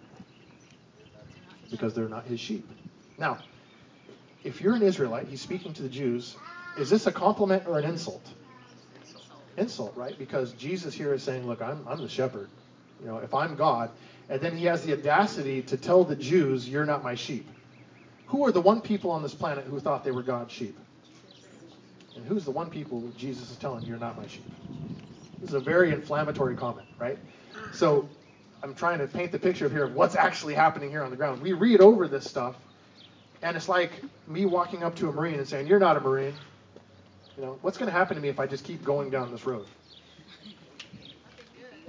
Because 1.71 1.95
they're 1.95 2.09
not 2.09 2.25
his 2.25 2.41
sheep. 2.41 2.69
Now, 3.19 3.39
if 4.45 4.61
you're 4.61 4.75
an 4.75 4.83
Israelite, 4.83 5.29
he's 5.29 5.41
speaking 5.41 5.73
to 5.75 5.83
the 5.83 5.89
Jews. 5.89 6.37
Is 6.79 6.91
this 6.91 7.07
a 7.07 7.13
compliment 7.13 7.65
or 7.67 7.79
an 7.79 7.85
insult? 7.85 8.27
Insult, 9.57 9.97
right? 9.97 10.17
Because 10.19 10.53
Jesus 10.53 10.95
here 10.95 11.13
is 11.13 11.23
saying, 11.23 11.47
Look, 11.47 11.61
I'm, 11.61 11.87
I'm 11.89 12.01
the 12.01 12.09
shepherd. 12.09 12.49
You 13.01 13.07
know, 13.07 13.19
if 13.19 13.35
I'm 13.35 13.57
God, 13.57 13.91
and 14.29 14.41
then 14.41 14.57
he 14.57 14.67
has 14.67 14.85
the 14.85 14.93
audacity 14.93 15.63
to 15.63 15.77
tell 15.77 16.05
the 16.05 16.17
Jews, 16.17 16.69
You're 16.69 16.87
not 16.87 17.03
my 17.03 17.15
sheep. 17.15 17.49
Who 18.27 18.45
are 18.45 18.53
the 18.53 18.61
one 18.61 18.81
people 18.81 19.11
on 19.11 19.23
this 19.23 19.35
planet 19.35 19.65
who 19.65 19.81
thought 19.81 20.05
they 20.05 20.11
were 20.11 20.23
God's 20.23 20.53
sheep? 20.53 20.79
And 22.15 22.27
who's 22.27 22.45
the 22.45 22.51
one 22.51 22.71
people 22.71 23.03
Jesus 23.17 23.51
is 23.51 23.57
telling, 23.57 23.85
You're 23.85 23.99
not 23.99 24.17
my 24.17 24.27
sheep? 24.27 24.45
This 25.41 25.51
is 25.51 25.55
a 25.55 25.61
very 25.61 25.93
inflammatory 25.93 26.57
comment, 26.57 26.89
right? 26.99 27.19
So 27.73 28.09
I'm 28.63 28.75
trying 28.75 28.99
to 28.99 29.07
paint 29.07 29.33
the 29.33 29.39
picture 29.39 29.69
here 29.69 29.85
of 29.85 29.95
what's 29.95 30.17
actually 30.17 30.55
happening 30.55 30.91
here 30.91 31.03
on 31.03 31.11
the 31.11 31.17
ground. 31.17 31.43
We 31.43 31.53
read 31.53 31.81
over 31.81 32.09
this 32.09 32.29
stuff, 32.29 32.57
and 33.43 33.57
it's 33.57 33.69
like 33.69 33.93
me 34.27 34.47
walking 34.47 34.83
up 34.83 34.97
to 34.97 35.09
a 35.09 35.13
Marine 35.13 35.35
and 35.35 35.49
saying, 35.49 35.67
You're 35.69 35.79
not 35.79 35.97
a 35.97 36.01
Marine. 36.01 36.35
You 37.37 37.45
know, 37.45 37.59
what's 37.63 37.79
going 37.79 37.91
to 37.91 37.97
happen 37.97 38.17
to 38.17 38.23
me 38.23 38.29
if 38.29 38.41
I 38.41 38.47
just 38.47 38.65
keep 38.65 38.85
going 38.85 39.11
down 39.11 39.31
this 39.31 39.47
road? 39.47 39.67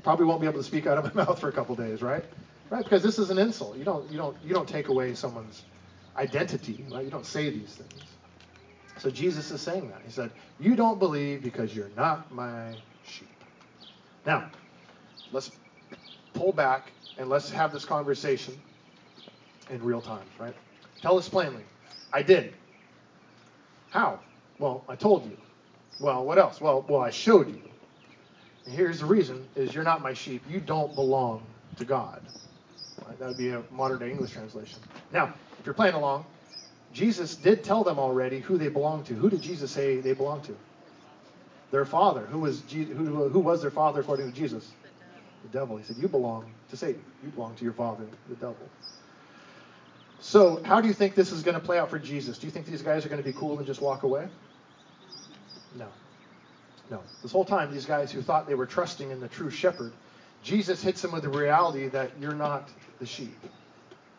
Probably 0.03 0.25
won't 0.25 0.41
be 0.41 0.48
able 0.48 0.60
to 0.60 0.63
speak 0.63 0.88
out 0.88 0.98
of 0.98 1.15
my 1.15 1.24
mouth 1.25 1.39
for 1.39 1.50
a 1.50 1.51
couple 1.51 1.75
days, 1.75 2.01
right? 2.01 2.24
Right? 2.70 2.84
Because 2.84 3.03
this 3.03 3.20
is 3.20 3.32
an 3.32 3.39
insult. 3.39 3.77
You 3.77 3.86
don't 3.86 4.10
you 4.12 4.18
don't 4.18 4.38
you 4.44 4.53
don't 4.53 4.70
take 4.70 4.89
away 4.89 5.15
someone's 5.15 5.63
identity, 6.18 6.86
right? 6.91 7.03
You 7.03 7.12
don't 7.12 7.25
say 7.25 7.50
these 7.50 7.75
things. 7.75 8.03
So 9.00 9.10
Jesus 9.10 9.51
is 9.51 9.62
saying 9.62 9.89
that. 9.89 10.01
He 10.06 10.12
said, 10.12 10.32
You 10.60 10.75
don't 10.75 11.00
believe 11.00 11.44
because 11.44 11.75
you're 11.75 11.91
not 11.98 12.32
my 12.32 12.75
sheep. 13.06 13.38
Now, 14.25 14.49
let's 15.31 15.51
pull 16.33 16.51
back 16.51 16.91
and 17.17 17.29
let's 17.29 17.49
have 17.51 17.71
this 17.71 17.85
conversation 17.85 18.59
in 19.69 19.83
real 19.83 20.01
time, 20.01 20.25
right? 20.39 20.55
Tell 21.01 21.17
us 21.17 21.29
plainly. 21.29 21.63
I 22.11 22.21
did. 22.21 22.53
How? 23.89 24.19
Well, 24.57 24.83
I 24.88 24.95
told 24.95 25.25
you. 25.25 25.38
Well, 25.99 26.25
what 26.25 26.38
else? 26.38 26.61
Well, 26.61 26.85
well, 26.88 27.01
I 27.01 27.09
showed 27.09 27.49
you. 27.49 27.61
And 28.65 28.73
here's 28.73 28.99
the 28.99 29.05
reason: 29.05 29.47
is 29.55 29.73
you're 29.73 29.83
not 29.83 30.01
my 30.01 30.13
sheep. 30.13 30.43
You 30.49 30.59
don't 30.59 30.93
belong 30.95 31.41
to 31.77 31.85
God. 31.85 32.21
Right? 33.05 33.19
That 33.19 33.27
would 33.27 33.38
be 33.38 33.49
a 33.49 33.63
modern 33.71 33.99
day 33.99 34.11
English 34.11 34.31
translation. 34.31 34.79
Now, 35.11 35.33
if 35.59 35.65
you're 35.65 35.73
playing 35.73 35.95
along, 35.95 36.25
Jesus 36.93 37.35
did 37.35 37.63
tell 37.63 37.83
them 37.83 37.99
already 37.99 38.39
who 38.39 38.57
they 38.57 38.69
belong 38.69 39.03
to. 39.05 39.13
Who 39.13 39.29
did 39.29 39.41
Jesus 39.41 39.71
say 39.71 39.99
they 39.99 40.13
belong 40.13 40.41
to? 40.43 40.55
Their 41.71 41.85
father. 41.85 42.21
Who 42.21 42.39
was 42.39 42.63
who, 42.71 43.29
who 43.29 43.39
was 43.39 43.61
their 43.61 43.71
father 43.71 44.01
according 44.01 44.31
to 44.31 44.38
Jesus? 44.38 44.71
the 45.43 45.57
devil. 45.57 45.77
He 45.77 45.83
said, 45.83 45.97
You 45.97 46.07
belong 46.07 46.51
to 46.69 46.77
Satan. 46.77 47.01
You 47.23 47.29
belong 47.29 47.55
to 47.55 47.63
your 47.63 47.73
father, 47.73 48.05
the 48.27 48.35
devil. 48.35 48.57
So, 50.19 50.61
how 50.63 50.81
do 50.81 50.88
you 50.88 50.93
think 50.93 51.15
this 51.15 51.31
is 51.31 51.43
going 51.43 51.55
to 51.59 51.65
play 51.65 51.79
out 51.79 51.89
for 51.89 51.99
Jesus? 51.99 52.38
Do 52.38 52.47
you 52.47 52.51
think 52.51 52.65
these 52.65 52.81
guys 52.81 53.05
are 53.05 53.09
going 53.09 53.21
to 53.21 53.27
be 53.27 53.33
cool 53.33 53.57
and 53.57 53.65
just 53.65 53.81
walk 53.81 54.03
away? 54.03 54.27
No. 55.77 55.88
No. 56.91 57.01
This 57.21 57.31
whole 57.31 57.45
time, 57.45 57.71
these 57.71 57.85
guys 57.85 58.11
who 58.11 58.21
thought 58.21 58.47
they 58.47 58.55
were 58.55 58.65
trusting 58.65 59.11
in 59.11 59.21
the 59.21 59.29
true 59.29 59.49
shepherd, 59.49 59.93
Jesus 60.43 60.83
hits 60.83 61.01
them 61.01 61.11
with 61.11 61.23
the 61.23 61.29
reality 61.29 61.88
that 61.89 62.11
you're 62.19 62.33
not 62.33 62.69
the 62.99 63.05
sheep, 63.05 63.38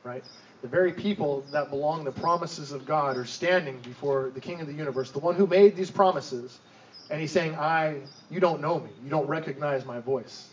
right? 0.04 0.25
The 0.62 0.69
very 0.69 0.92
people 0.92 1.45
that 1.52 1.71
belong 1.71 2.04
the 2.04 2.12
promises 2.12 2.73
of 2.73 2.87
God 2.87 3.16
are 3.16 3.25
standing 3.26 3.78
before 3.80 4.30
the 4.30 4.40
King 4.40 4.61
of 4.61 4.66
the 4.66 4.75
universe, 4.75 5.11
the 5.11 5.19
one 5.19 5.35
who 5.35 5.47
made 5.47 5.76
these 5.76 5.90
promises, 5.90 6.59
and 7.11 7.21
he's 7.21 7.33
saying, 7.33 7.55
"I, 7.55 8.00
you 8.31 8.40
don't 8.40 8.61
know 8.61 8.81
me. 8.81 8.90
You 9.05 9.11
don't 9.11 9.26
recognize 9.26 9.85
my 9.85 10.00
voice." 10.00 10.49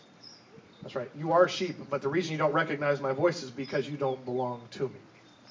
That's 0.82 0.96
right. 0.96 1.10
You 1.18 1.32
are 1.32 1.48
sheep, 1.48 1.76
but 1.90 2.02
the 2.02 2.10
reason 2.10 2.32
you 2.32 2.38
don't 2.38 2.54
recognize 2.54 3.02
my 3.02 3.14
voice 3.14 3.44
is 3.44 3.52
because 3.52 3.90
you 3.90 3.98
don't 3.98 4.24
belong 4.26 4.62
to 4.72 4.84
me. 4.84 5.00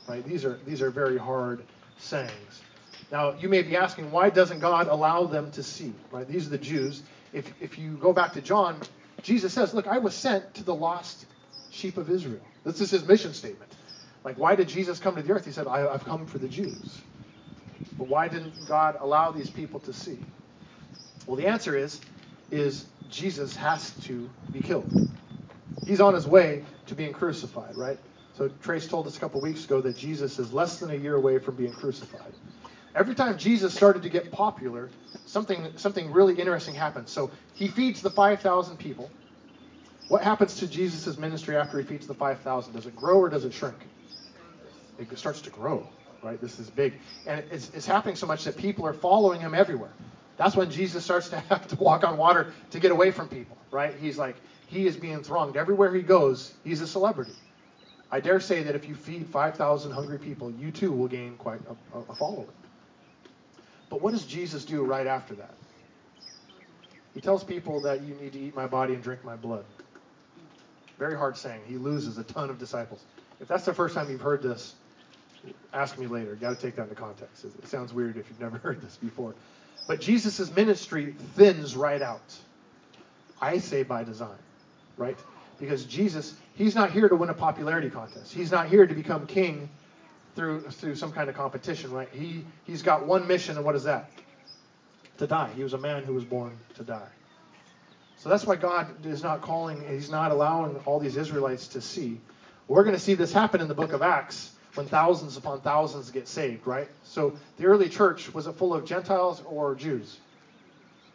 Right? 0.09 0.25
These 0.25 0.45
are 0.45 0.59
these 0.67 0.83
are 0.83 0.91
very 0.91 1.19
hard 1.19 1.63
sayings. 1.99 2.63
Now, 3.13 3.35
you 3.35 3.49
may 3.49 3.63
be 3.63 3.77
asking, 3.77 4.11
why 4.11 4.31
doesn't 4.31 4.61
God 4.61 4.89
allow 4.89 5.25
them 5.25 5.51
to 5.53 5.63
see? 5.63 5.93
Right? 6.11 6.27
These 6.27 6.47
are 6.47 6.51
the 6.51 6.59
Jews. 6.59 7.03
If 7.33 7.53
if 7.61 7.79
you 7.79 7.97
go 7.97 8.13
back 8.13 8.33
to 8.35 8.41
John, 8.41 8.81
Jesus 9.23 9.53
says, 9.53 9.75
"Look, 9.75 9.87
I 9.87 9.99
was 9.99 10.15
sent 10.15 10.55
to 10.55 10.65
the 10.65 10.75
lost 10.75 11.27
sheep 11.71 11.97
of 11.97 12.11
Israel." 12.11 12.43
This 12.65 12.81
is 12.81 12.91
his 12.91 13.07
mission 13.07 13.33
statement. 13.33 13.73
Like, 14.25 14.39
why 14.39 14.57
did 14.57 14.67
Jesus 14.69 14.99
come 14.99 15.15
to 15.15 15.23
the 15.23 15.33
earth? 15.33 15.45
He 15.45 15.53
said, 15.53 15.69
I, 15.69 15.87
I've 15.87 16.05
come 16.05 16.27
for 16.27 16.39
the 16.39 16.49
Jews. 16.49 17.01
But 17.97 18.09
why 18.09 18.27
didn't 18.27 18.67
God 18.67 18.97
allow 19.01 19.31
these 19.31 19.49
people 19.49 19.79
to 19.81 19.93
see? 19.93 20.19
Well, 21.27 21.37
the 21.37 21.47
answer 21.47 21.77
is, 21.77 22.01
is 22.51 22.87
Jesus 23.09 23.57
has 23.57 23.93
to 24.03 24.31
be 24.53 24.61
killed. 24.61 24.93
He's 25.85 26.01
on 26.01 26.15
his 26.15 26.27
way 26.27 26.65
to 26.87 26.95
being 26.95 27.13
crucified, 27.13 27.77
right? 27.77 27.99
So 28.35 28.49
Trace 28.63 28.87
told 28.89 29.07
us 29.07 29.17
a 29.17 29.21
couple 29.21 29.41
weeks 29.41 29.65
ago 29.65 29.81
that 29.83 29.97
Jesus 29.97 30.39
is 30.39 30.53
less 30.53 30.79
than 30.81 30.91
a 30.91 30.95
year 30.95 31.15
away 31.17 31.39
from 31.39 31.57
being 31.57 31.73
crucified. 31.73 32.33
Every 32.95 33.15
time 33.15 33.39
Jesus 33.39 33.75
started 33.75 34.03
to 34.03 34.09
get 34.09 34.33
popular, 34.33 34.91
something 35.27 35.77
something 35.77 36.13
really 36.13 36.35
interesting 36.35 36.75
happened. 36.75 37.09
So 37.09 37.31
he 37.55 37.69
feeds 37.69 38.03
the 38.03 38.11
5,000 38.11 38.79
people. 38.79 39.11
What 40.09 40.23
happens 40.23 40.57
to 40.57 40.69
Jesus' 40.69 41.19
ministry 41.19 41.57
after 41.57 41.79
he 41.79 41.85
feeds 41.85 42.07
the 42.07 42.15
5,000? 42.15 42.75
Does 42.75 42.87
it 42.87 42.97
grow 42.97 43.19
or 43.19 43.29
does 43.29 43.45
it 43.45 43.53
shrink? 43.55 43.77
It 44.99 45.19
starts 45.19 45.43
to 45.43 45.51
grow, 45.51 45.89
right? 46.23 46.41
This 46.41 46.59
is 46.59 46.71
big. 46.71 46.95
And 47.27 47.45
it's, 47.51 47.71
it's 47.75 47.87
happening 47.87 48.17
so 48.17 48.27
much 48.27 48.45
that 48.45 48.57
people 48.57 48.87
are 48.87 48.95
following 48.95 49.41
him 49.41 49.55
everywhere. 49.55 49.93
That's 50.37 50.57
when 50.57 50.71
Jesus 50.71 51.05
starts 51.05 51.29
to 51.31 51.41
have 51.49 51.67
to 51.69 51.77
walk 51.77 52.05
on 52.05 52.17
water 52.17 52.53
to 52.71 52.81
get 52.81 52.91
away 52.91 53.11
from 53.11 53.29
people, 53.29 53.57
right? 53.71 53.95
He's 53.95 54.19
like, 54.19 54.37
he 54.67 54.87
is 54.87 54.97
being 54.97 55.23
thronged. 55.23 55.57
Everywhere 55.57 55.95
he 55.95 56.03
goes, 56.03 56.53
he's 56.65 56.81
a 56.81 56.87
celebrity. 56.87 57.33
I 58.11 58.21
dare 58.21 58.41
say 58.41 58.63
that 58.63 58.75
if 58.75 58.89
you 58.89 58.95
feed 58.95 59.27
5,000 59.27 59.91
hungry 59.91 60.19
people, 60.19 60.51
you 60.51 60.71
too 60.71 60.93
will 60.93 61.09
gain 61.09 61.37
quite 61.37 61.61
a, 61.95 61.99
a 61.99 62.15
following. 62.15 62.47
But 63.91 64.01
what 64.01 64.13
does 64.13 64.25
Jesus 64.25 64.65
do 64.65 64.85
right 64.85 65.07
after 65.07 65.35
that? 65.37 65.55
He 67.15 67.21
tells 67.21 67.43
people 67.43 67.81
that 67.81 68.03
you 68.03 68.15
need 68.15 68.33
to 68.35 68.39
eat 68.39 68.55
my 68.55 68.67
body 68.67 68.95
and 68.95 69.03
drink 69.03 69.25
my 69.25 69.37
blood. 69.37 69.65
Very 70.99 71.17
hard 71.17 71.37
saying. 71.37 71.61
He 71.67 71.77
loses 71.77 72.19
a 72.19 72.25
ton 72.25 72.51
of 72.51 72.59
disciples. 72.59 73.03
If 73.41 73.49
that's 73.49 73.65
the 73.65 73.75
first 73.75 73.95
time 73.95 74.11
you've 74.11 74.21
heard 74.21 74.43
this, 74.43 74.75
ask 75.73 75.99
me 75.99 76.07
later. 76.07 76.31
You 76.31 76.37
got 76.37 76.57
to 76.57 76.61
take 76.61 76.77
that 76.77 76.85
into 76.85 76.95
context. 76.95 77.45
It 77.45 77.69
sounds 77.69 77.93
weird 77.93 78.17
if 78.17 78.29
you've 78.29 78.41
never 78.41 78.59
heard 78.63 78.81
this 78.83 78.97
before. 78.97 79.35
But 79.87 80.01
Jesus' 80.01 80.55
ministry 80.55 81.15
thins 81.35 81.77
right 81.77 82.03
out. 82.03 82.37
I 83.41 83.59
say 83.59 83.83
by 83.83 84.05
design, 84.05 84.39
right? 84.97 85.19
Because 85.61 85.85
Jesus, 85.85 86.35
he's 86.55 86.75
not 86.75 86.91
here 86.91 87.09
to 87.09 87.17
win 87.17 87.31
a 87.31 87.35
popularity 87.35 87.91
contest. 87.91 88.33
He's 88.33 88.51
not 88.51 88.69
here 88.69 88.87
to 88.87 88.95
become 88.95 89.27
king 89.27 89.69
through 90.35 90.61
through 90.71 90.97
some 90.97 91.13
kind 91.13 91.29
of 91.29 91.37
competition, 91.37 91.93
right? 91.93 92.09
He 92.13 92.45
he's 92.65 92.83
got 92.83 93.07
one 93.07 93.27
mission, 93.27 93.57
and 93.57 93.65
what 93.65 93.75
is 93.75 93.85
that? 93.85 94.11
To 95.19 95.27
die. 95.27 95.51
He 95.55 95.63
was 95.63 95.73
a 95.73 95.79
man 95.79 96.05
who 96.05 96.15
was 96.15 96.25
born 96.25 96.57
to 96.75 96.83
die. 96.83 97.09
So 98.19 98.29
that's 98.29 98.47
why 98.47 98.57
God 98.57 99.07
is 99.07 99.23
not 99.23 99.41
calling, 99.43 99.87
he's 99.89 100.11
not 100.11 100.31
allowing 100.33 100.77
all 100.85 100.99
these 100.99 101.17
Israelites 101.17 101.69
to 101.69 101.81
see. 101.81 102.21
We're 102.67 102.83
going 102.83 102.97
to 102.97 103.01
see 103.01 103.15
this 103.15 103.33
happen 103.33 103.61
in 103.61 103.69
the 103.69 103.75
book 103.75 103.93
of 103.93 104.03
Acts 104.03 104.51
when 104.77 104.87
thousands 104.87 105.37
upon 105.37 105.61
thousands 105.61 106.11
get 106.11 106.29
saved, 106.29 106.67
right? 106.67 106.89
So 107.03 107.37
the 107.57 107.65
early 107.65 107.89
church, 107.89 108.33
was 108.35 108.47
it 108.47 108.57
full 108.57 108.75
of 108.75 108.85
Gentiles 108.85 109.43
or 109.47 109.75
Jews? 109.75 110.19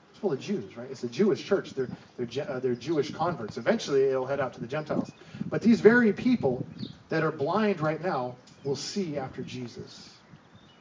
It's 0.09 0.19
full 0.19 0.33
of 0.33 0.39
Jews, 0.39 0.75
right? 0.75 0.89
It's 0.89 1.03
a 1.03 1.09
Jewish 1.09 1.45
church. 1.45 1.71
They're, 1.71 1.89
they're, 2.17 2.49
uh, 2.49 2.59
they're 2.59 2.75
Jewish 2.75 3.11
converts. 3.13 3.57
Eventually, 3.57 4.03
it'll 4.03 4.25
head 4.25 4.39
out 4.39 4.53
to 4.53 4.59
the 4.59 4.67
Gentiles. 4.67 5.11
But 5.49 5.61
these 5.61 5.79
very 5.79 6.11
people 6.11 6.65
that 7.09 7.23
are 7.23 7.31
blind 7.31 7.81
right 7.81 8.01
now 8.01 8.35
will 8.63 8.75
see 8.75 9.17
after 9.17 9.43
Jesus 9.43 10.09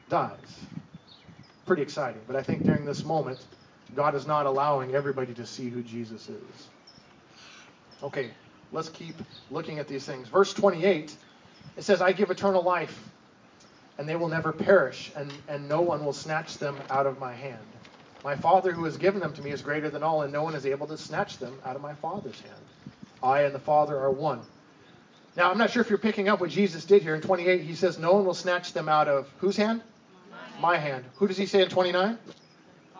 dies. 0.09 0.39
Pretty 1.65 1.83
exciting. 1.83 2.21
But 2.25 2.35
I 2.35 2.43
think 2.43 2.63
during 2.63 2.85
this 2.85 3.05
moment, 3.05 3.45
God 3.95 4.15
is 4.15 4.25
not 4.25 4.45
allowing 4.45 4.95
everybody 4.95 5.33
to 5.35 5.45
see 5.45 5.69
who 5.69 5.83
Jesus 5.83 6.29
is. 6.29 6.67
Okay, 8.01 8.31
let's 8.71 8.89
keep 8.89 9.15
looking 9.51 9.77
at 9.77 9.87
these 9.87 10.05
things. 10.05 10.27
Verse 10.29 10.53
28 10.53 11.15
it 11.77 11.83
says, 11.83 12.01
I 12.01 12.11
give 12.11 12.29
eternal 12.29 12.63
life, 12.63 12.97
and 13.97 14.07
they 14.07 14.15
will 14.15 14.27
never 14.27 14.51
perish, 14.51 15.11
and, 15.15 15.31
and 15.47 15.67
no 15.67 15.81
one 15.81 16.03
will 16.03 16.13
snatch 16.13 16.57
them 16.57 16.81
out 16.89 17.05
of 17.05 17.19
my 17.19 17.33
hand. 17.33 17.57
My 18.23 18.35
Father 18.35 18.71
who 18.71 18.83
has 18.85 18.97
given 18.97 19.19
them 19.19 19.33
to 19.33 19.41
me 19.41 19.51
is 19.51 19.61
greater 19.61 19.89
than 19.89 20.03
all, 20.03 20.21
and 20.21 20.31
no 20.31 20.43
one 20.43 20.55
is 20.55 20.65
able 20.65 20.87
to 20.87 20.97
snatch 20.97 21.37
them 21.37 21.59
out 21.65 21.75
of 21.75 21.81
my 21.81 21.93
Father's 21.95 22.39
hand. 22.41 22.65
I 23.23 23.41
and 23.41 23.55
the 23.55 23.59
Father 23.59 23.97
are 23.97 24.11
one. 24.11 24.41
Now, 25.35 25.49
I'm 25.49 25.57
not 25.57 25.71
sure 25.71 25.81
if 25.81 25.89
you're 25.89 25.97
picking 25.97 26.27
up 26.27 26.41
what 26.41 26.49
Jesus 26.49 26.85
did 26.85 27.01
here. 27.01 27.15
In 27.15 27.21
28, 27.21 27.61
he 27.61 27.73
says, 27.73 27.97
No 27.97 28.13
one 28.13 28.25
will 28.25 28.33
snatch 28.33 28.73
them 28.73 28.89
out 28.89 29.07
of 29.07 29.27
whose 29.37 29.55
hand? 29.55 29.81
My, 30.59 30.73
my 30.73 30.77
hand. 30.77 31.05
Who 31.15 31.27
does 31.27 31.37
he 31.37 31.45
say 31.45 31.61
in 31.61 31.69
29? 31.69 32.17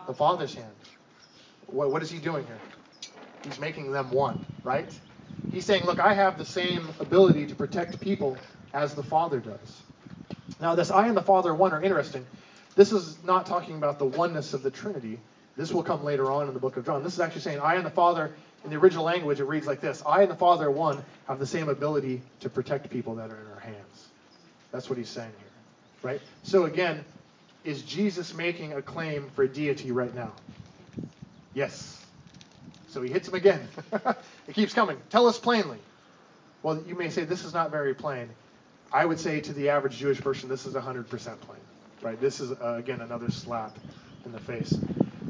The 0.06 0.14
Father's 0.14 0.54
hand. 0.54 0.74
What, 1.66 1.92
what 1.92 2.02
is 2.02 2.10
he 2.10 2.18
doing 2.18 2.46
here? 2.46 2.60
He's 3.44 3.60
making 3.60 3.92
them 3.92 4.10
one, 4.10 4.36
right? 4.62 4.98
He's 5.50 5.64
saying, 5.64 5.84
Look, 5.84 6.00
I 6.00 6.14
have 6.14 6.38
the 6.38 6.44
same 6.44 6.88
ability 7.00 7.46
to 7.46 7.54
protect 7.54 8.00
people 8.00 8.36
as 8.72 8.94
the 8.94 9.02
Father 9.02 9.40
does. 9.40 9.82
Now, 10.60 10.74
this 10.74 10.90
I 10.90 11.08
and 11.08 11.16
the 11.16 11.22
Father 11.22 11.54
one 11.54 11.72
are 11.72 11.82
interesting. 11.82 12.24
This 12.74 12.92
is 12.92 13.22
not 13.24 13.46
talking 13.46 13.76
about 13.76 13.98
the 13.98 14.06
oneness 14.06 14.54
of 14.54 14.62
the 14.62 14.70
Trinity. 14.70 15.18
This 15.56 15.72
will 15.72 15.82
come 15.82 16.04
later 16.04 16.30
on 16.30 16.48
in 16.48 16.54
the 16.54 16.60
book 16.60 16.76
of 16.76 16.86
John. 16.86 17.02
This 17.02 17.12
is 17.14 17.20
actually 17.20 17.42
saying 17.42 17.60
I 17.60 17.74
and 17.74 17.84
the 17.84 17.90
Father, 17.90 18.32
in 18.64 18.70
the 18.70 18.76
original 18.76 19.04
language, 19.04 19.40
it 19.40 19.44
reads 19.44 19.66
like 19.66 19.80
this 19.80 20.02
I 20.06 20.22
and 20.22 20.30
the 20.30 20.36
Father 20.36 20.70
one 20.70 21.02
have 21.28 21.38
the 21.38 21.46
same 21.46 21.68
ability 21.68 22.22
to 22.40 22.48
protect 22.48 22.88
people 22.90 23.16
that 23.16 23.30
are 23.30 23.38
in 23.38 23.46
our 23.52 23.60
hands. 23.60 24.08
That's 24.70 24.88
what 24.88 24.96
he's 24.96 25.10
saying 25.10 25.32
here. 25.38 26.10
Right? 26.10 26.20
So 26.42 26.64
again, 26.64 27.04
is 27.64 27.82
Jesus 27.82 28.34
making 28.34 28.72
a 28.72 28.82
claim 28.82 29.30
for 29.34 29.46
deity 29.46 29.92
right 29.92 30.14
now? 30.14 30.32
Yes. 31.54 32.01
So 32.92 33.00
he 33.00 33.10
hits 33.10 33.26
him 33.26 33.34
again. 33.34 33.68
it 34.46 34.54
keeps 34.54 34.74
coming. 34.74 34.98
Tell 35.08 35.26
us 35.26 35.38
plainly. 35.38 35.78
Well, 36.62 36.82
you 36.86 36.94
may 36.94 37.08
say 37.08 37.24
this 37.24 37.44
is 37.44 37.54
not 37.54 37.70
very 37.70 37.94
plain. 37.94 38.28
I 38.92 39.06
would 39.06 39.18
say 39.18 39.40
to 39.40 39.54
the 39.54 39.70
average 39.70 39.96
Jewish 39.96 40.20
person, 40.20 40.50
this 40.50 40.66
is 40.66 40.74
100% 40.74 41.40
plain. 41.40 41.60
Right? 42.02 42.20
This 42.20 42.40
is, 42.40 42.52
uh, 42.52 42.74
again, 42.74 43.00
another 43.00 43.30
slap 43.30 43.78
in 44.26 44.32
the 44.32 44.40
face. 44.40 44.78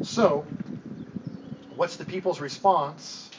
So, 0.00 0.44
what's 1.68 1.98
the 1.98 2.04
people's 2.04 2.40
response? 2.40 3.30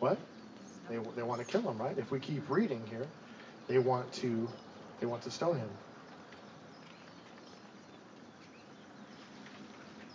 What? 0.00 0.18
They, 0.90 0.98
they 1.16 1.22
want 1.22 1.40
to 1.40 1.46
kill 1.46 1.62
him, 1.62 1.78
right? 1.78 1.96
If 1.96 2.10
we 2.10 2.20
keep 2.20 2.50
reading 2.50 2.86
here, 2.86 3.08
they 3.68 3.78
want 3.78 4.12
to 4.14 4.50
they 5.00 5.06
want 5.06 5.22
to 5.22 5.30
stone 5.30 5.58
him. 5.58 5.70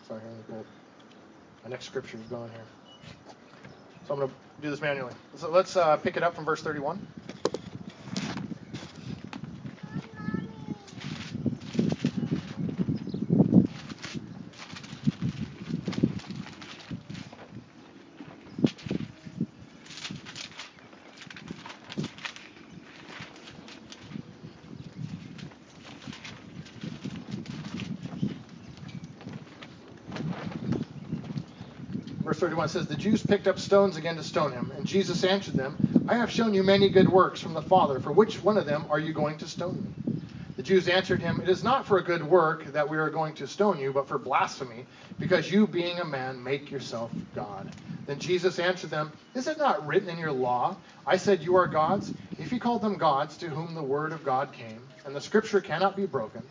Sorry, 0.08 0.22
here, 0.48 0.79
my 1.64 1.70
next 1.70 1.86
scripture 1.86 2.18
is 2.18 2.30
gone 2.30 2.50
here. 2.50 3.36
So 4.08 4.14
I'm 4.14 4.20
going 4.20 4.30
to 4.30 4.36
do 4.62 4.70
this 4.70 4.82
manually. 4.82 5.14
So 5.38 5.50
let's 5.50 5.76
uh, 5.76 5.98
pick 5.98 6.18
it 6.18 6.24
up 6.24 6.36
from 6.36 6.46
verse 6.46 6.62
31. 6.62 7.00
31 32.70 32.88
says, 32.88 32.88
The 32.88 33.02
Jews 33.02 33.24
picked 33.24 33.48
up 33.48 33.58
stones 33.58 33.98
again 33.98 34.16
to 34.18 34.24
stone 34.24 34.52
him, 34.52 34.72
and 34.76 34.86
Jesus 34.86 35.24
answered 35.24 35.56
them, 35.56 35.76
I 36.08 36.16
have 36.16 36.30
shown 36.30 36.54
you 36.54 36.62
many 36.62 36.90
good 36.90 37.10
works 37.10 37.42
from 37.42 37.54
the 37.54 37.62
Father. 37.64 38.00
For 38.00 38.12
which 38.12 38.44
one 38.44 38.58
of 38.58 38.68
them 38.68 38.86
are 38.92 39.00
you 39.00 39.12
going 39.12 39.40
to 39.40 39.48
stone 39.48 39.76
me? 39.76 40.14
The 40.56 40.64
Jews 40.64 40.88
answered 40.88 41.20
him, 41.20 41.40
It 41.42 41.50
is 41.50 41.64
not 41.64 41.88
for 41.88 41.98
a 41.98 42.04
good 42.04 42.24
work 42.24 42.66
that 42.66 42.88
we 42.88 42.98
are 42.98 43.10
going 43.10 43.34
to 43.36 43.48
stone 43.48 43.80
you, 43.80 43.92
but 43.92 44.08
for 44.08 44.20
blasphemy, 44.20 44.86
because 45.20 45.52
you, 45.52 45.66
being 45.66 45.98
a 46.00 46.06
man, 46.06 46.44
make 46.44 46.70
yourself 46.70 47.12
God. 47.34 47.72
Then 48.06 48.20
Jesus 48.20 48.60
answered 48.60 48.92
them, 48.92 49.12
Is 49.34 49.48
it 49.48 49.58
not 49.58 49.88
written 49.88 50.10
in 50.10 50.20
your 50.20 50.32
law, 50.32 50.78
I 51.08 51.18
said 51.18 51.42
you 51.42 51.56
are 51.56 51.68
gods? 51.68 52.12
If 52.38 52.52
he 52.52 52.60
called 52.60 52.84
them 52.84 52.98
gods 52.98 53.38
to 53.38 53.50
whom 53.50 53.74
the 53.74 53.84
word 53.84 54.12
of 54.12 54.24
God 54.24 54.52
came, 54.52 54.82
and 55.06 55.16
the 55.16 55.22
scripture 55.22 55.62
cannot 55.62 55.96
be 55.96 56.06
broken, 56.06 56.44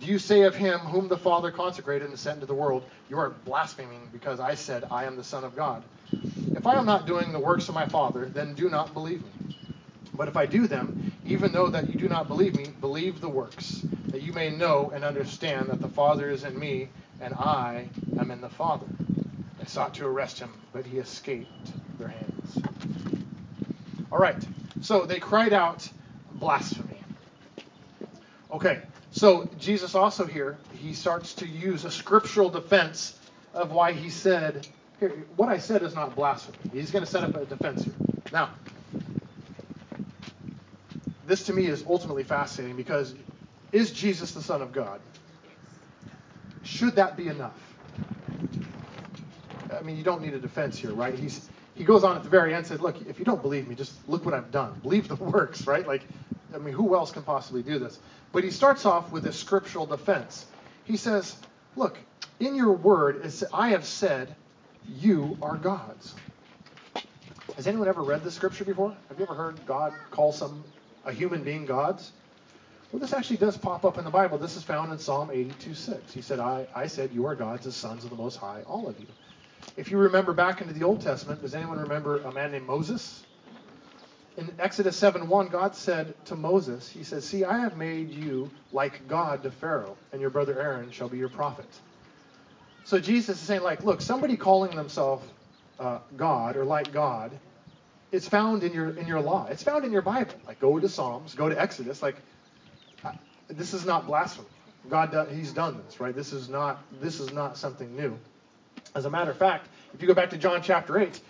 do 0.00 0.06
you 0.06 0.18
say 0.18 0.42
of 0.42 0.56
him 0.56 0.80
whom 0.80 1.08
the 1.08 1.18
Father 1.18 1.52
consecrated 1.52 2.08
and 2.10 2.18
sent 2.18 2.36
into 2.36 2.46
the 2.46 2.54
world, 2.54 2.86
You 3.08 3.18
are 3.20 3.30
blaspheming 3.30 4.10
because 4.12 4.40
I 4.40 4.54
said, 4.56 4.84
I 4.90 5.06
am 5.06 5.16
the 5.16 5.24
Son 5.24 5.44
of 5.44 5.56
God? 5.56 5.84
If 6.54 6.66
I 6.66 6.76
am 6.76 6.86
not 6.86 7.06
doing 7.06 7.32
the 7.32 7.40
works 7.40 7.68
of 7.68 7.76
my 7.76 7.86
Father, 7.86 8.30
then 8.30 8.54
do 8.54 8.70
not 8.70 8.94
believe 8.94 9.24
me. 9.24 9.32
But 10.14 10.28
if 10.28 10.36
I 10.36 10.46
do 10.46 10.66
them, 10.66 10.96
even 11.24 11.52
though 11.52 11.70
that 11.70 11.90
you 11.90 11.96
do 11.96 12.08
not 12.08 12.28
believe 12.28 12.56
me, 12.56 12.66
believe 12.80 13.20
the 13.20 13.28
works, 13.30 13.84
that 14.12 14.22
you 14.22 14.32
may 14.32 14.50
know 14.50 14.90
and 14.94 15.04
understand 15.04 15.70
that 15.70 15.80
the 15.80 15.88
Father 15.88 16.30
is 16.30 16.44
in 16.44 16.58
me, 16.58 16.90
and 17.20 17.34
I 17.34 17.92
am 18.18 18.30
in 18.32 18.40
the 18.40 18.50
Father. 18.50 18.88
They 19.58 19.66
sought 19.66 19.94
to 19.94 20.06
arrest 20.06 20.40
him, 20.40 20.62
but 20.72 20.86
he 20.86 20.98
escaped 20.98 21.72
their 21.98 22.08
hands. 22.08 22.64
All 24.12 24.18
right, 24.18 24.46
so 24.80 25.06
they 25.06 25.20
cried 25.20 25.52
out 25.52 25.90
blasphemy. 26.30 27.04
Okay, 28.52 28.82
so 29.20 29.46
Jesus 29.58 29.94
also 29.94 30.24
here, 30.24 30.56
he 30.72 30.94
starts 30.94 31.34
to 31.34 31.46
use 31.46 31.84
a 31.84 31.90
scriptural 31.90 32.48
defense 32.48 33.18
of 33.52 33.70
why 33.70 33.92
he 33.92 34.08
said, 34.08 34.66
here, 34.98 35.10
what 35.36 35.50
I 35.50 35.58
said 35.58 35.82
is 35.82 35.94
not 35.94 36.16
blasphemy. 36.16 36.56
He's 36.72 36.90
going 36.90 37.04
to 37.04 37.10
set 37.10 37.22
up 37.22 37.34
a 37.34 37.44
defense 37.44 37.84
here. 37.84 37.92
Now, 38.32 38.48
this 41.26 41.44
to 41.44 41.52
me 41.52 41.66
is 41.66 41.84
ultimately 41.86 42.24
fascinating 42.24 42.78
because 42.78 43.14
is 43.72 43.90
Jesus 43.90 44.32
the 44.32 44.40
Son 44.40 44.62
of 44.62 44.72
God? 44.72 45.02
Should 46.62 46.96
that 46.96 47.14
be 47.14 47.28
enough? 47.28 47.60
I 49.70 49.82
mean, 49.82 49.98
you 49.98 50.02
don't 50.02 50.22
need 50.22 50.32
a 50.32 50.40
defense 50.40 50.78
here, 50.78 50.94
right? 50.94 51.14
He's 51.14 51.50
he 51.74 51.84
goes 51.84 52.04
on 52.04 52.16
at 52.16 52.22
the 52.22 52.30
very 52.30 52.54
end 52.54 52.60
and 52.60 52.66
said, 52.66 52.80
look, 52.80 52.96
if 53.06 53.18
you 53.18 53.26
don't 53.26 53.42
believe 53.42 53.68
me, 53.68 53.74
just 53.74 53.92
look 54.08 54.24
what 54.24 54.32
I've 54.32 54.50
done. 54.50 54.80
Believe 54.82 55.08
the 55.08 55.14
works, 55.22 55.66
right? 55.66 55.86
Like, 55.86 56.06
I 56.54 56.58
mean, 56.58 56.74
who 56.74 56.94
else 56.94 57.12
can 57.12 57.22
possibly 57.22 57.62
do 57.62 57.78
this? 57.78 57.98
But 58.32 58.44
he 58.44 58.50
starts 58.50 58.86
off 58.86 59.12
with 59.12 59.26
a 59.26 59.32
scriptural 59.32 59.86
defense. 59.86 60.46
He 60.84 60.96
says, 60.96 61.36
look, 61.76 61.98
in 62.38 62.54
your 62.54 62.72
word, 62.72 63.30
I 63.52 63.70
have 63.70 63.84
said, 63.84 64.34
you 64.88 65.36
are 65.42 65.56
gods. 65.56 66.14
Has 67.56 67.66
anyone 67.66 67.88
ever 67.88 68.02
read 68.02 68.24
this 68.24 68.34
scripture 68.34 68.64
before? 68.64 68.96
Have 69.08 69.18
you 69.18 69.24
ever 69.24 69.34
heard 69.34 69.64
God 69.66 69.92
call 70.10 70.32
some 70.32 70.64
a 71.04 71.12
human 71.12 71.42
being 71.42 71.66
gods? 71.66 72.12
Well, 72.90 73.00
this 73.00 73.12
actually 73.12 73.36
does 73.36 73.56
pop 73.56 73.84
up 73.84 73.98
in 73.98 74.04
the 74.04 74.10
Bible. 74.10 74.38
This 74.38 74.56
is 74.56 74.62
found 74.62 74.92
in 74.92 74.98
Psalm 74.98 75.30
82 75.30 75.74
6. 75.74 76.12
He 76.12 76.22
said, 76.22 76.40
I, 76.40 76.66
I 76.74 76.86
said, 76.86 77.10
You 77.12 77.26
are 77.26 77.34
gods 77.34 77.66
as 77.66 77.76
sons 77.76 78.04
of 78.04 78.10
the 78.10 78.16
Most 78.16 78.36
High, 78.36 78.62
all 78.66 78.88
of 78.88 78.98
you. 78.98 79.06
If 79.76 79.90
you 79.90 79.98
remember 79.98 80.32
back 80.32 80.60
into 80.60 80.72
the 80.72 80.84
Old 80.84 81.00
Testament, 81.00 81.42
does 81.42 81.54
anyone 81.54 81.78
remember 81.78 82.20
a 82.20 82.32
man 82.32 82.52
named 82.52 82.66
Moses? 82.66 83.22
In 84.40 84.54
Exodus 84.58 84.96
7 84.96 85.28
1, 85.28 85.48
God 85.48 85.76
said 85.76 86.14
to 86.24 86.34
Moses, 86.34 86.88
He 86.88 87.04
says, 87.04 87.26
See, 87.26 87.44
I 87.44 87.58
have 87.58 87.76
made 87.76 88.10
you 88.10 88.50
like 88.72 89.06
God 89.06 89.42
to 89.42 89.50
Pharaoh, 89.50 89.98
and 90.12 90.20
your 90.22 90.30
brother 90.30 90.58
Aaron 90.58 90.90
shall 90.90 91.10
be 91.10 91.18
your 91.18 91.28
prophet. 91.28 91.68
So 92.84 92.98
Jesus 92.98 93.38
is 93.38 93.46
saying, 93.46 93.62
like, 93.62 93.84
look, 93.84 94.00
somebody 94.00 94.38
calling 94.38 94.74
themselves 94.74 95.22
uh, 95.78 95.98
God 96.16 96.56
or 96.56 96.64
like 96.64 96.90
God, 96.90 97.32
it's 98.12 98.26
found 98.26 98.62
in 98.64 98.72
your 98.72 98.88
in 98.88 99.06
your 99.06 99.20
law. 99.20 99.46
It's 99.50 99.62
found 99.62 99.84
in 99.84 99.92
your 99.92 100.00
Bible. 100.00 100.34
Like, 100.46 100.58
go 100.58 100.78
to 100.78 100.88
Psalms, 100.88 101.34
go 101.34 101.50
to 101.50 101.60
Exodus. 101.60 102.02
Like, 102.02 102.16
uh, 103.04 103.12
this 103.48 103.74
is 103.74 103.84
not 103.84 104.06
blasphemy. 104.06 104.48
God, 104.88 105.12
does, 105.12 105.28
He's 105.30 105.52
done 105.52 105.82
this, 105.84 106.00
right? 106.00 106.16
This 106.16 106.32
is 106.32 106.48
not 106.48 106.78
this 107.02 107.20
is 107.20 107.30
not 107.30 107.58
something 107.58 107.94
new. 107.94 108.18
As 108.94 109.04
a 109.04 109.10
matter 109.10 109.30
of 109.30 109.36
fact, 109.36 109.68
if 109.92 110.00
you 110.00 110.08
go 110.08 110.14
back 110.14 110.30
to 110.30 110.38
John 110.38 110.62
chapter 110.62 110.98
8, 110.98 111.20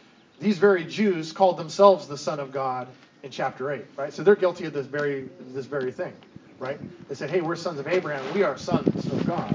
these 0.41 0.59
very 0.59 0.85
Jews 0.85 1.33
called 1.33 1.59
themselves 1.59 2.09
the 2.09 2.19
Son 2.19 2.41
of 2.41 2.53
God 2.53 2.89
in 3.23 3.31
chapter 3.31 3.71
8, 3.71 3.85
right? 3.97 4.13
So 4.13 4.25
they're 4.25 4.37
guilty 4.37 4.67
of 4.67 4.73
this 4.73 4.87
very 4.87 5.29
this 5.53 5.67
very 5.67 5.93
thing, 5.93 6.15
right? 6.59 6.81
They 7.09 7.15
said, 7.15 7.31
"Hey, 7.31 7.43
we're 7.43 7.57
sons 7.57 7.79
of 7.79 7.89
Abraham. 7.89 8.25
We 8.35 8.43
are 8.43 8.59
sons 8.59 9.07
of 9.07 9.27
God." 9.27 9.55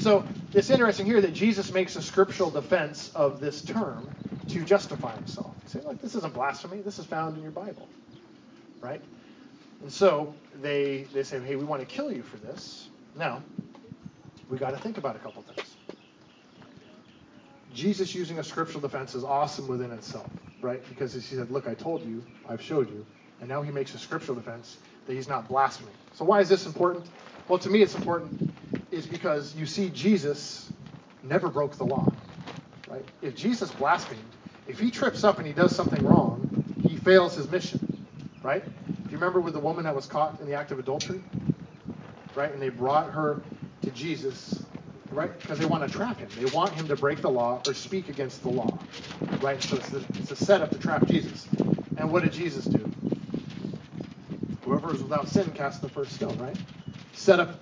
So 0.00 0.24
it's 0.54 0.70
interesting 0.70 1.06
here 1.06 1.20
that 1.22 1.34
Jesus 1.34 1.72
makes 1.72 1.96
a 1.96 2.02
scriptural 2.02 2.50
defense 2.50 3.12
of 3.14 3.40
this 3.40 3.62
term 3.62 4.08
to 4.48 4.64
justify 4.64 5.14
himself. 5.14 5.54
Say, 5.66 5.80
like, 5.82 6.00
this 6.02 6.14
isn't 6.16 6.34
blasphemy. 6.34 6.82
This 6.82 6.98
is 6.98 7.06
found 7.06 7.36
in 7.36 7.42
your 7.42 7.52
Bible, 7.52 7.88
right? 8.82 9.02
And 9.82 9.92
so 9.92 10.34
they 10.62 11.06
they 11.14 11.22
say, 11.24 11.40
"Hey, 11.40 11.56
we 11.56 11.64
want 11.64 11.80
to 11.80 11.86
kill 11.86 12.12
you 12.12 12.22
for 12.22 12.36
this." 12.38 12.88
Now, 13.16 13.42
we 14.50 14.58
got 14.58 14.70
to 14.70 14.78
think 14.78 14.98
about 14.98 15.16
a 15.16 15.20
couple 15.20 15.42
things. 15.42 15.59
Jesus 17.72 18.14
using 18.14 18.38
a 18.38 18.44
scriptural 18.44 18.80
defense 18.80 19.14
is 19.14 19.24
awesome 19.24 19.68
within 19.68 19.92
itself, 19.92 20.30
right? 20.60 20.86
Because 20.88 21.12
he 21.12 21.20
said, 21.20 21.50
Look, 21.50 21.68
I 21.68 21.74
told 21.74 22.04
you, 22.04 22.24
I've 22.48 22.62
showed 22.62 22.90
you. 22.90 23.06
And 23.40 23.48
now 23.48 23.62
he 23.62 23.70
makes 23.70 23.94
a 23.94 23.98
scriptural 23.98 24.36
defense 24.36 24.78
that 25.06 25.14
he's 25.14 25.28
not 25.28 25.48
blaspheming. 25.48 25.94
So 26.14 26.24
why 26.24 26.40
is 26.40 26.48
this 26.48 26.66
important? 26.66 27.06
Well, 27.48 27.58
to 27.60 27.70
me, 27.70 27.82
it's 27.82 27.94
important 27.94 28.52
is 28.90 29.06
because 29.06 29.54
you 29.54 29.66
see 29.66 29.88
Jesus 29.90 30.70
never 31.22 31.48
broke 31.48 31.76
the 31.76 31.84
law, 31.84 32.12
right? 32.88 33.04
If 33.22 33.34
Jesus 33.36 33.70
blasphemed, 33.70 34.36
if 34.66 34.78
he 34.78 34.90
trips 34.90 35.24
up 35.24 35.38
and 35.38 35.46
he 35.46 35.52
does 35.52 35.74
something 35.74 36.04
wrong, 36.04 36.64
he 36.86 36.96
fails 36.96 37.36
his 37.36 37.50
mission, 37.50 38.06
right? 38.42 38.64
Do 38.64 39.10
you 39.10 39.16
remember 39.16 39.40
with 39.40 39.54
the 39.54 39.60
woman 39.60 39.84
that 39.84 39.94
was 39.94 40.06
caught 40.06 40.40
in 40.40 40.46
the 40.46 40.54
act 40.54 40.70
of 40.70 40.78
adultery, 40.78 41.22
right? 42.34 42.52
And 42.52 42.60
they 42.60 42.68
brought 42.68 43.10
her 43.12 43.42
to 43.82 43.90
Jesus 43.90 44.59
right? 45.12 45.38
Because 45.40 45.58
they 45.58 45.66
want 45.66 45.86
to 45.90 45.96
trap 45.96 46.18
him. 46.18 46.28
They 46.38 46.46
want 46.46 46.74
him 46.74 46.88
to 46.88 46.96
break 46.96 47.22
the 47.22 47.30
law 47.30 47.62
or 47.66 47.74
speak 47.74 48.08
against 48.08 48.42
the 48.42 48.50
law, 48.50 48.78
right? 49.42 49.62
So 49.62 49.76
it's, 49.76 49.90
the, 49.90 50.04
it's 50.16 50.30
a 50.32 50.36
setup 50.36 50.70
to 50.72 50.78
trap 50.78 51.06
Jesus. 51.06 51.48
And 51.96 52.12
what 52.12 52.22
did 52.24 52.32
Jesus 52.32 52.64
do? 52.66 52.90
Whoever 54.64 54.94
is 54.94 55.02
without 55.02 55.28
sin 55.28 55.50
cast 55.52 55.82
the 55.82 55.88
first 55.88 56.12
stone, 56.12 56.38
right? 56.38 56.56
Setup 57.14 57.60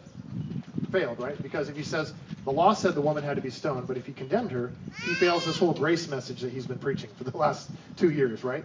failed, 0.92 1.20
right? 1.20 1.40
Because 1.42 1.68
if 1.68 1.76
he 1.76 1.82
says 1.84 2.14
the 2.44 2.52
law 2.52 2.74
said 2.74 2.94
the 2.94 3.00
woman 3.02 3.24
had 3.24 3.36
to 3.36 3.42
be 3.42 3.50
stoned, 3.50 3.86
but 3.88 3.96
if 3.96 4.06
he 4.06 4.12
condemned 4.12 4.52
her, 4.52 4.72
he 5.04 5.14
fails 5.14 5.44
this 5.46 5.58
whole 5.58 5.74
grace 5.74 6.08
message 6.08 6.40
that 6.42 6.52
he's 6.52 6.66
been 6.66 6.78
preaching 6.78 7.10
for 7.18 7.24
the 7.24 7.36
last 7.36 7.70
two 7.96 8.10
years, 8.10 8.44
right? 8.44 8.64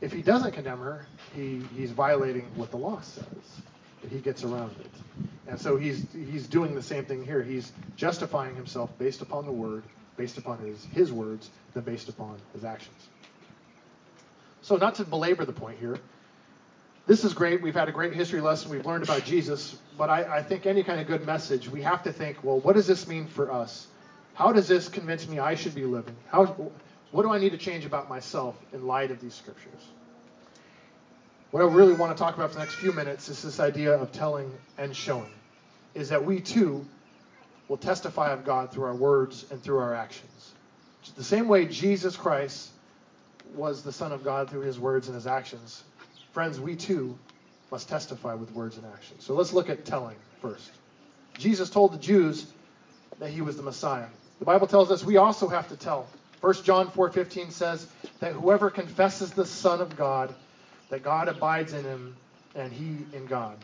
If 0.00 0.12
he 0.12 0.22
doesn't 0.22 0.52
condemn 0.52 0.80
her, 0.80 1.06
he, 1.34 1.62
he's 1.76 1.92
violating 1.92 2.46
what 2.56 2.70
the 2.70 2.76
law 2.78 3.00
says. 3.02 3.26
He 4.10 4.20
gets 4.20 4.44
around 4.44 4.72
it. 4.80 4.90
And 5.48 5.60
so 5.60 5.76
he's 5.76 6.06
he's 6.12 6.46
doing 6.46 6.74
the 6.74 6.82
same 6.82 7.04
thing 7.06 7.24
here. 7.24 7.42
He's 7.42 7.72
justifying 7.96 8.54
himself 8.56 8.96
based 8.98 9.22
upon 9.22 9.44
the 9.44 9.52
word, 9.52 9.82
based 10.16 10.38
upon 10.38 10.58
his 10.58 10.84
his 10.86 11.12
words, 11.12 11.50
than 11.72 11.84
based 11.84 12.08
upon 12.08 12.36
his 12.52 12.64
actions. 12.64 13.08
So 14.62 14.76
not 14.76 14.94
to 14.96 15.04
belabor 15.04 15.44
the 15.44 15.52
point 15.52 15.78
here, 15.78 15.98
this 17.06 17.24
is 17.24 17.34
great. 17.34 17.60
We've 17.60 17.74
had 17.74 17.88
a 17.88 17.92
great 17.92 18.14
history 18.14 18.40
lesson. 18.40 18.70
We've 18.70 18.86
learned 18.86 19.04
about 19.04 19.24
Jesus. 19.24 19.76
But 19.98 20.08
I, 20.08 20.38
I 20.38 20.42
think 20.42 20.64
any 20.64 20.82
kind 20.82 21.00
of 21.00 21.06
good 21.06 21.26
message, 21.26 21.68
we 21.68 21.82
have 21.82 22.02
to 22.04 22.12
think, 22.12 22.42
well, 22.42 22.60
what 22.60 22.74
does 22.74 22.86
this 22.86 23.06
mean 23.06 23.26
for 23.26 23.52
us? 23.52 23.86
How 24.32 24.52
does 24.52 24.66
this 24.66 24.88
convince 24.88 25.28
me 25.28 25.38
I 25.38 25.54
should 25.54 25.74
be 25.74 25.84
living? 25.84 26.16
How, 26.28 26.46
what 27.12 27.22
do 27.22 27.30
I 27.30 27.38
need 27.38 27.50
to 27.50 27.58
change 27.58 27.84
about 27.84 28.08
myself 28.08 28.56
in 28.72 28.86
light 28.86 29.10
of 29.10 29.20
these 29.20 29.34
scriptures? 29.34 29.82
What 31.50 31.62
I 31.62 31.66
really 31.66 31.92
want 31.92 32.16
to 32.16 32.20
talk 32.20 32.34
about 32.34 32.48
for 32.48 32.54
the 32.54 32.60
next 32.60 32.76
few 32.76 32.92
minutes 32.92 33.28
is 33.28 33.42
this 33.42 33.60
idea 33.60 33.92
of 33.92 34.10
telling 34.10 34.50
and 34.78 34.96
showing. 34.96 35.30
Is 35.94 36.08
that 36.08 36.24
we 36.24 36.40
too 36.40 36.84
will 37.68 37.76
testify 37.76 38.32
of 38.32 38.44
God 38.44 38.70
through 38.70 38.84
our 38.84 38.94
words 38.94 39.46
and 39.50 39.62
through 39.62 39.78
our 39.78 39.94
actions. 39.94 40.52
The 41.16 41.24
same 41.24 41.48
way 41.48 41.66
Jesus 41.66 42.16
Christ 42.16 42.70
was 43.54 43.82
the 43.82 43.92
Son 43.92 44.12
of 44.12 44.24
God 44.24 44.50
through 44.50 44.62
his 44.62 44.78
words 44.78 45.08
and 45.08 45.14
his 45.14 45.26
actions, 45.26 45.84
friends, 46.32 46.60
we 46.60 46.76
too 46.76 47.16
must 47.70 47.88
testify 47.88 48.34
with 48.34 48.52
words 48.52 48.76
and 48.76 48.86
actions. 48.86 49.24
So 49.24 49.34
let's 49.34 49.52
look 49.52 49.70
at 49.70 49.84
telling 49.84 50.16
first. 50.40 50.70
Jesus 51.38 51.70
told 51.70 51.92
the 51.92 51.98
Jews 51.98 52.46
that 53.18 53.30
he 53.30 53.40
was 53.40 53.56
the 53.56 53.62
Messiah. 53.62 54.06
The 54.38 54.44
Bible 54.44 54.66
tells 54.66 54.90
us 54.90 55.04
we 55.04 55.16
also 55.16 55.48
have 55.48 55.68
to 55.68 55.76
tell. 55.76 56.06
1 56.40 56.54
John 56.64 56.88
4:15 56.90 57.50
says 57.50 57.86
that 58.20 58.32
whoever 58.32 58.70
confesses 58.70 59.30
the 59.30 59.46
Son 59.46 59.80
of 59.80 59.96
God 59.96 60.34
that 60.90 61.02
God 61.02 61.28
abides 61.28 61.72
in 61.72 61.84
him 61.84 62.16
and 62.54 62.72
he 62.72 62.98
in 63.16 63.26
God. 63.26 63.56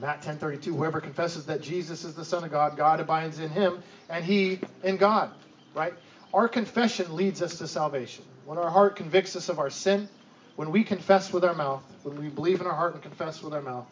Matt 0.00 0.22
10:32 0.22 0.64
whoever 0.76 1.00
confesses 1.00 1.46
that 1.46 1.60
Jesus 1.60 2.04
is 2.04 2.14
the 2.14 2.24
son 2.24 2.44
of 2.44 2.50
God 2.50 2.76
God 2.76 3.00
abides 3.00 3.38
in 3.38 3.50
him 3.50 3.82
and 4.08 4.24
he 4.24 4.60
in 4.82 4.96
God 4.96 5.30
right? 5.74 5.94
Our 6.34 6.48
confession 6.48 7.16
leads 7.16 7.42
us 7.42 7.58
to 7.58 7.68
salvation. 7.68 8.24
When 8.44 8.58
our 8.58 8.70
heart 8.70 8.96
convicts 8.96 9.36
us 9.36 9.48
of 9.48 9.58
our 9.58 9.70
sin 9.70 10.08
when 10.56 10.70
we 10.72 10.84
confess 10.84 11.32
with 11.32 11.44
our 11.44 11.54
mouth 11.54 11.82
when 12.02 12.16
we 12.20 12.28
believe 12.28 12.60
in 12.60 12.66
our 12.66 12.74
heart 12.74 12.94
and 12.94 13.02
confess 13.02 13.42
with 13.42 13.54
our 13.54 13.62
mouth 13.62 13.86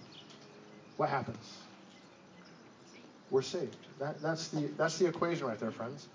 what 0.97 1.09
happens? 1.09 1.59
We're 3.31 3.43
saved. 3.43 3.77
That, 3.99 4.21
that's 4.23 4.49
the 4.49 4.69
that's 4.77 4.99
the 4.99 5.07
equation 5.07 5.47
right 5.47 5.59
there 5.59 5.71
friends. 5.71 6.07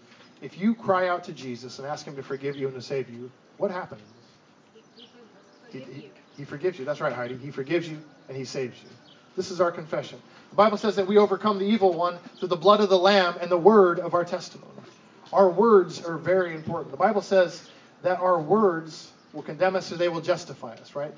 If 0.42 0.58
you 0.58 0.76
cry 0.76 1.08
out 1.08 1.26
to 1.26 1.34
Jesus 1.34 1.80
and 1.80 1.88
ask 1.88 2.06
him 2.06 2.16
to 2.16 2.24
forgive 2.24 2.56
you 2.56 2.68
and 2.68 2.76
to 2.76 2.82
save 2.82 3.10
you 3.10 3.32
what 3.58 3.72
happens? 3.72 4.02
He, 5.72 5.80
he, 5.80 6.12
he 6.38 6.44
forgives 6.46 6.80
you. 6.80 6.86
That's 6.86 7.00
right, 7.00 7.14
Heidi. 7.14 7.38
He 7.38 7.52
forgives 7.52 7.88
you 7.88 7.98
and 8.28 8.36
he 8.36 8.46
saves 8.46 8.76
you. 8.82 8.90
This 9.36 9.52
is 9.52 9.62
our 9.62 9.72
confession. 9.72 10.20
The 10.50 10.56
Bible 10.56 10.78
says 10.78 10.96
that 10.98 11.08
we 11.08 11.18
overcome 11.18 11.60
the 11.60 11.66
evil 11.66 11.94
one 11.94 12.18
through 12.38 12.50
the 12.50 12.58
blood 12.58 12.82
of 12.82 12.90
the 12.90 13.00
Lamb 13.00 13.36
and 13.40 13.50
the 13.50 13.58
word 13.58 14.00
of 14.00 14.14
our 14.14 14.26
testimony. 14.26 14.72
Our 15.32 15.50
words 15.50 16.04
are 16.04 16.18
very 16.18 16.54
important. 16.54 16.92
The 16.92 16.98
Bible 16.98 17.22
says 17.22 17.70
that 18.04 18.20
our 18.20 18.40
words 18.40 19.12
will 19.32 19.44
condemn 19.44 19.76
us 19.76 19.92
or 19.92 19.96
they 19.96 20.10
will 20.10 20.22
justify 20.22 20.74
us, 20.74 20.96
right? 20.96 21.14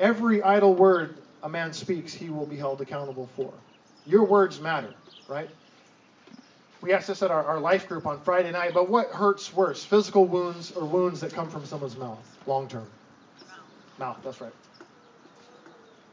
Every 0.00 0.42
idle 0.42 0.74
word 0.74 1.16
a 1.42 1.48
man 1.48 1.72
speaks, 1.72 2.12
he 2.12 2.30
will 2.30 2.46
be 2.46 2.56
held 2.56 2.80
accountable 2.80 3.28
for. 3.36 3.52
Your 4.06 4.24
words 4.24 4.60
matter, 4.60 4.94
right? 5.28 5.50
We 6.80 6.92
asked 6.92 7.08
this 7.08 7.22
at 7.22 7.30
our, 7.30 7.44
our 7.44 7.60
life 7.60 7.88
group 7.88 8.06
on 8.06 8.20
Friday 8.20 8.50
night, 8.52 8.72
but 8.72 8.88
what 8.88 9.08
hurts 9.08 9.52
worse, 9.52 9.84
physical 9.84 10.24
wounds 10.24 10.72
or 10.72 10.84
wounds 10.86 11.20
that 11.20 11.32
come 11.32 11.50
from 11.50 11.64
someone's 11.66 11.96
mouth, 11.96 12.18
long 12.46 12.68
term? 12.68 12.86
Mouth, 13.98 14.18
that's 14.22 14.40
right. 14.40 14.52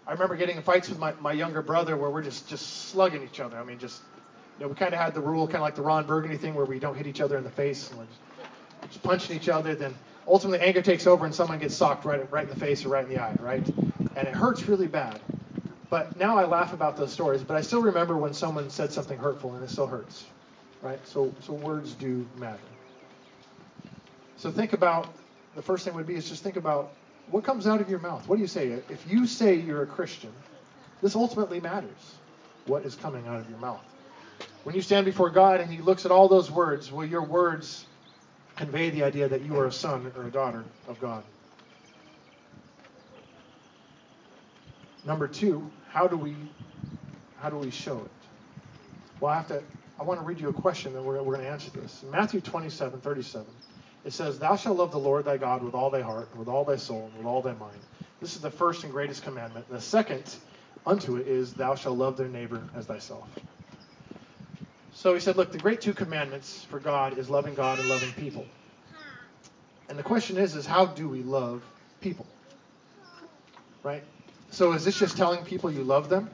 I 0.07 0.13
remember 0.13 0.35
getting 0.35 0.57
in 0.57 0.63
fights 0.63 0.89
with 0.89 0.99
my, 0.99 1.13
my 1.19 1.31
younger 1.31 1.61
brother 1.61 1.97
where 1.97 2.09
we're 2.09 2.21
just, 2.21 2.47
just 2.47 2.89
slugging 2.89 3.23
each 3.23 3.39
other. 3.39 3.57
I 3.57 3.63
mean, 3.63 3.79
just, 3.79 4.03
you 4.57 4.65
know, 4.65 4.69
we 4.69 4.75
kind 4.75 4.93
of 4.93 4.99
had 4.99 5.13
the 5.15 5.21
rule, 5.21 5.47
kind 5.47 5.57
of 5.57 5.61
like 5.63 5.75
the 5.75 5.81
Ron 5.81 6.05
Burgundy 6.05 6.37
thing, 6.37 6.53
where 6.53 6.65
we 6.65 6.79
don't 6.79 6.95
hit 6.95 7.07
each 7.07 7.21
other 7.21 7.37
in 7.37 7.43
the 7.43 7.49
face 7.49 7.89
and 7.89 7.99
we're 7.99 8.05
just, 8.05 8.19
just 8.91 9.03
punching 9.03 9.35
each 9.35 9.49
other. 9.49 9.73
Then 9.73 9.95
ultimately 10.27 10.65
anger 10.65 10.81
takes 10.81 11.07
over 11.07 11.25
and 11.25 11.33
someone 11.33 11.57
gets 11.57 11.73
socked 11.73 12.05
right, 12.05 12.31
right 12.31 12.43
in 12.43 12.49
the 12.49 12.55
face 12.55 12.85
or 12.85 12.89
right 12.89 13.03
in 13.03 13.09
the 13.09 13.17
eye, 13.17 13.35
right? 13.41 13.69
And 14.15 14.27
it 14.27 14.33
hurts 14.35 14.67
really 14.67 14.87
bad. 14.87 15.19
But 15.89 16.17
now 16.17 16.37
I 16.37 16.45
laugh 16.45 16.73
about 16.73 16.97
those 16.97 17.11
stories, 17.11 17.43
but 17.43 17.55
I 17.57 17.61
still 17.61 17.81
remember 17.81 18.17
when 18.17 18.33
someone 18.33 18.69
said 18.69 18.91
something 18.91 19.17
hurtful 19.17 19.53
and 19.53 19.63
it 19.63 19.69
still 19.69 19.87
hurts, 19.87 20.25
right? 20.81 20.99
So, 21.07 21.33
so 21.41 21.53
words 21.53 21.93
do 21.93 22.27
matter. 22.37 22.59
So 24.37 24.51
think 24.51 24.73
about 24.73 25.07
the 25.55 25.61
first 25.61 25.85
thing 25.85 25.95
would 25.95 26.05
be 26.07 26.15
is 26.15 26.27
just 26.29 26.43
think 26.43 26.57
about 26.57 26.91
what 27.27 27.43
comes 27.43 27.67
out 27.67 27.81
of 27.81 27.89
your 27.89 27.99
mouth. 27.99 28.27
What 28.27 28.37
do 28.37 28.41
you 28.41 28.47
say? 28.47 28.83
If 28.89 29.07
you 29.07 29.27
say 29.27 29.55
you're 29.55 29.83
a 29.83 29.87
Christian, 29.87 30.33
this 31.01 31.15
ultimately 31.15 31.59
matters. 31.61 32.21
What 32.65 32.85
is 32.85 32.95
coming 32.95 33.27
out 33.27 33.39
of 33.39 33.49
your 33.49 33.59
mouth? 33.59 33.85
When 34.63 34.75
you 34.75 34.81
stand 34.81 35.05
before 35.05 35.29
God 35.31 35.61
and 35.61 35.71
He 35.71 35.79
looks 35.81 36.05
at 36.05 36.11
all 36.11 36.27
those 36.29 36.51
words, 36.51 36.91
will 36.91 37.05
your 37.05 37.23
words 37.23 37.87
convey 38.55 38.89
the 38.91 39.03
idea 39.03 39.29
that 39.29 39.41
you 39.43 39.57
are 39.57 39.67
a 39.67 39.71
son 39.71 40.11
or 40.15 40.25
a 40.27 40.31
daughter 40.31 40.65
of 40.87 40.99
God? 40.99 41.25
Number 45.03 45.27
two, 45.27 45.71
how 45.87 46.07
do 46.07 46.17
we 46.17 46.53
how 47.35 47.49
do 47.49 47.57
we 47.57 47.71
show 47.71 48.03
it? 48.05 48.11
Well, 49.19 49.31
I 49.33 49.37
have 49.37 49.47
to. 49.47 49.63
I 49.99 50.03
want 50.03 50.19
to 50.19 50.25
read 50.25 50.41
you 50.41 50.49
a 50.49 50.53
question, 50.53 50.95
and 50.95 51.05
we're, 51.05 51.21
we're 51.23 51.35
going 51.35 51.45
to 51.45 51.51
answer 51.51 51.71
this. 51.71 52.03
In 52.03 52.11
Matthew 52.11 52.41
27, 52.41 53.01
37, 53.01 53.47
it 54.05 54.13
says, 54.13 54.39
"Thou 54.39 54.55
shalt 54.55 54.77
love 54.77 54.91
the 54.91 54.99
Lord 54.99 55.25
thy 55.25 55.37
God 55.37 55.63
with 55.63 55.73
all 55.73 55.89
thy 55.89 56.01
heart, 56.01 56.29
and 56.31 56.39
with 56.39 56.47
all 56.47 56.63
thy 56.63 56.77
soul, 56.77 57.07
and 57.07 57.17
with 57.17 57.27
all 57.27 57.41
thy 57.41 57.53
mind." 57.53 57.79
This 58.21 58.35
is 58.35 58.41
the 58.41 58.51
first 58.51 58.83
and 58.83 58.93
greatest 58.93 59.23
commandment. 59.23 59.65
And 59.67 59.77
the 59.77 59.81
second 59.81 60.37
unto 60.85 61.17
it 61.17 61.27
is, 61.27 61.53
"Thou 61.55 61.75
shalt 61.75 61.97
love 61.97 62.15
thy 62.15 62.27
neighbor 62.27 62.63
as 62.73 62.85
thyself." 62.85 63.27
So 64.93 65.13
he 65.13 65.19
said, 65.19 65.35
"Look, 65.35 65.51
the 65.51 65.57
great 65.57 65.81
two 65.81 65.93
commandments 65.93 66.63
for 66.63 66.79
God 66.79 67.17
is 67.17 67.29
loving 67.29 67.55
God 67.55 67.79
and 67.79 67.89
loving 67.89 68.13
people." 68.13 68.47
And 69.89 69.99
the 69.99 70.03
question 70.03 70.37
is, 70.37 70.55
is 70.55 70.65
how 70.65 70.85
do 70.85 71.07
we 71.07 71.21
love 71.21 71.61
people? 72.01 72.25
Right? 73.83 74.03
So 74.49 74.73
is 74.73 74.85
this 74.85 74.97
just 74.97 75.17
telling 75.17 75.43
people 75.45 75.71
you 75.71 75.83
love 75.83 76.09
them? 76.09 76.29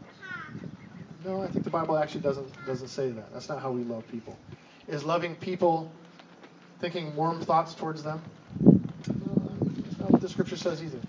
No, 1.25 1.41
I 1.41 1.47
think 1.49 1.63
the 1.65 1.71
Bible 1.71 1.97
actually 1.97 2.21
doesn't 2.21 2.65
doesn't 2.65 2.87
say 2.87 3.09
that. 3.11 3.33
That's 3.33 3.49
not 3.49 3.61
how 3.61 3.71
we 3.71 3.83
love 3.83 4.07
people. 4.07 4.39
Is 4.87 5.03
loving 5.03 5.35
people 5.35 5.91
thinking 6.81 7.15
warm 7.15 7.39
thoughts 7.39 7.73
towards 7.75 8.03
them? 8.03 8.21
That's 9.85 9.99
not 9.99 10.11
what 10.11 10.21
the 10.21 10.27
scripture 10.29 10.57
says 10.57 10.83
either. 10.83 10.99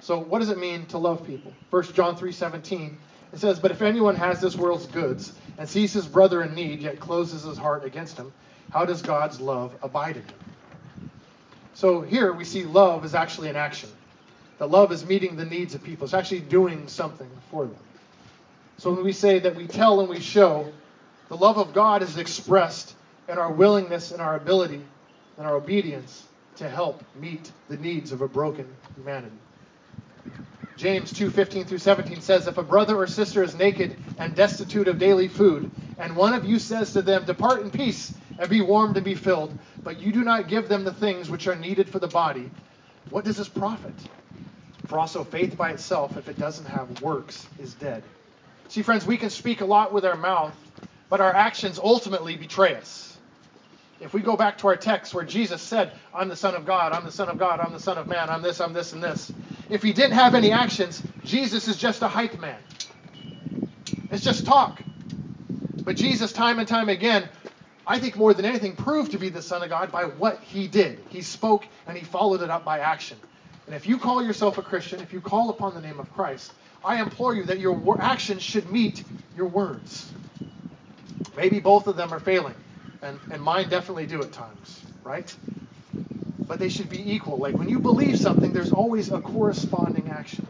So 0.00 0.18
what 0.18 0.40
does 0.40 0.50
it 0.50 0.58
mean 0.58 0.86
to 0.86 0.98
love 0.98 1.26
people? 1.26 1.52
1 1.70 1.94
John 1.94 2.16
3:17 2.16 2.98
it 3.32 3.40
says, 3.40 3.58
"But 3.58 3.70
if 3.72 3.82
anyone 3.82 4.14
has 4.14 4.40
this 4.40 4.56
world's 4.56 4.86
goods 4.86 5.32
and 5.58 5.68
sees 5.68 5.92
his 5.92 6.06
brother 6.06 6.42
in 6.42 6.54
need 6.54 6.80
yet 6.80 7.00
closes 7.00 7.42
his 7.42 7.58
heart 7.58 7.84
against 7.84 8.16
him, 8.16 8.32
how 8.70 8.84
does 8.84 9.02
God's 9.02 9.40
love 9.40 9.74
abide 9.82 10.16
in 10.16 10.22
him?" 10.22 10.38
So 11.74 12.02
here 12.02 12.32
we 12.32 12.44
see 12.44 12.64
love 12.64 13.04
is 13.04 13.14
actually 13.14 13.48
an 13.48 13.56
action. 13.56 13.90
That 14.58 14.70
love 14.70 14.92
is 14.92 15.04
meeting 15.04 15.36
the 15.36 15.44
needs 15.44 15.74
of 15.74 15.82
people. 15.82 16.04
It's 16.04 16.14
actually 16.14 16.40
doing 16.40 16.88
something 16.88 17.28
for 17.50 17.64
them. 17.64 17.76
So 18.78 18.92
when 18.92 19.04
we 19.04 19.12
say 19.12 19.38
that 19.40 19.56
we 19.56 19.66
tell 19.66 20.00
and 20.00 20.08
we 20.08 20.20
show, 20.20 20.72
the 21.28 21.36
love 21.36 21.58
of 21.58 21.74
God 21.74 22.02
is 22.02 22.16
expressed 22.16 22.94
in 23.28 23.38
our 23.38 23.50
willingness 23.50 24.12
and 24.12 24.20
our 24.20 24.36
ability 24.36 24.82
and 25.38 25.46
our 25.46 25.56
obedience 25.56 26.24
to 26.56 26.68
help 26.68 27.02
meet 27.20 27.50
the 27.68 27.76
needs 27.76 28.12
of 28.12 28.22
a 28.22 28.28
broken 28.28 28.66
humanity. 28.96 29.36
James 30.76 31.12
2:15 31.12 31.66
through 31.66 31.78
17 31.78 32.20
says 32.20 32.46
if 32.46 32.58
a 32.58 32.62
brother 32.62 32.96
or 32.96 33.06
sister 33.06 33.42
is 33.42 33.54
naked 33.54 33.96
and 34.18 34.34
destitute 34.34 34.88
of 34.88 34.98
daily 34.98 35.28
food 35.28 35.70
and 35.98 36.14
one 36.14 36.34
of 36.34 36.44
you 36.44 36.58
says 36.58 36.92
to 36.92 37.02
them 37.02 37.24
depart 37.24 37.62
in 37.62 37.70
peace 37.70 38.12
and 38.38 38.50
be 38.50 38.60
warmed 38.60 38.96
and 38.96 39.04
be 39.04 39.14
filled 39.14 39.56
but 39.84 40.00
you 40.00 40.12
do 40.12 40.22
not 40.22 40.48
give 40.48 40.68
them 40.68 40.84
the 40.84 40.92
things 40.92 41.30
which 41.30 41.46
are 41.46 41.56
needed 41.56 41.88
for 41.88 41.98
the 41.98 42.08
body 42.08 42.50
what 43.10 43.24
does 43.24 43.38
this 43.38 43.48
profit 43.48 43.94
for 44.86 44.98
also 44.98 45.24
faith 45.24 45.56
by 45.56 45.70
itself, 45.70 46.16
if 46.16 46.28
it 46.28 46.38
doesn't 46.38 46.66
have 46.66 47.02
works, 47.02 47.46
is 47.58 47.74
dead. 47.74 48.02
See, 48.68 48.82
friends, 48.82 49.06
we 49.06 49.16
can 49.16 49.30
speak 49.30 49.60
a 49.60 49.64
lot 49.64 49.92
with 49.92 50.04
our 50.04 50.16
mouth, 50.16 50.54
but 51.08 51.20
our 51.20 51.34
actions 51.34 51.78
ultimately 51.78 52.36
betray 52.36 52.76
us. 52.76 53.05
If 54.00 54.12
we 54.12 54.20
go 54.20 54.36
back 54.36 54.58
to 54.58 54.68
our 54.68 54.76
text 54.76 55.14
where 55.14 55.24
Jesus 55.24 55.62
said, 55.62 55.92
I'm 56.14 56.28
the 56.28 56.36
Son 56.36 56.54
of 56.54 56.66
God, 56.66 56.92
I'm 56.92 57.04
the 57.04 57.10
Son 57.10 57.28
of 57.28 57.38
God, 57.38 57.60
I'm 57.60 57.72
the 57.72 57.80
Son 57.80 57.96
of 57.96 58.08
Man, 58.08 58.28
I'm 58.28 58.42
this, 58.42 58.60
I'm 58.60 58.72
this, 58.72 58.92
and 58.92 59.02
this. 59.02 59.32
If 59.68 59.82
he 59.82 59.92
didn't 59.92 60.12
have 60.12 60.34
any 60.34 60.52
actions, 60.52 61.02
Jesus 61.24 61.66
is 61.66 61.76
just 61.76 62.02
a 62.02 62.08
hype 62.08 62.38
man. 62.38 62.58
It's 64.10 64.22
just 64.22 64.44
talk. 64.44 64.80
But 65.84 65.96
Jesus, 65.96 66.32
time 66.32 66.58
and 66.58 66.68
time 66.68 66.88
again, 66.88 67.28
I 67.86 67.98
think 67.98 68.16
more 68.16 68.34
than 68.34 68.44
anything, 68.44 68.76
proved 68.76 69.12
to 69.12 69.18
be 69.18 69.28
the 69.28 69.42
Son 69.42 69.62
of 69.62 69.70
God 69.70 69.92
by 69.92 70.04
what 70.04 70.40
he 70.42 70.66
did. 70.66 70.98
He 71.08 71.22
spoke 71.22 71.64
and 71.86 71.96
he 71.96 72.04
followed 72.04 72.42
it 72.42 72.50
up 72.50 72.64
by 72.64 72.80
action. 72.80 73.16
And 73.66 73.74
if 73.74 73.86
you 73.86 73.98
call 73.98 74.22
yourself 74.22 74.58
a 74.58 74.62
Christian, 74.62 75.00
if 75.00 75.12
you 75.12 75.20
call 75.20 75.50
upon 75.50 75.74
the 75.74 75.80
name 75.80 76.00
of 76.00 76.12
Christ, 76.12 76.52
I 76.84 77.00
implore 77.00 77.34
you 77.34 77.44
that 77.44 77.60
your 77.60 77.96
actions 78.00 78.42
should 78.42 78.70
meet 78.70 79.02
your 79.36 79.46
words. 79.46 80.12
Maybe 81.36 81.60
both 81.60 81.86
of 81.86 81.96
them 81.96 82.12
are 82.12 82.20
failing, 82.20 82.54
and, 83.06 83.20
and 83.30 83.42
mine 83.42 83.68
definitely 83.68 84.06
do 84.06 84.22
at 84.22 84.32
times, 84.32 84.82
right? 85.04 85.34
But 86.48 86.58
they 86.58 86.68
should 86.68 86.90
be 86.90 87.12
equal. 87.12 87.38
Like 87.38 87.58
when 87.58 87.68
you 87.68 87.78
believe 87.80 88.18
something, 88.18 88.52
there's 88.52 88.72
always 88.72 89.10
a 89.10 89.20
corresponding 89.20 90.08
action. 90.10 90.46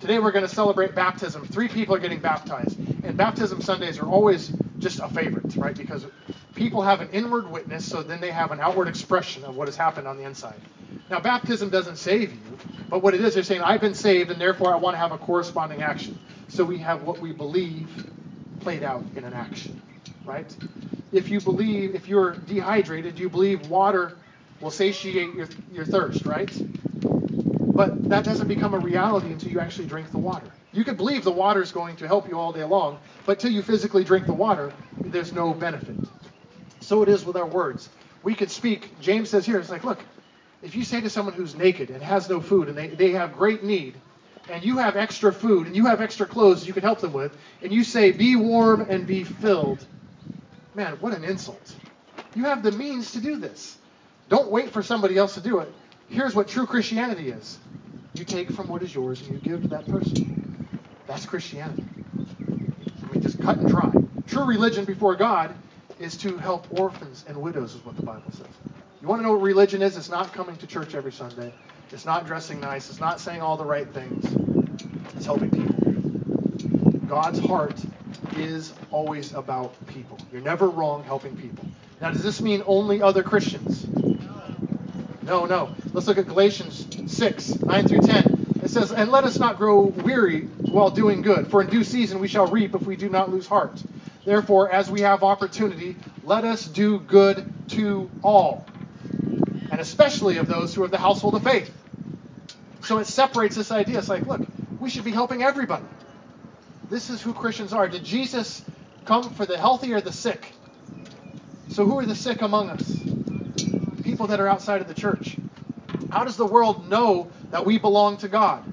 Today 0.00 0.18
we're 0.18 0.32
going 0.32 0.46
to 0.46 0.54
celebrate 0.54 0.94
baptism. 0.94 1.44
Three 1.44 1.68
people 1.68 1.94
are 1.94 1.98
getting 2.00 2.20
baptized. 2.20 2.78
And 3.04 3.16
baptism 3.16 3.60
Sundays 3.60 3.98
are 3.98 4.06
always 4.06 4.52
just 4.80 5.00
a 5.00 5.08
favorite, 5.08 5.56
right? 5.58 5.76
Because 5.76 6.06
people 6.54 6.82
have 6.82 7.00
an 7.00 7.10
inward 7.10 7.50
witness, 7.50 7.84
so 7.84 8.02
then 8.02 8.20
they 8.20 8.30
have 8.30 8.52
an 8.52 8.60
outward 8.60 8.88
expression 8.88 9.44
of 9.44 9.56
what 9.56 9.68
has 9.68 9.76
happened 9.76 10.08
on 10.08 10.16
the 10.18 10.24
inside. 10.24 10.60
Now, 11.10 11.20
baptism 11.20 11.70
doesn't 11.70 11.96
save 11.96 12.32
you, 12.32 12.58
but 12.90 13.02
what 13.02 13.14
it 13.14 13.20
is, 13.22 13.34
they're 13.34 13.42
saying, 13.44 13.62
I've 13.62 13.80
been 13.80 13.94
saved, 13.94 14.30
and 14.30 14.40
therefore 14.40 14.72
I 14.74 14.76
want 14.78 14.94
to 14.94 14.98
have 14.98 15.12
a 15.12 15.18
corresponding 15.18 15.82
action. 15.82 16.18
So 16.48 16.64
we 16.64 16.78
have 16.78 17.02
what 17.04 17.20
we 17.20 17.32
believe 17.32 17.88
played 18.60 18.82
out 18.82 19.04
in 19.16 19.24
an 19.24 19.34
action, 19.34 19.80
right? 20.24 20.54
If 21.12 21.30
you 21.30 21.40
believe, 21.40 21.94
if 21.94 22.08
you're 22.08 22.32
dehydrated, 22.32 23.18
you 23.18 23.28
believe 23.30 23.70
water 23.70 24.18
will 24.60 24.70
satiate 24.70 25.34
your, 25.34 25.48
your 25.72 25.84
thirst, 25.84 26.26
right? 26.26 26.50
But 27.76 28.08
that 28.08 28.24
doesn't 28.24 28.48
become 28.48 28.74
a 28.74 28.78
reality 28.78 29.28
until 29.32 29.52
you 29.52 29.60
actually 29.60 29.86
drink 29.86 30.10
the 30.10 30.18
water. 30.18 30.46
You 30.72 30.84
could 30.84 30.96
believe 30.96 31.24
the 31.24 31.32
water 31.32 31.62
is 31.62 31.72
going 31.72 31.96
to 31.96 32.06
help 32.06 32.28
you 32.28 32.38
all 32.38 32.52
day 32.52 32.64
long, 32.64 32.98
but 33.26 33.38
till 33.38 33.52
you 33.52 33.62
physically 33.62 34.04
drink 34.04 34.26
the 34.26 34.34
water, 34.34 34.72
there's 35.04 35.32
no 35.32 35.54
benefit. 35.54 35.96
So 36.80 37.02
it 37.02 37.08
is 37.08 37.24
with 37.24 37.36
our 37.36 37.46
words. 37.46 37.88
We 38.22 38.34
could 38.34 38.50
speak. 38.50 39.00
James 39.00 39.30
says 39.30 39.46
here, 39.46 39.58
it's 39.58 39.70
like, 39.70 39.84
look, 39.84 40.04
if 40.62 40.74
you 40.74 40.84
say 40.84 41.00
to 41.00 41.10
someone 41.10 41.34
who's 41.34 41.54
naked 41.54 41.90
and 41.90 42.02
has 42.02 42.28
no 42.28 42.40
food 42.40 42.68
and 42.68 42.76
they, 42.76 42.88
they 42.88 43.12
have 43.12 43.34
great 43.36 43.62
need, 43.62 43.94
and 44.48 44.64
you 44.64 44.78
have 44.78 44.96
extra 44.96 45.32
food 45.32 45.66
and 45.66 45.76
you 45.76 45.86
have 45.86 46.00
extra 46.00 46.26
clothes 46.26 46.66
you 46.66 46.72
can 46.72 46.82
help 46.82 47.00
them 47.00 47.12
with, 47.12 47.36
and 47.62 47.72
you 47.72 47.84
say, 47.84 48.12
be 48.12 48.36
warm 48.36 48.86
and 48.88 49.06
be 49.06 49.24
filled, 49.24 49.84
man, 50.76 50.98
what 51.00 51.14
an 51.14 51.24
insult. 51.24 51.74
You 52.34 52.44
have 52.44 52.62
the 52.62 52.70
means 52.70 53.12
to 53.12 53.20
do 53.20 53.36
this. 53.36 53.78
Don't 54.28 54.50
wait 54.50 54.70
for 54.70 54.82
somebody 54.82 55.16
else 55.16 55.34
to 55.34 55.40
do 55.40 55.60
it. 55.60 55.72
Here's 56.08 56.34
what 56.34 56.48
true 56.48 56.66
Christianity 56.66 57.30
is 57.30 57.58
you 58.14 58.24
take 58.24 58.50
from 58.50 58.68
what 58.68 58.82
is 58.82 58.94
yours 58.94 59.20
and 59.22 59.32
you 59.32 59.38
give 59.38 59.62
to 59.62 59.68
that 59.68 59.88
person. 59.88 60.68
That's 61.06 61.24
Christianity. 61.24 61.84
I 62.18 63.12
mean, 63.12 63.22
just 63.22 63.40
cut 63.40 63.58
and 63.58 63.68
dry. 63.68 63.90
True 64.26 64.44
religion 64.44 64.84
before 64.84 65.16
God 65.16 65.54
is 65.98 66.16
to 66.18 66.36
help 66.36 66.66
orphans 66.78 67.24
and 67.26 67.40
widows, 67.40 67.74
is 67.74 67.84
what 67.84 67.96
the 67.96 68.02
Bible 68.02 68.30
says. 68.30 68.46
You 69.00 69.08
want 69.08 69.20
to 69.20 69.26
know 69.26 69.32
what 69.32 69.42
religion 69.42 69.82
is? 69.82 69.96
It's 69.96 70.10
not 70.10 70.32
coming 70.32 70.56
to 70.56 70.66
church 70.66 70.94
every 70.94 71.12
Sunday. 71.12 71.52
It's 71.90 72.04
not 72.04 72.26
dressing 72.26 72.60
nice. 72.60 72.90
It's 72.90 73.00
not 73.00 73.20
saying 73.20 73.40
all 73.40 73.56
the 73.56 73.64
right 73.64 73.88
things. 73.88 74.24
It's 75.14 75.24
helping 75.24 75.50
people. 75.50 76.98
God's 77.06 77.38
heart 77.38 77.80
is 78.38 78.72
always 78.90 79.32
about 79.34 79.74
people. 79.88 80.18
You're 80.32 80.42
never 80.42 80.68
wrong 80.68 81.04
helping 81.04 81.36
people. 81.36 81.64
Now, 82.00 82.10
does 82.10 82.22
this 82.22 82.40
mean 82.40 82.62
only 82.66 83.02
other 83.02 83.22
Christians? 83.22 83.86
No, 85.22 85.46
no. 85.46 85.74
Let's 85.92 86.06
look 86.06 86.18
at 86.18 86.26
Galatians 86.26 86.86
6, 87.12 87.60
9 87.60 87.88
through 87.88 88.00
10. 88.00 88.60
It 88.64 88.70
says, 88.70 88.92
And 88.92 89.10
let 89.10 89.24
us 89.24 89.38
not 89.38 89.58
grow 89.58 89.82
weary 89.86 90.42
while 90.42 90.90
doing 90.90 91.22
good, 91.22 91.48
for 91.48 91.62
in 91.62 91.68
due 91.68 91.84
season 91.84 92.20
we 92.20 92.28
shall 92.28 92.46
reap 92.46 92.74
if 92.74 92.82
we 92.86 92.96
do 92.96 93.08
not 93.08 93.30
lose 93.30 93.46
heart. 93.46 93.82
Therefore, 94.24 94.70
as 94.70 94.90
we 94.90 95.02
have 95.02 95.22
opportunity, 95.22 95.96
let 96.24 96.44
us 96.44 96.66
do 96.66 96.98
good 97.00 97.52
to 97.70 98.10
all 98.22 98.66
and 99.70 99.80
especially 99.80 100.38
of 100.38 100.48
those 100.48 100.74
who 100.74 100.82
are 100.82 100.86
of 100.86 100.90
the 100.90 100.98
household 100.98 101.34
of 101.34 101.42
faith. 101.44 101.70
So 102.82 102.98
it 102.98 103.06
separates 103.06 103.56
this 103.56 103.70
idea. 103.70 103.98
It's 103.98 104.08
like, 104.08 104.26
look, 104.26 104.42
we 104.80 104.90
should 104.90 105.04
be 105.04 105.10
helping 105.10 105.42
everybody. 105.42 105.84
This 106.88 107.10
is 107.10 107.22
who 107.22 107.34
Christians 107.34 107.72
are. 107.72 107.88
Did 107.88 108.04
Jesus 108.04 108.64
come 109.04 109.30
for 109.30 109.46
the 109.46 109.58
healthy 109.58 109.92
or 109.94 110.00
the 110.00 110.12
sick? 110.12 110.54
So 111.68 111.86
who 111.86 111.98
are 111.98 112.06
the 112.06 112.14
sick 112.14 112.42
among 112.42 112.70
us? 112.70 113.04
People 114.02 114.28
that 114.28 114.40
are 114.40 114.48
outside 114.48 114.80
of 114.82 114.88
the 114.88 114.94
church. 114.94 115.38
How 116.10 116.24
does 116.24 116.36
the 116.36 116.46
world 116.46 116.88
know 116.88 117.32
that 117.50 117.66
we 117.66 117.78
belong 117.78 118.18
to 118.18 118.28
God? 118.28 118.64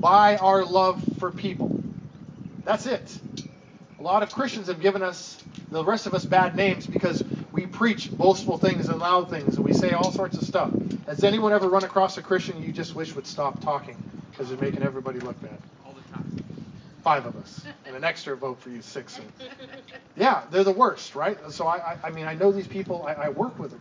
By 0.00 0.36
our 0.36 0.64
love 0.64 1.02
for 1.18 1.30
people. 1.30 1.72
That's 2.64 2.86
it. 2.86 3.20
A 3.98 4.02
lot 4.02 4.22
of 4.22 4.32
Christians 4.32 4.68
have 4.68 4.80
given 4.80 5.02
us, 5.02 5.42
the 5.70 5.84
rest 5.84 6.06
of 6.06 6.14
us, 6.14 6.24
bad 6.26 6.56
names 6.56 6.86
because 6.86 7.24
we 7.52 7.66
preach 7.66 8.16
boastful 8.16 8.58
things 8.58 8.88
and 8.88 8.98
loud 8.98 9.30
things 9.30 9.56
and 9.56 9.64
we 9.64 9.72
say 9.72 9.92
all 9.92 10.10
sorts 10.10 10.38
of 10.38 10.44
stuff. 10.44 10.70
Has 11.06 11.24
anyone 11.24 11.52
ever 11.52 11.68
run 11.68 11.84
across 11.84 12.18
a 12.18 12.22
Christian 12.22 12.62
you 12.62 12.72
just 12.72 12.94
wish 12.94 13.14
would 13.14 13.26
stop 13.26 13.62
talking 13.62 13.96
because 14.30 14.48
they're 14.48 14.58
making 14.58 14.82
everybody 14.82 15.20
look 15.20 15.40
bad? 15.42 15.69
Five 17.02 17.26
of 17.26 17.36
us, 17.36 17.64
and 17.86 17.96
an 17.96 18.04
extra 18.04 18.36
vote 18.36 18.60
for 18.60 18.70
you, 18.70 18.82
six. 18.82 19.20
Yeah, 20.16 20.44
they're 20.50 20.64
the 20.64 20.72
worst, 20.72 21.14
right? 21.14 21.38
So 21.50 21.66
I, 21.66 21.78
I, 21.78 21.98
I 22.04 22.10
mean, 22.10 22.26
I 22.26 22.34
know 22.34 22.52
these 22.52 22.68
people. 22.68 23.04
I, 23.06 23.14
I 23.14 23.28
work 23.30 23.58
with 23.58 23.72
them, 23.72 23.80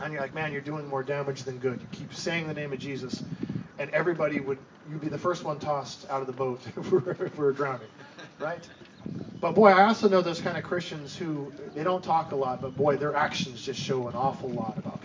and 0.00 0.12
you're 0.12 0.22
like, 0.22 0.34
man, 0.34 0.52
you're 0.52 0.62
doing 0.62 0.88
more 0.88 1.02
damage 1.04 1.44
than 1.44 1.58
good. 1.58 1.80
You 1.80 1.88
keep 1.92 2.14
saying 2.14 2.48
the 2.48 2.54
name 2.54 2.72
of 2.72 2.80
Jesus, 2.80 3.22
and 3.78 3.90
everybody 3.92 4.40
would, 4.40 4.58
you'd 4.90 5.00
be 5.02 5.08
the 5.08 5.18
first 5.18 5.44
one 5.44 5.58
tossed 5.58 6.06
out 6.10 6.20
of 6.22 6.26
the 6.28 6.34
boat 6.34 6.60
if 6.76 6.92
we're, 6.92 7.10
if 7.12 7.36
we're 7.38 7.52
drowning, 7.52 7.88
right? 8.40 8.68
But 9.40 9.54
boy, 9.54 9.70
I 9.70 9.84
also 9.84 10.08
know 10.08 10.22
those 10.22 10.40
kind 10.40 10.58
of 10.58 10.64
Christians 10.64 11.16
who 11.16 11.52
they 11.74 11.84
don't 11.84 12.04
talk 12.04 12.32
a 12.32 12.36
lot, 12.36 12.62
but 12.62 12.76
boy, 12.76 12.96
their 12.96 13.16
actions 13.16 13.62
just 13.62 13.80
show 13.80 14.08
an 14.08 14.16
awful 14.16 14.50
lot 14.50 14.78
about. 14.78 15.01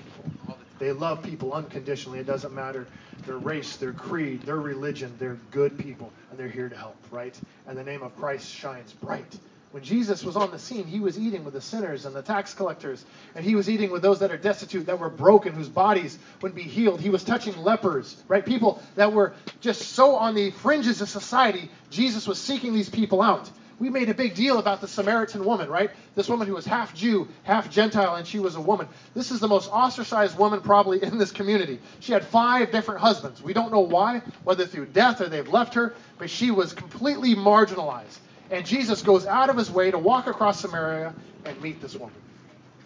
They 0.79 0.91
love 0.91 1.23
people 1.23 1.53
unconditionally. 1.53 2.19
It 2.19 2.27
doesn't 2.27 2.53
matter 2.53 2.87
their 3.25 3.37
race, 3.37 3.77
their 3.77 3.93
creed, 3.93 4.43
their 4.43 4.57
religion. 4.57 5.13
They're 5.19 5.39
good 5.51 5.77
people, 5.77 6.11
and 6.29 6.39
they're 6.39 6.47
here 6.47 6.69
to 6.69 6.77
help, 6.77 6.95
right? 7.11 7.37
And 7.67 7.77
the 7.77 7.83
name 7.83 8.03
of 8.03 8.15
Christ 8.15 8.49
shines 8.49 8.93
bright. 8.93 9.37
When 9.71 9.83
Jesus 9.83 10.23
was 10.23 10.37
on 10.37 10.51
the 10.51 10.59
scene, 10.59 10.85
he 10.85 11.01
was 11.01 11.19
eating 11.19 11.43
with 11.43 11.53
the 11.53 11.61
sinners 11.61 12.05
and 12.05 12.15
the 12.15 12.21
tax 12.21 12.53
collectors, 12.53 13.03
and 13.35 13.43
he 13.43 13.53
was 13.53 13.69
eating 13.69 13.91
with 13.91 14.01
those 14.01 14.19
that 14.19 14.31
are 14.31 14.37
destitute, 14.37 14.85
that 14.85 14.97
were 14.97 15.09
broken, 15.09 15.53
whose 15.53 15.67
bodies 15.67 16.17
would 16.41 16.55
be 16.55 16.63
healed. 16.63 17.01
He 17.01 17.09
was 17.09 17.23
touching 17.23 17.57
lepers, 17.57 18.23
right? 18.29 18.45
People 18.45 18.81
that 18.95 19.11
were 19.11 19.33
just 19.59 19.81
so 19.89 20.15
on 20.15 20.35
the 20.35 20.51
fringes 20.51 21.01
of 21.01 21.09
society. 21.09 21.69
Jesus 21.89 22.25
was 22.27 22.41
seeking 22.41 22.73
these 22.73 22.89
people 22.89 23.21
out 23.21 23.49
we 23.79 23.89
made 23.89 24.09
a 24.09 24.13
big 24.13 24.33
deal 24.33 24.57
about 24.57 24.81
the 24.81 24.87
Samaritan 24.87 25.45
woman, 25.45 25.69
right? 25.69 25.91
This 26.15 26.27
woman 26.27 26.47
who 26.47 26.55
was 26.55 26.65
half 26.65 26.95
Jew, 26.95 27.27
half 27.43 27.69
Gentile, 27.69 28.15
and 28.15 28.27
she 28.27 28.39
was 28.39 28.55
a 28.55 28.61
woman. 28.61 28.87
This 29.13 29.29
is 29.29 29.39
the 29.39 29.47
most 29.47 29.71
ostracized 29.71 30.37
woman 30.37 30.61
probably 30.61 31.03
in 31.03 31.17
this 31.17 31.31
community. 31.31 31.79
She 31.99 32.11
had 32.11 32.25
five 32.25 32.71
different 32.71 33.01
husbands. 33.01 33.41
We 33.41 33.53
don't 33.53 33.71
know 33.71 33.81
why, 33.81 34.21
whether 34.43 34.65
through 34.65 34.87
death 34.87 35.21
or 35.21 35.29
they've 35.29 35.47
left 35.47 35.75
her, 35.75 35.93
but 36.17 36.29
she 36.29 36.49
was 36.49 36.73
completely 36.73 37.35
marginalized. 37.35 38.17
And 38.49 38.65
Jesus 38.65 39.01
goes 39.01 39.25
out 39.25 39.49
of 39.49 39.57
his 39.57 39.69
way 39.69 39.91
to 39.91 39.97
walk 39.97 40.27
across 40.27 40.61
Samaria 40.61 41.13
and 41.45 41.61
meet 41.61 41.81
this 41.81 41.95
woman 41.95 42.15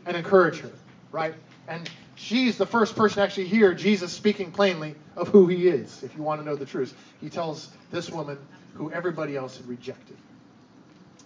and 0.06 0.18
encourage 0.18 0.60
her, 0.60 0.72
right? 1.12 1.36
And 1.68 1.90
she's 2.16 2.58
the 2.58 2.66
first 2.66 2.96
person 2.96 3.18
to 3.18 3.24
actually 3.24 3.48
hear 3.48 3.74
Jesus 3.74 4.12
speaking 4.12 4.52
plainly 4.52 4.96
of 5.16 5.28
who 5.28 5.48
he 5.48 5.68
is, 5.68 6.04
if 6.04 6.16
you 6.16 6.24
want 6.24 6.42
to 6.42 6.46
know 6.46 6.56
the 6.56 6.66
truth. 6.66 6.96
He 7.22 7.30
tells 7.30 7.70
this 7.92 8.10
woman 8.10 8.40
who 8.74 8.92
everybody 8.92 9.38
else 9.38 9.58
had 9.58 9.68
rejected. 9.68 10.18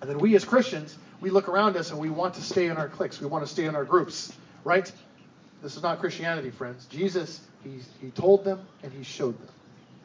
And 0.01 0.09
then 0.09 0.19
we 0.19 0.35
as 0.35 0.45
Christians, 0.45 0.97
we 1.21 1.29
look 1.29 1.47
around 1.47 1.77
us 1.77 1.91
and 1.91 1.99
we 1.99 2.09
want 2.09 2.33
to 2.35 2.41
stay 2.41 2.67
in 2.67 2.77
our 2.77 2.89
cliques. 2.89 3.19
We 3.19 3.27
want 3.27 3.45
to 3.45 3.51
stay 3.51 3.65
in 3.65 3.75
our 3.75 3.85
groups, 3.85 4.33
right? 4.63 4.91
This 5.61 5.77
is 5.77 5.83
not 5.83 5.99
Christianity, 5.99 6.51
friends. 6.51 6.85
Jesus, 6.85 7.41
he, 7.63 7.79
he 8.01 8.11
told 8.11 8.43
them 8.43 8.59
and 8.83 8.91
he 8.91 9.03
showed 9.03 9.37
them. 9.39 9.49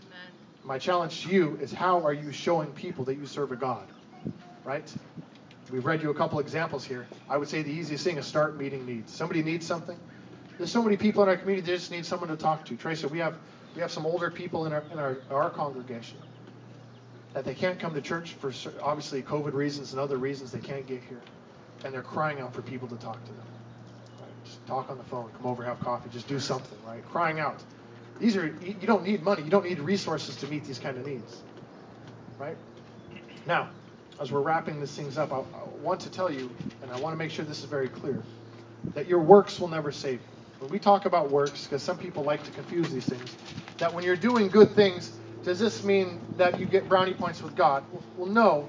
Amen. 0.06 0.32
My 0.64 0.78
challenge 0.78 1.24
to 1.24 1.28
you 1.30 1.58
is 1.60 1.72
how 1.72 2.04
are 2.06 2.12
you 2.12 2.32
showing 2.32 2.70
people 2.72 3.04
that 3.06 3.16
you 3.16 3.26
serve 3.26 3.52
a 3.52 3.56
God, 3.56 3.86
right? 4.64 4.92
We've 5.70 5.84
read 5.84 6.02
you 6.02 6.10
a 6.10 6.14
couple 6.14 6.38
examples 6.40 6.84
here. 6.84 7.06
I 7.28 7.36
would 7.36 7.48
say 7.48 7.62
the 7.62 7.70
easiest 7.70 8.02
thing 8.02 8.16
is 8.16 8.26
start 8.26 8.56
meeting 8.58 8.86
needs. 8.86 9.12
Somebody 9.12 9.42
needs 9.42 9.66
something. 9.66 9.98
There's 10.58 10.72
so 10.72 10.82
many 10.82 10.96
people 10.96 11.22
in 11.22 11.28
our 11.28 11.36
community 11.36 11.70
that 11.70 11.78
just 11.78 11.90
need 11.90 12.04
someone 12.04 12.28
to 12.28 12.36
talk 12.36 12.64
to. 12.66 12.76
Tracy, 12.76 13.06
we 13.06 13.18
have 13.18 13.36
we 13.74 13.80
have 13.80 13.90
some 13.90 14.04
older 14.04 14.30
people 14.30 14.66
in 14.66 14.72
our 14.72 14.82
in 14.92 14.98
our, 14.98 15.18
our 15.30 15.48
congregation 15.48 16.18
that 17.34 17.44
they 17.44 17.54
can't 17.54 17.78
come 17.78 17.94
to 17.94 18.00
church 18.00 18.32
for 18.32 18.52
obviously 18.82 19.22
COVID 19.22 19.52
reasons 19.52 19.92
and 19.92 20.00
other 20.00 20.16
reasons 20.16 20.50
they 20.50 20.58
can't 20.58 20.86
get 20.86 21.02
here, 21.02 21.20
and 21.84 21.94
they're 21.94 22.02
crying 22.02 22.40
out 22.40 22.52
for 22.52 22.62
people 22.62 22.88
to 22.88 22.96
talk 22.96 23.22
to 23.24 23.32
them. 23.32 23.46
Right? 24.20 24.44
Just 24.44 24.66
talk 24.66 24.90
on 24.90 24.98
the 24.98 25.04
phone, 25.04 25.30
come 25.36 25.46
over, 25.46 25.62
have 25.64 25.80
coffee, 25.80 26.10
just 26.12 26.28
do 26.28 26.40
something, 26.40 26.78
right? 26.86 27.04
Crying 27.06 27.38
out. 27.38 27.62
These 28.18 28.36
are 28.36 28.46
you 28.62 28.86
don't 28.86 29.04
need 29.04 29.22
money, 29.22 29.42
you 29.42 29.50
don't 29.50 29.64
need 29.64 29.78
resources 29.78 30.36
to 30.36 30.46
meet 30.48 30.64
these 30.64 30.78
kind 30.78 30.98
of 30.98 31.06
needs, 31.06 31.42
right? 32.38 32.56
Now, 33.46 33.70
as 34.20 34.30
we're 34.30 34.42
wrapping 34.42 34.80
these 34.80 34.92
things 34.94 35.16
up, 35.16 35.32
I, 35.32 35.38
I 35.38 35.64
want 35.82 36.00
to 36.00 36.10
tell 36.10 36.30
you, 36.30 36.50
and 36.82 36.90
I 36.92 37.00
want 37.00 37.14
to 37.14 37.16
make 37.16 37.30
sure 37.30 37.44
this 37.44 37.60
is 37.60 37.64
very 37.64 37.88
clear, 37.88 38.22
that 38.94 39.06
your 39.06 39.20
works 39.20 39.58
will 39.58 39.68
never 39.68 39.90
save 39.90 40.20
you. 40.20 40.26
When 40.58 40.70
we 40.70 40.78
talk 40.78 41.06
about 41.06 41.30
works, 41.30 41.64
because 41.64 41.82
some 41.82 41.96
people 41.96 42.22
like 42.22 42.44
to 42.44 42.50
confuse 42.50 42.90
these 42.90 43.06
things, 43.06 43.34
that 43.78 43.94
when 43.94 44.04
you're 44.04 44.16
doing 44.16 44.48
good 44.48 44.74
things, 44.74 45.12
does 45.44 45.58
this 45.58 45.84
mean 45.84 46.20
that 46.36 46.60
you 46.60 46.66
get 46.66 46.88
brownie 46.88 47.14
points 47.14 47.42
with 47.42 47.56
God? 47.56 47.84
Well, 48.16 48.28
no. 48.28 48.68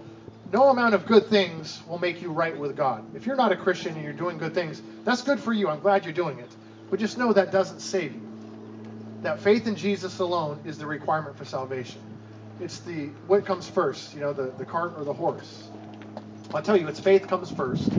No 0.52 0.70
amount 0.70 0.96
of 0.96 1.06
good 1.06 1.28
things 1.28 1.82
will 1.88 2.00
make 2.00 2.22
you 2.22 2.32
right 2.32 2.58
with 2.58 2.76
God. 2.76 3.06
If 3.16 3.26
you're 3.26 3.38
not 3.38 3.52
a 3.52 3.56
Christian 3.56 3.96
and 3.96 4.04
you're 4.04 4.14
doing 4.14 4.38
good 4.38 4.54
things, 4.54 4.82
that's 5.06 5.22
good 5.22 5.40
for 5.40 5.54
you. 5.54 5.70
I'm 5.70 5.80
glad 5.80 6.06
you're 6.06 6.14
doing 6.14 6.40
it. 6.40 6.50
But 6.90 7.00
just 7.00 7.18
know 7.18 7.34
that 7.34 7.52
doesn't 7.52 7.80
save 7.82 8.14
you. 8.14 8.22
That 9.22 9.40
faith 9.40 9.68
in 9.68 9.76
Jesus 9.76 10.20
alone 10.20 10.60
is 10.66 10.78
the 10.78 10.88
requirement 10.88 11.38
for 11.38 11.46
salvation. 11.46 12.02
It's 12.60 12.80
the 12.80 13.08
what 13.28 13.46
comes 13.46 13.68
first, 13.68 14.14
you 14.14 14.22
know, 14.22 14.34
the, 14.34 14.52
the 14.58 14.66
cart 14.66 14.94
or 14.98 15.04
the 15.04 15.14
horse. 15.14 15.70
I'll 16.54 16.62
tell 16.62 16.78
you, 16.78 16.88
it's 16.88 17.00
faith 17.00 17.28
comes 17.28 17.52
first. 17.52 17.90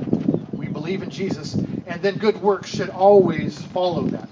We 0.53 0.69
believe 0.69 1.03
in 1.03 1.11
Jesus, 1.11 1.55
and 1.55 2.03
then 2.03 2.17
good 2.19 2.41
works 2.43 2.71
should 2.71 2.91
always 2.91 3.61
follow 3.61 4.03
that. 4.09 4.29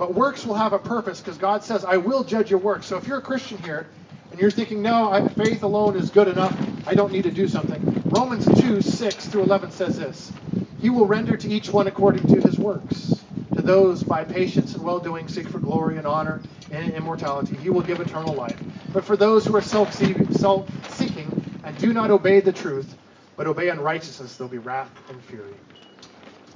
But 0.00 0.14
works 0.14 0.46
will 0.46 0.54
have 0.54 0.72
a 0.72 0.78
purpose 0.78 1.20
because 1.20 1.36
God 1.36 1.62
says, 1.62 1.84
I 1.84 1.98
will 1.98 2.24
judge 2.24 2.50
your 2.50 2.58
works. 2.58 2.86
So 2.86 2.96
if 2.96 3.06
you're 3.06 3.18
a 3.18 3.22
Christian 3.22 3.58
here 3.58 3.86
and 4.30 4.40
you're 4.40 4.50
thinking, 4.50 4.80
no, 4.80 5.12
I, 5.12 5.28
faith 5.28 5.62
alone 5.62 5.94
is 5.94 6.08
good 6.08 6.26
enough, 6.26 6.56
I 6.86 6.94
don't 6.94 7.12
need 7.12 7.24
to 7.24 7.30
do 7.30 7.46
something, 7.46 8.02
Romans 8.08 8.46
2 8.62 8.80
6 8.80 9.26
through 9.26 9.42
11 9.42 9.70
says 9.72 9.98
this 9.98 10.32
He 10.80 10.88
will 10.88 11.06
render 11.06 11.36
to 11.36 11.50
each 11.50 11.68
one 11.68 11.86
according 11.86 12.26
to 12.28 12.40
his 12.40 12.58
works. 12.58 13.22
To 13.56 13.60
those 13.60 14.02
by 14.02 14.24
patience 14.24 14.72
and 14.74 14.82
well 14.82 15.00
doing 15.00 15.28
seek 15.28 15.46
for 15.46 15.58
glory 15.58 15.98
and 15.98 16.06
honor 16.06 16.40
and 16.70 16.94
immortality, 16.94 17.56
he 17.56 17.68
will 17.68 17.82
give 17.82 18.00
eternal 18.00 18.32
life. 18.32 18.58
But 18.94 19.04
for 19.04 19.18
those 19.18 19.44
who 19.44 19.54
are 19.54 19.60
self 19.60 19.92
seeking 19.92 21.60
and 21.62 21.76
do 21.76 21.92
not 21.92 22.10
obey 22.10 22.40
the 22.40 22.52
truth, 22.52 22.96
but 23.36 23.46
obey 23.46 23.68
unrighteousness, 23.68 24.38
there'll 24.38 24.50
be 24.50 24.56
wrath 24.56 24.90
and 25.10 25.22
fury. 25.24 25.52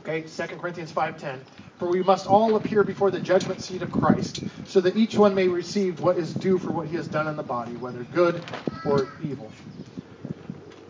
Okay, 0.01 0.23
2 0.23 0.57
Corinthians 0.57 0.93
5:10. 0.93 1.41
For 1.79 1.89
we 1.89 2.03
must 2.03 2.27
all 2.27 2.57
appear 2.57 2.85
before 2.85 3.11
the 3.11 3.21
judgment 3.21 3.61
seat 3.61 3.83
of 3.83 3.91
Christ, 3.91 4.45
so 4.69 4.81
that 4.81 4.97
each 4.97 5.17
one 5.17 5.35
may 5.35 5.49
receive 5.49 6.01
what 6.01 6.19
is 6.19 6.33
due 6.33 6.59
for 6.59 6.71
what 6.71 6.87
he 6.87 6.97
has 6.97 7.09
done 7.09 7.27
in 7.27 7.37
the 7.37 7.43
body, 7.43 7.73
whether 7.77 8.05
good 8.05 8.45
or 8.85 9.09
evil. 9.21 9.53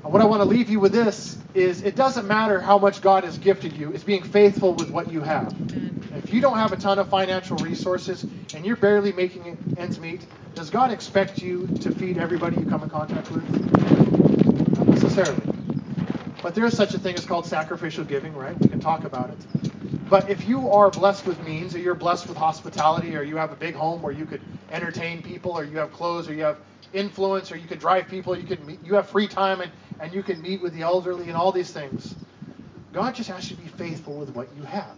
And 0.04 0.12
what 0.12 0.20
I 0.20 0.26
want 0.26 0.42
to 0.42 0.48
leave 0.48 0.68
you 0.68 0.80
with 0.80 0.92
this 0.92 1.38
is 1.54 1.82
it 1.82 1.96
doesn't 1.96 2.28
matter 2.28 2.60
how 2.60 2.78
much 2.78 3.00
God 3.00 3.24
has 3.24 3.38
gifted 3.38 3.72
you, 3.72 3.92
it's 3.92 4.04
being 4.04 4.22
faithful 4.22 4.74
with 4.74 4.90
what 4.90 5.10
you 5.10 5.22
have. 5.22 5.54
If 6.14 6.32
you 6.32 6.42
don't 6.42 6.58
have 6.58 6.72
a 6.72 6.76
ton 6.76 6.98
of 6.98 7.08
financial 7.08 7.56
resources 7.58 8.22
and 8.54 8.66
you're 8.66 8.76
barely 8.76 9.12
making 9.12 9.76
ends 9.78 9.98
meet, 9.98 10.26
does 10.54 10.70
God 10.70 10.90
expect 10.92 11.42
you 11.42 11.66
to 11.80 11.90
feed 11.92 12.18
everybody 12.18 12.56
you 12.58 12.66
come 12.66 12.82
in 12.82 12.90
contact 12.90 13.30
with? 13.30 13.44
Not 14.76 14.88
necessarily. 14.88 15.40
But 16.42 16.54
there 16.54 16.66
is 16.66 16.76
such 16.76 16.94
a 16.94 16.98
thing 16.98 17.16
as 17.16 17.24
called 17.24 17.46
sacrificial 17.46 18.04
giving, 18.04 18.34
right? 18.34 18.58
We 18.60 18.68
can 18.68 18.80
talk 18.80 19.04
about 19.04 19.30
it. 19.30 19.73
But 20.08 20.30
if 20.30 20.46
you 20.46 20.70
are 20.70 20.90
blessed 20.90 21.26
with 21.26 21.42
means, 21.44 21.74
or 21.74 21.78
you're 21.78 21.94
blessed 21.94 22.28
with 22.28 22.36
hospitality, 22.36 23.16
or 23.16 23.22
you 23.22 23.36
have 23.36 23.52
a 23.52 23.56
big 23.56 23.74
home 23.74 24.02
where 24.02 24.12
you 24.12 24.26
could 24.26 24.42
entertain 24.70 25.22
people, 25.22 25.52
or 25.52 25.64
you 25.64 25.78
have 25.78 25.92
clothes, 25.92 26.28
or 26.28 26.34
you 26.34 26.44
have 26.44 26.58
influence, 26.92 27.52
or 27.52 27.56
you 27.56 27.66
could 27.68 27.80
drive 27.80 28.08
people, 28.08 28.36
you 28.36 28.44
could 28.44 28.64
meet, 28.66 28.80
you 28.84 28.94
have 28.94 29.08
free 29.08 29.28
time, 29.28 29.60
and, 29.62 29.72
and 30.00 30.14
you 30.14 30.22
can 30.22 30.42
meet 30.42 30.62
with 30.62 30.74
the 30.74 30.82
elderly, 30.82 31.28
and 31.28 31.36
all 31.36 31.52
these 31.52 31.72
things. 31.72 32.16
God 32.92 33.14
just 33.14 33.30
asks 33.30 33.50
you 33.50 33.56
to 33.56 33.62
be 33.62 33.68
faithful 33.68 34.14
with 34.16 34.30
what 34.34 34.48
you 34.56 34.62
have. 34.64 34.96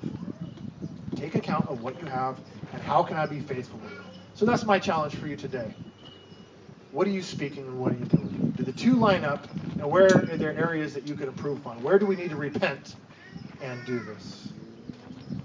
Take 1.17 1.35
account 1.37 1.69
of 1.69 1.83
what 1.83 2.01
you 2.01 2.07
have, 2.07 2.39
and 2.73 2.83
how 2.83 3.03
can 3.03 3.17
I 3.17 3.27
be 3.27 3.41
faithful 3.41 3.79
with 3.81 3.93
it. 3.93 3.99
So 4.35 4.47
that's 4.47 4.65
my 4.65 4.79
challenge 4.79 5.15
for 5.15 5.29
you 5.29 5.37
today. 5.37 5.75
What 6.93 7.07
are 7.07 7.11
you 7.13 7.23
speaking, 7.23 7.65
and 7.67 7.81
what 7.81 7.93
are 7.93 7.97
you 7.97 8.07
doing? 8.07 8.55
Do 8.57 8.65
the 8.65 8.73
two 8.73 8.97
line 8.97 9.25
up, 9.25 9.49
and 9.79 9.91
where 9.91 10.21
are 10.31 10.37
there 10.39 10.57
areas 10.59 10.95
that 10.95 11.07
you 11.07 11.15
could 11.15 11.29
improve 11.29 11.67
on? 11.67 11.83
Where 11.83 11.99
do 11.99 12.07
we 12.07 12.17
need 12.17 12.31
to 12.31 12.37
repent 12.37 12.97
and 13.63 13.85
do 13.87 14.01
this? 14.01 14.46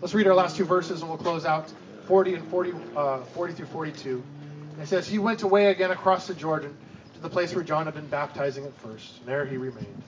Let's 0.01 0.15
read 0.15 0.25
our 0.25 0.33
last 0.33 0.55
two 0.57 0.65
verses 0.65 1.01
and 1.01 1.09
we'll 1.09 1.19
close 1.19 1.45
out 1.45 1.71
40 2.07 2.33
and 2.33 2.47
40, 2.49 2.73
uh, 2.95 3.23
40 3.23 3.53
through 3.53 3.67
42. 3.67 4.23
it 4.81 4.87
says, 4.87 5.07
He 5.07 5.19
went 5.19 5.43
away 5.43 5.67
again 5.67 5.91
across 5.91 6.25
the 6.25 6.33
Jordan 6.33 6.75
to 7.13 7.19
the 7.21 7.29
place 7.29 7.53
where 7.53 7.63
John 7.63 7.85
had 7.85 7.93
been 7.93 8.07
baptizing 8.07 8.65
at 8.65 8.73
first. 8.79 9.19
And 9.19 9.27
there 9.27 9.45
he 9.45 9.57
remained. 9.57 10.01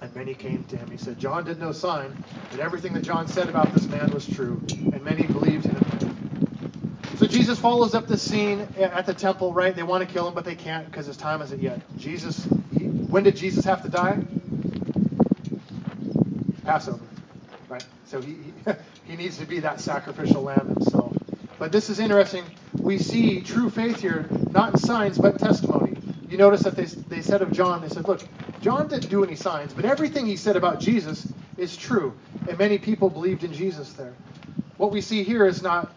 And 0.00 0.14
many 0.14 0.32
came 0.32 0.62
to 0.62 0.76
him. 0.76 0.88
He 0.92 0.96
said, 0.96 1.18
John 1.18 1.44
did 1.44 1.58
no 1.58 1.72
sign, 1.72 2.22
but 2.52 2.60
everything 2.60 2.92
that 2.92 3.02
John 3.02 3.26
said 3.26 3.48
about 3.48 3.74
this 3.74 3.88
man 3.88 4.12
was 4.12 4.28
true, 4.28 4.62
and 4.70 5.02
many 5.02 5.24
believed 5.26 5.66
in 5.66 5.74
him. 5.74 7.00
So 7.18 7.26
Jesus 7.26 7.58
follows 7.58 7.96
up 7.96 8.06
the 8.06 8.16
scene 8.16 8.60
at 8.78 9.06
the 9.06 9.12
temple, 9.12 9.52
right? 9.52 9.74
They 9.74 9.82
want 9.82 10.06
to 10.06 10.10
kill 10.10 10.28
him, 10.28 10.34
but 10.34 10.44
they 10.44 10.54
can't 10.54 10.86
because 10.86 11.06
his 11.06 11.16
time 11.16 11.42
isn't 11.42 11.60
yet. 11.60 11.80
Jesus, 11.98 12.46
he, 12.78 12.84
when 12.84 13.24
did 13.24 13.34
Jesus 13.34 13.64
have 13.64 13.82
to 13.82 13.88
die? 13.88 14.22
Passover, 16.64 17.04
right? 17.68 17.84
So 18.10 18.20
he, 18.20 18.34
he, 19.04 19.14
needs 19.14 19.38
to 19.38 19.46
be 19.46 19.60
that 19.60 19.80
sacrificial 19.80 20.42
lamb 20.42 20.68
himself. 20.68 21.14
But 21.60 21.70
this 21.70 21.88
is 21.88 22.00
interesting. 22.00 22.42
We 22.82 22.98
see 22.98 23.40
true 23.40 23.70
faith 23.70 24.00
here, 24.00 24.32
not 24.52 24.72
in 24.72 24.76
signs, 24.76 25.16
but 25.16 25.38
testimony. 25.38 25.92
You 26.28 26.36
notice 26.36 26.64
that 26.64 26.74
they, 26.74 26.86
they 26.86 27.22
said 27.22 27.40
of 27.40 27.52
John, 27.52 27.82
they 27.82 27.88
said, 27.88 28.08
look, 28.08 28.28
John 28.60 28.88
didn't 28.88 29.10
do 29.10 29.22
any 29.22 29.36
signs, 29.36 29.72
but 29.72 29.84
everything 29.84 30.26
he 30.26 30.34
said 30.36 30.56
about 30.56 30.80
Jesus 30.80 31.32
is 31.56 31.76
true. 31.76 32.12
And 32.48 32.58
many 32.58 32.78
people 32.78 33.10
believed 33.10 33.44
in 33.44 33.52
Jesus 33.52 33.92
there. 33.92 34.14
What 34.76 34.90
we 34.90 35.00
see 35.00 35.22
here 35.22 35.46
is 35.46 35.62
not 35.62 35.94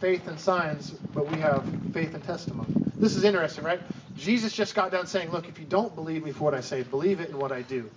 faith 0.00 0.26
and 0.26 0.40
signs, 0.40 0.90
but 1.14 1.28
we 1.28 1.38
have 1.38 1.64
faith 1.92 2.12
and 2.14 2.24
testimony. 2.24 2.70
This 2.98 3.14
is 3.14 3.22
interesting, 3.22 3.62
right? 3.62 3.80
Jesus 4.16 4.52
just 4.52 4.74
got 4.74 4.90
done 4.90 5.06
saying, 5.06 5.30
Look, 5.30 5.48
if 5.48 5.60
you 5.60 5.66
don't 5.66 5.94
believe 5.94 6.24
me 6.24 6.32
for 6.32 6.44
what 6.44 6.54
I 6.54 6.60
say, 6.60 6.82
believe 6.82 7.20
it 7.20 7.30
in 7.30 7.38
what 7.38 7.52
I 7.52 7.62
do. 7.62 7.88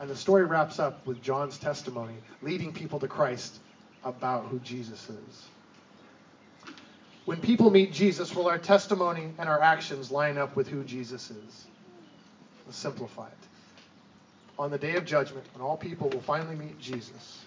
And 0.00 0.10
the 0.10 0.16
story 0.16 0.44
wraps 0.44 0.78
up 0.78 1.06
with 1.06 1.22
John's 1.22 1.58
testimony, 1.58 2.14
leading 2.42 2.72
people 2.72 2.98
to 3.00 3.08
Christ 3.08 3.58
about 4.04 4.46
who 4.46 4.58
Jesus 4.60 5.08
is. 5.08 5.46
When 7.24 7.40
people 7.40 7.70
meet 7.70 7.92
Jesus, 7.92 8.34
will 8.34 8.48
our 8.48 8.58
testimony 8.58 9.32
and 9.38 9.48
our 9.48 9.62
actions 9.62 10.10
line 10.10 10.36
up 10.36 10.56
with 10.56 10.68
who 10.68 10.84
Jesus 10.84 11.30
is? 11.30 11.66
Let's 12.66 12.76
simplify 12.76 13.28
it. 13.28 13.32
On 14.58 14.70
the 14.70 14.78
day 14.78 14.96
of 14.96 15.04
judgment, 15.04 15.46
when 15.54 15.62
all 15.62 15.76
people 15.76 16.10
will 16.10 16.20
finally 16.20 16.54
meet 16.54 16.78
Jesus, 16.78 17.44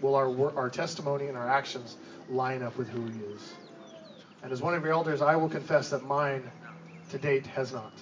will 0.00 0.14
our, 0.14 0.56
our 0.56 0.68
testimony 0.68 1.28
and 1.28 1.36
our 1.36 1.48
actions 1.48 1.96
line 2.28 2.62
up 2.62 2.76
with 2.76 2.88
who 2.88 3.04
he 3.06 3.20
is? 3.32 3.54
And 4.42 4.52
as 4.52 4.60
one 4.60 4.74
of 4.74 4.82
your 4.82 4.92
elders, 4.92 5.22
I 5.22 5.36
will 5.36 5.48
confess 5.48 5.90
that 5.90 6.04
mine 6.04 6.50
to 7.10 7.18
date 7.18 7.46
has 7.46 7.72
not. 7.72 7.92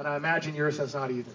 And 0.00 0.08
I 0.08 0.16
imagine 0.16 0.54
yours 0.54 0.78
has 0.78 0.94
not 0.94 1.10
either. 1.10 1.30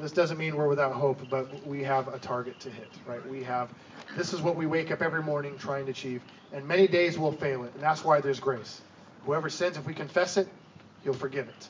This 0.00 0.10
doesn't 0.10 0.38
mean 0.38 0.56
we're 0.56 0.68
without 0.68 0.94
hope, 0.94 1.20
but 1.28 1.66
we 1.66 1.84
have 1.84 2.08
a 2.08 2.18
target 2.18 2.58
to 2.60 2.70
hit, 2.70 2.88
right? 3.06 3.24
We 3.28 3.42
have, 3.42 3.68
this 4.16 4.32
is 4.32 4.40
what 4.40 4.56
we 4.56 4.64
wake 4.64 4.90
up 4.90 5.02
every 5.02 5.22
morning 5.22 5.58
trying 5.58 5.84
to 5.84 5.90
achieve. 5.90 6.22
And 6.50 6.66
many 6.66 6.88
days 6.88 7.18
we'll 7.18 7.32
fail 7.32 7.62
it. 7.64 7.74
And 7.74 7.82
that's 7.82 8.02
why 8.02 8.22
there's 8.22 8.40
grace. 8.40 8.80
Whoever 9.26 9.50
sins, 9.50 9.76
if 9.76 9.84
we 9.84 9.92
confess 9.92 10.38
it, 10.38 10.48
he'll 11.04 11.12
forgive 11.12 11.46
it. 11.48 11.68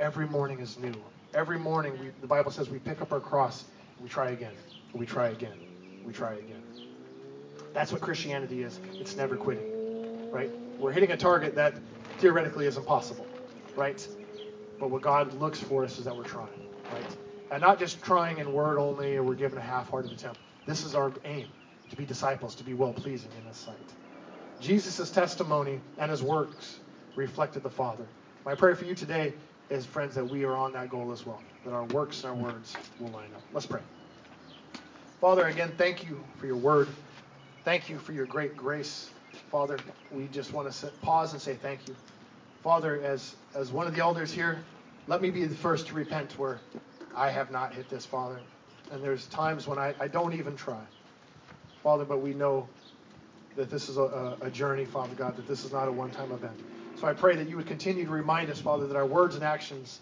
Every 0.00 0.26
morning 0.26 0.60
is 0.60 0.78
new. 0.78 0.94
Every 1.34 1.58
morning, 1.58 1.98
we, 2.00 2.12
the 2.22 2.26
Bible 2.26 2.50
says 2.50 2.70
we 2.70 2.78
pick 2.78 3.02
up 3.02 3.12
our 3.12 3.20
cross, 3.20 3.64
and 3.96 4.04
we 4.04 4.08
try 4.08 4.30
again, 4.30 4.54
we 4.94 5.04
try 5.04 5.28
again, 5.28 5.58
we 6.02 6.14
try 6.14 6.32
again. 6.32 6.62
That's 7.74 7.92
what 7.92 8.00
Christianity 8.00 8.62
is. 8.62 8.80
It's 8.94 9.16
never 9.16 9.36
quitting, 9.36 10.30
right? 10.30 10.50
We're 10.78 10.92
hitting 10.92 11.12
a 11.12 11.16
target 11.18 11.54
that 11.56 11.74
theoretically 12.20 12.64
is 12.64 12.78
impossible, 12.78 13.26
right? 13.76 14.08
But 14.78 14.90
what 14.90 15.02
God 15.02 15.34
looks 15.34 15.60
for 15.60 15.84
us 15.84 15.98
is 15.98 16.04
that 16.04 16.16
we're 16.16 16.24
trying, 16.24 16.68
right? 16.92 17.16
And 17.50 17.60
not 17.60 17.78
just 17.78 18.02
trying 18.02 18.38
in 18.38 18.52
word 18.52 18.78
only 18.78 19.16
or 19.16 19.22
we're 19.22 19.34
given 19.34 19.58
a 19.58 19.62
half-hearted 19.62 20.12
attempt. 20.12 20.40
This 20.66 20.84
is 20.84 20.94
our 20.94 21.12
aim, 21.24 21.48
to 21.90 21.96
be 21.96 22.04
disciples, 22.04 22.54
to 22.56 22.64
be 22.64 22.74
well-pleasing 22.74 23.30
in 23.38 23.46
His 23.46 23.56
sight. 23.56 23.94
Jesus' 24.60 25.10
testimony 25.10 25.80
and 25.98 26.10
his 26.10 26.22
works 26.22 26.80
reflected 27.14 27.62
the 27.62 27.70
Father. 27.70 28.06
My 28.44 28.54
prayer 28.54 28.74
for 28.74 28.84
you 28.84 28.94
today 28.94 29.34
is, 29.70 29.86
friends, 29.86 30.14
that 30.16 30.24
we 30.24 30.44
are 30.44 30.56
on 30.56 30.72
that 30.72 30.88
goal 30.88 31.12
as 31.12 31.24
well, 31.24 31.42
that 31.64 31.72
our 31.72 31.84
works 31.84 32.24
and 32.24 32.32
our 32.32 32.50
words 32.50 32.76
will 32.98 33.10
line 33.10 33.32
up. 33.34 33.42
Let's 33.52 33.66
pray. 33.66 33.82
Father, 35.20 35.46
again, 35.46 35.72
thank 35.76 36.08
you 36.08 36.24
for 36.38 36.46
your 36.46 36.56
word. 36.56 36.88
Thank 37.64 37.88
you 37.88 37.98
for 37.98 38.12
your 38.12 38.26
great 38.26 38.56
grace. 38.56 39.10
Father, 39.50 39.78
we 40.10 40.26
just 40.26 40.52
want 40.52 40.70
to 40.72 40.86
pause 41.02 41.32
and 41.32 41.42
say 41.42 41.54
thank 41.54 41.86
you. 41.88 41.96
Father, 42.68 43.00
as, 43.02 43.34
as 43.54 43.72
one 43.72 43.86
of 43.86 43.94
the 43.94 44.02
elders 44.02 44.30
here, 44.30 44.58
let 45.06 45.22
me 45.22 45.30
be 45.30 45.42
the 45.46 45.54
first 45.54 45.86
to 45.86 45.94
repent 45.94 46.38
where 46.38 46.60
I 47.16 47.30
have 47.30 47.50
not 47.50 47.72
hit 47.72 47.88
this, 47.88 48.04
Father. 48.04 48.38
And 48.92 49.02
there's 49.02 49.24
times 49.28 49.66
when 49.66 49.78
I, 49.78 49.94
I 49.98 50.06
don't 50.06 50.34
even 50.34 50.54
try. 50.54 50.82
Father, 51.82 52.04
but 52.04 52.20
we 52.20 52.34
know 52.34 52.68
that 53.56 53.70
this 53.70 53.88
is 53.88 53.96
a, 53.96 54.36
a 54.42 54.50
journey, 54.50 54.84
Father 54.84 55.14
God, 55.14 55.34
that 55.38 55.48
this 55.48 55.64
is 55.64 55.72
not 55.72 55.88
a 55.88 55.92
one 55.92 56.10
time 56.10 56.30
event. 56.30 56.52
So 57.00 57.06
I 57.06 57.14
pray 57.14 57.36
that 57.36 57.48
you 57.48 57.56
would 57.56 57.66
continue 57.66 58.04
to 58.04 58.10
remind 58.10 58.50
us, 58.50 58.60
Father, 58.60 58.86
that 58.86 58.96
our 58.96 59.06
words 59.06 59.34
and 59.34 59.42
actions 59.42 60.00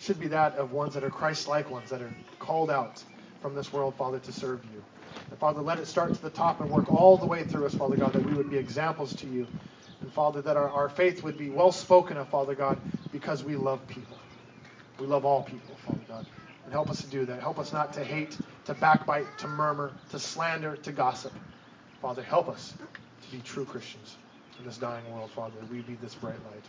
should 0.00 0.18
be 0.18 0.26
that 0.26 0.56
of 0.56 0.72
ones 0.72 0.94
that 0.94 1.04
are 1.04 1.10
Christ 1.10 1.46
like 1.46 1.70
ones, 1.70 1.90
that 1.90 2.02
are 2.02 2.12
called 2.40 2.72
out 2.72 3.04
from 3.40 3.54
this 3.54 3.72
world, 3.72 3.94
Father, 3.94 4.18
to 4.18 4.32
serve 4.32 4.58
you. 4.74 4.82
And 5.30 5.38
Father, 5.38 5.62
let 5.62 5.78
it 5.78 5.86
start 5.86 6.12
to 6.14 6.22
the 6.22 6.30
top 6.30 6.60
and 6.60 6.68
work 6.72 6.92
all 6.92 7.16
the 7.16 7.26
way 7.26 7.44
through 7.44 7.66
us, 7.66 7.74
Father 7.76 7.94
God, 7.94 8.14
that 8.14 8.26
we 8.26 8.34
would 8.34 8.50
be 8.50 8.56
examples 8.58 9.14
to 9.14 9.28
you. 9.28 9.46
And 10.04 10.12
Father, 10.12 10.42
that 10.42 10.58
our, 10.58 10.70
our 10.70 10.90
faith 10.90 11.24
would 11.24 11.38
be 11.38 11.50
well 11.50 11.72
spoken 11.72 12.18
of, 12.18 12.28
Father 12.28 12.54
God, 12.54 12.78
because 13.10 13.42
we 13.42 13.56
love 13.56 13.88
people. 13.88 14.18
We 14.98 15.06
love 15.06 15.24
all 15.24 15.42
people, 15.42 15.76
Father 15.78 16.04
God. 16.06 16.26
And 16.64 16.74
help 16.74 16.90
us 16.90 17.00
to 17.02 17.08
do 17.08 17.24
that. 17.26 17.40
Help 17.40 17.58
us 17.58 17.72
not 17.72 17.94
to 17.94 18.04
hate, 18.04 18.38
to 18.66 18.74
backbite, 18.74 19.38
to 19.38 19.48
murmur, 19.48 19.96
to 20.10 20.18
slander, 20.20 20.76
to 20.76 20.92
gossip. 20.92 21.32
Father, 22.02 22.22
help 22.22 22.50
us 22.50 22.76
to 23.22 23.30
be 23.30 23.40
true 23.40 23.64
Christians 23.64 24.18
in 24.58 24.66
this 24.66 24.78
dying 24.78 25.10
world, 25.10 25.32
Father, 25.32 25.64
we 25.70 25.80
be 25.80 25.96
this 25.96 26.14
bright 26.14 26.44
light. 26.44 26.68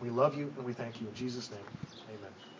We 0.00 0.10
love 0.10 0.36
you 0.36 0.54
and 0.56 0.64
we 0.64 0.72
thank 0.72 1.00
you. 1.00 1.08
In 1.08 1.14
Jesus' 1.14 1.50
name, 1.50 1.66
amen. 2.08 2.51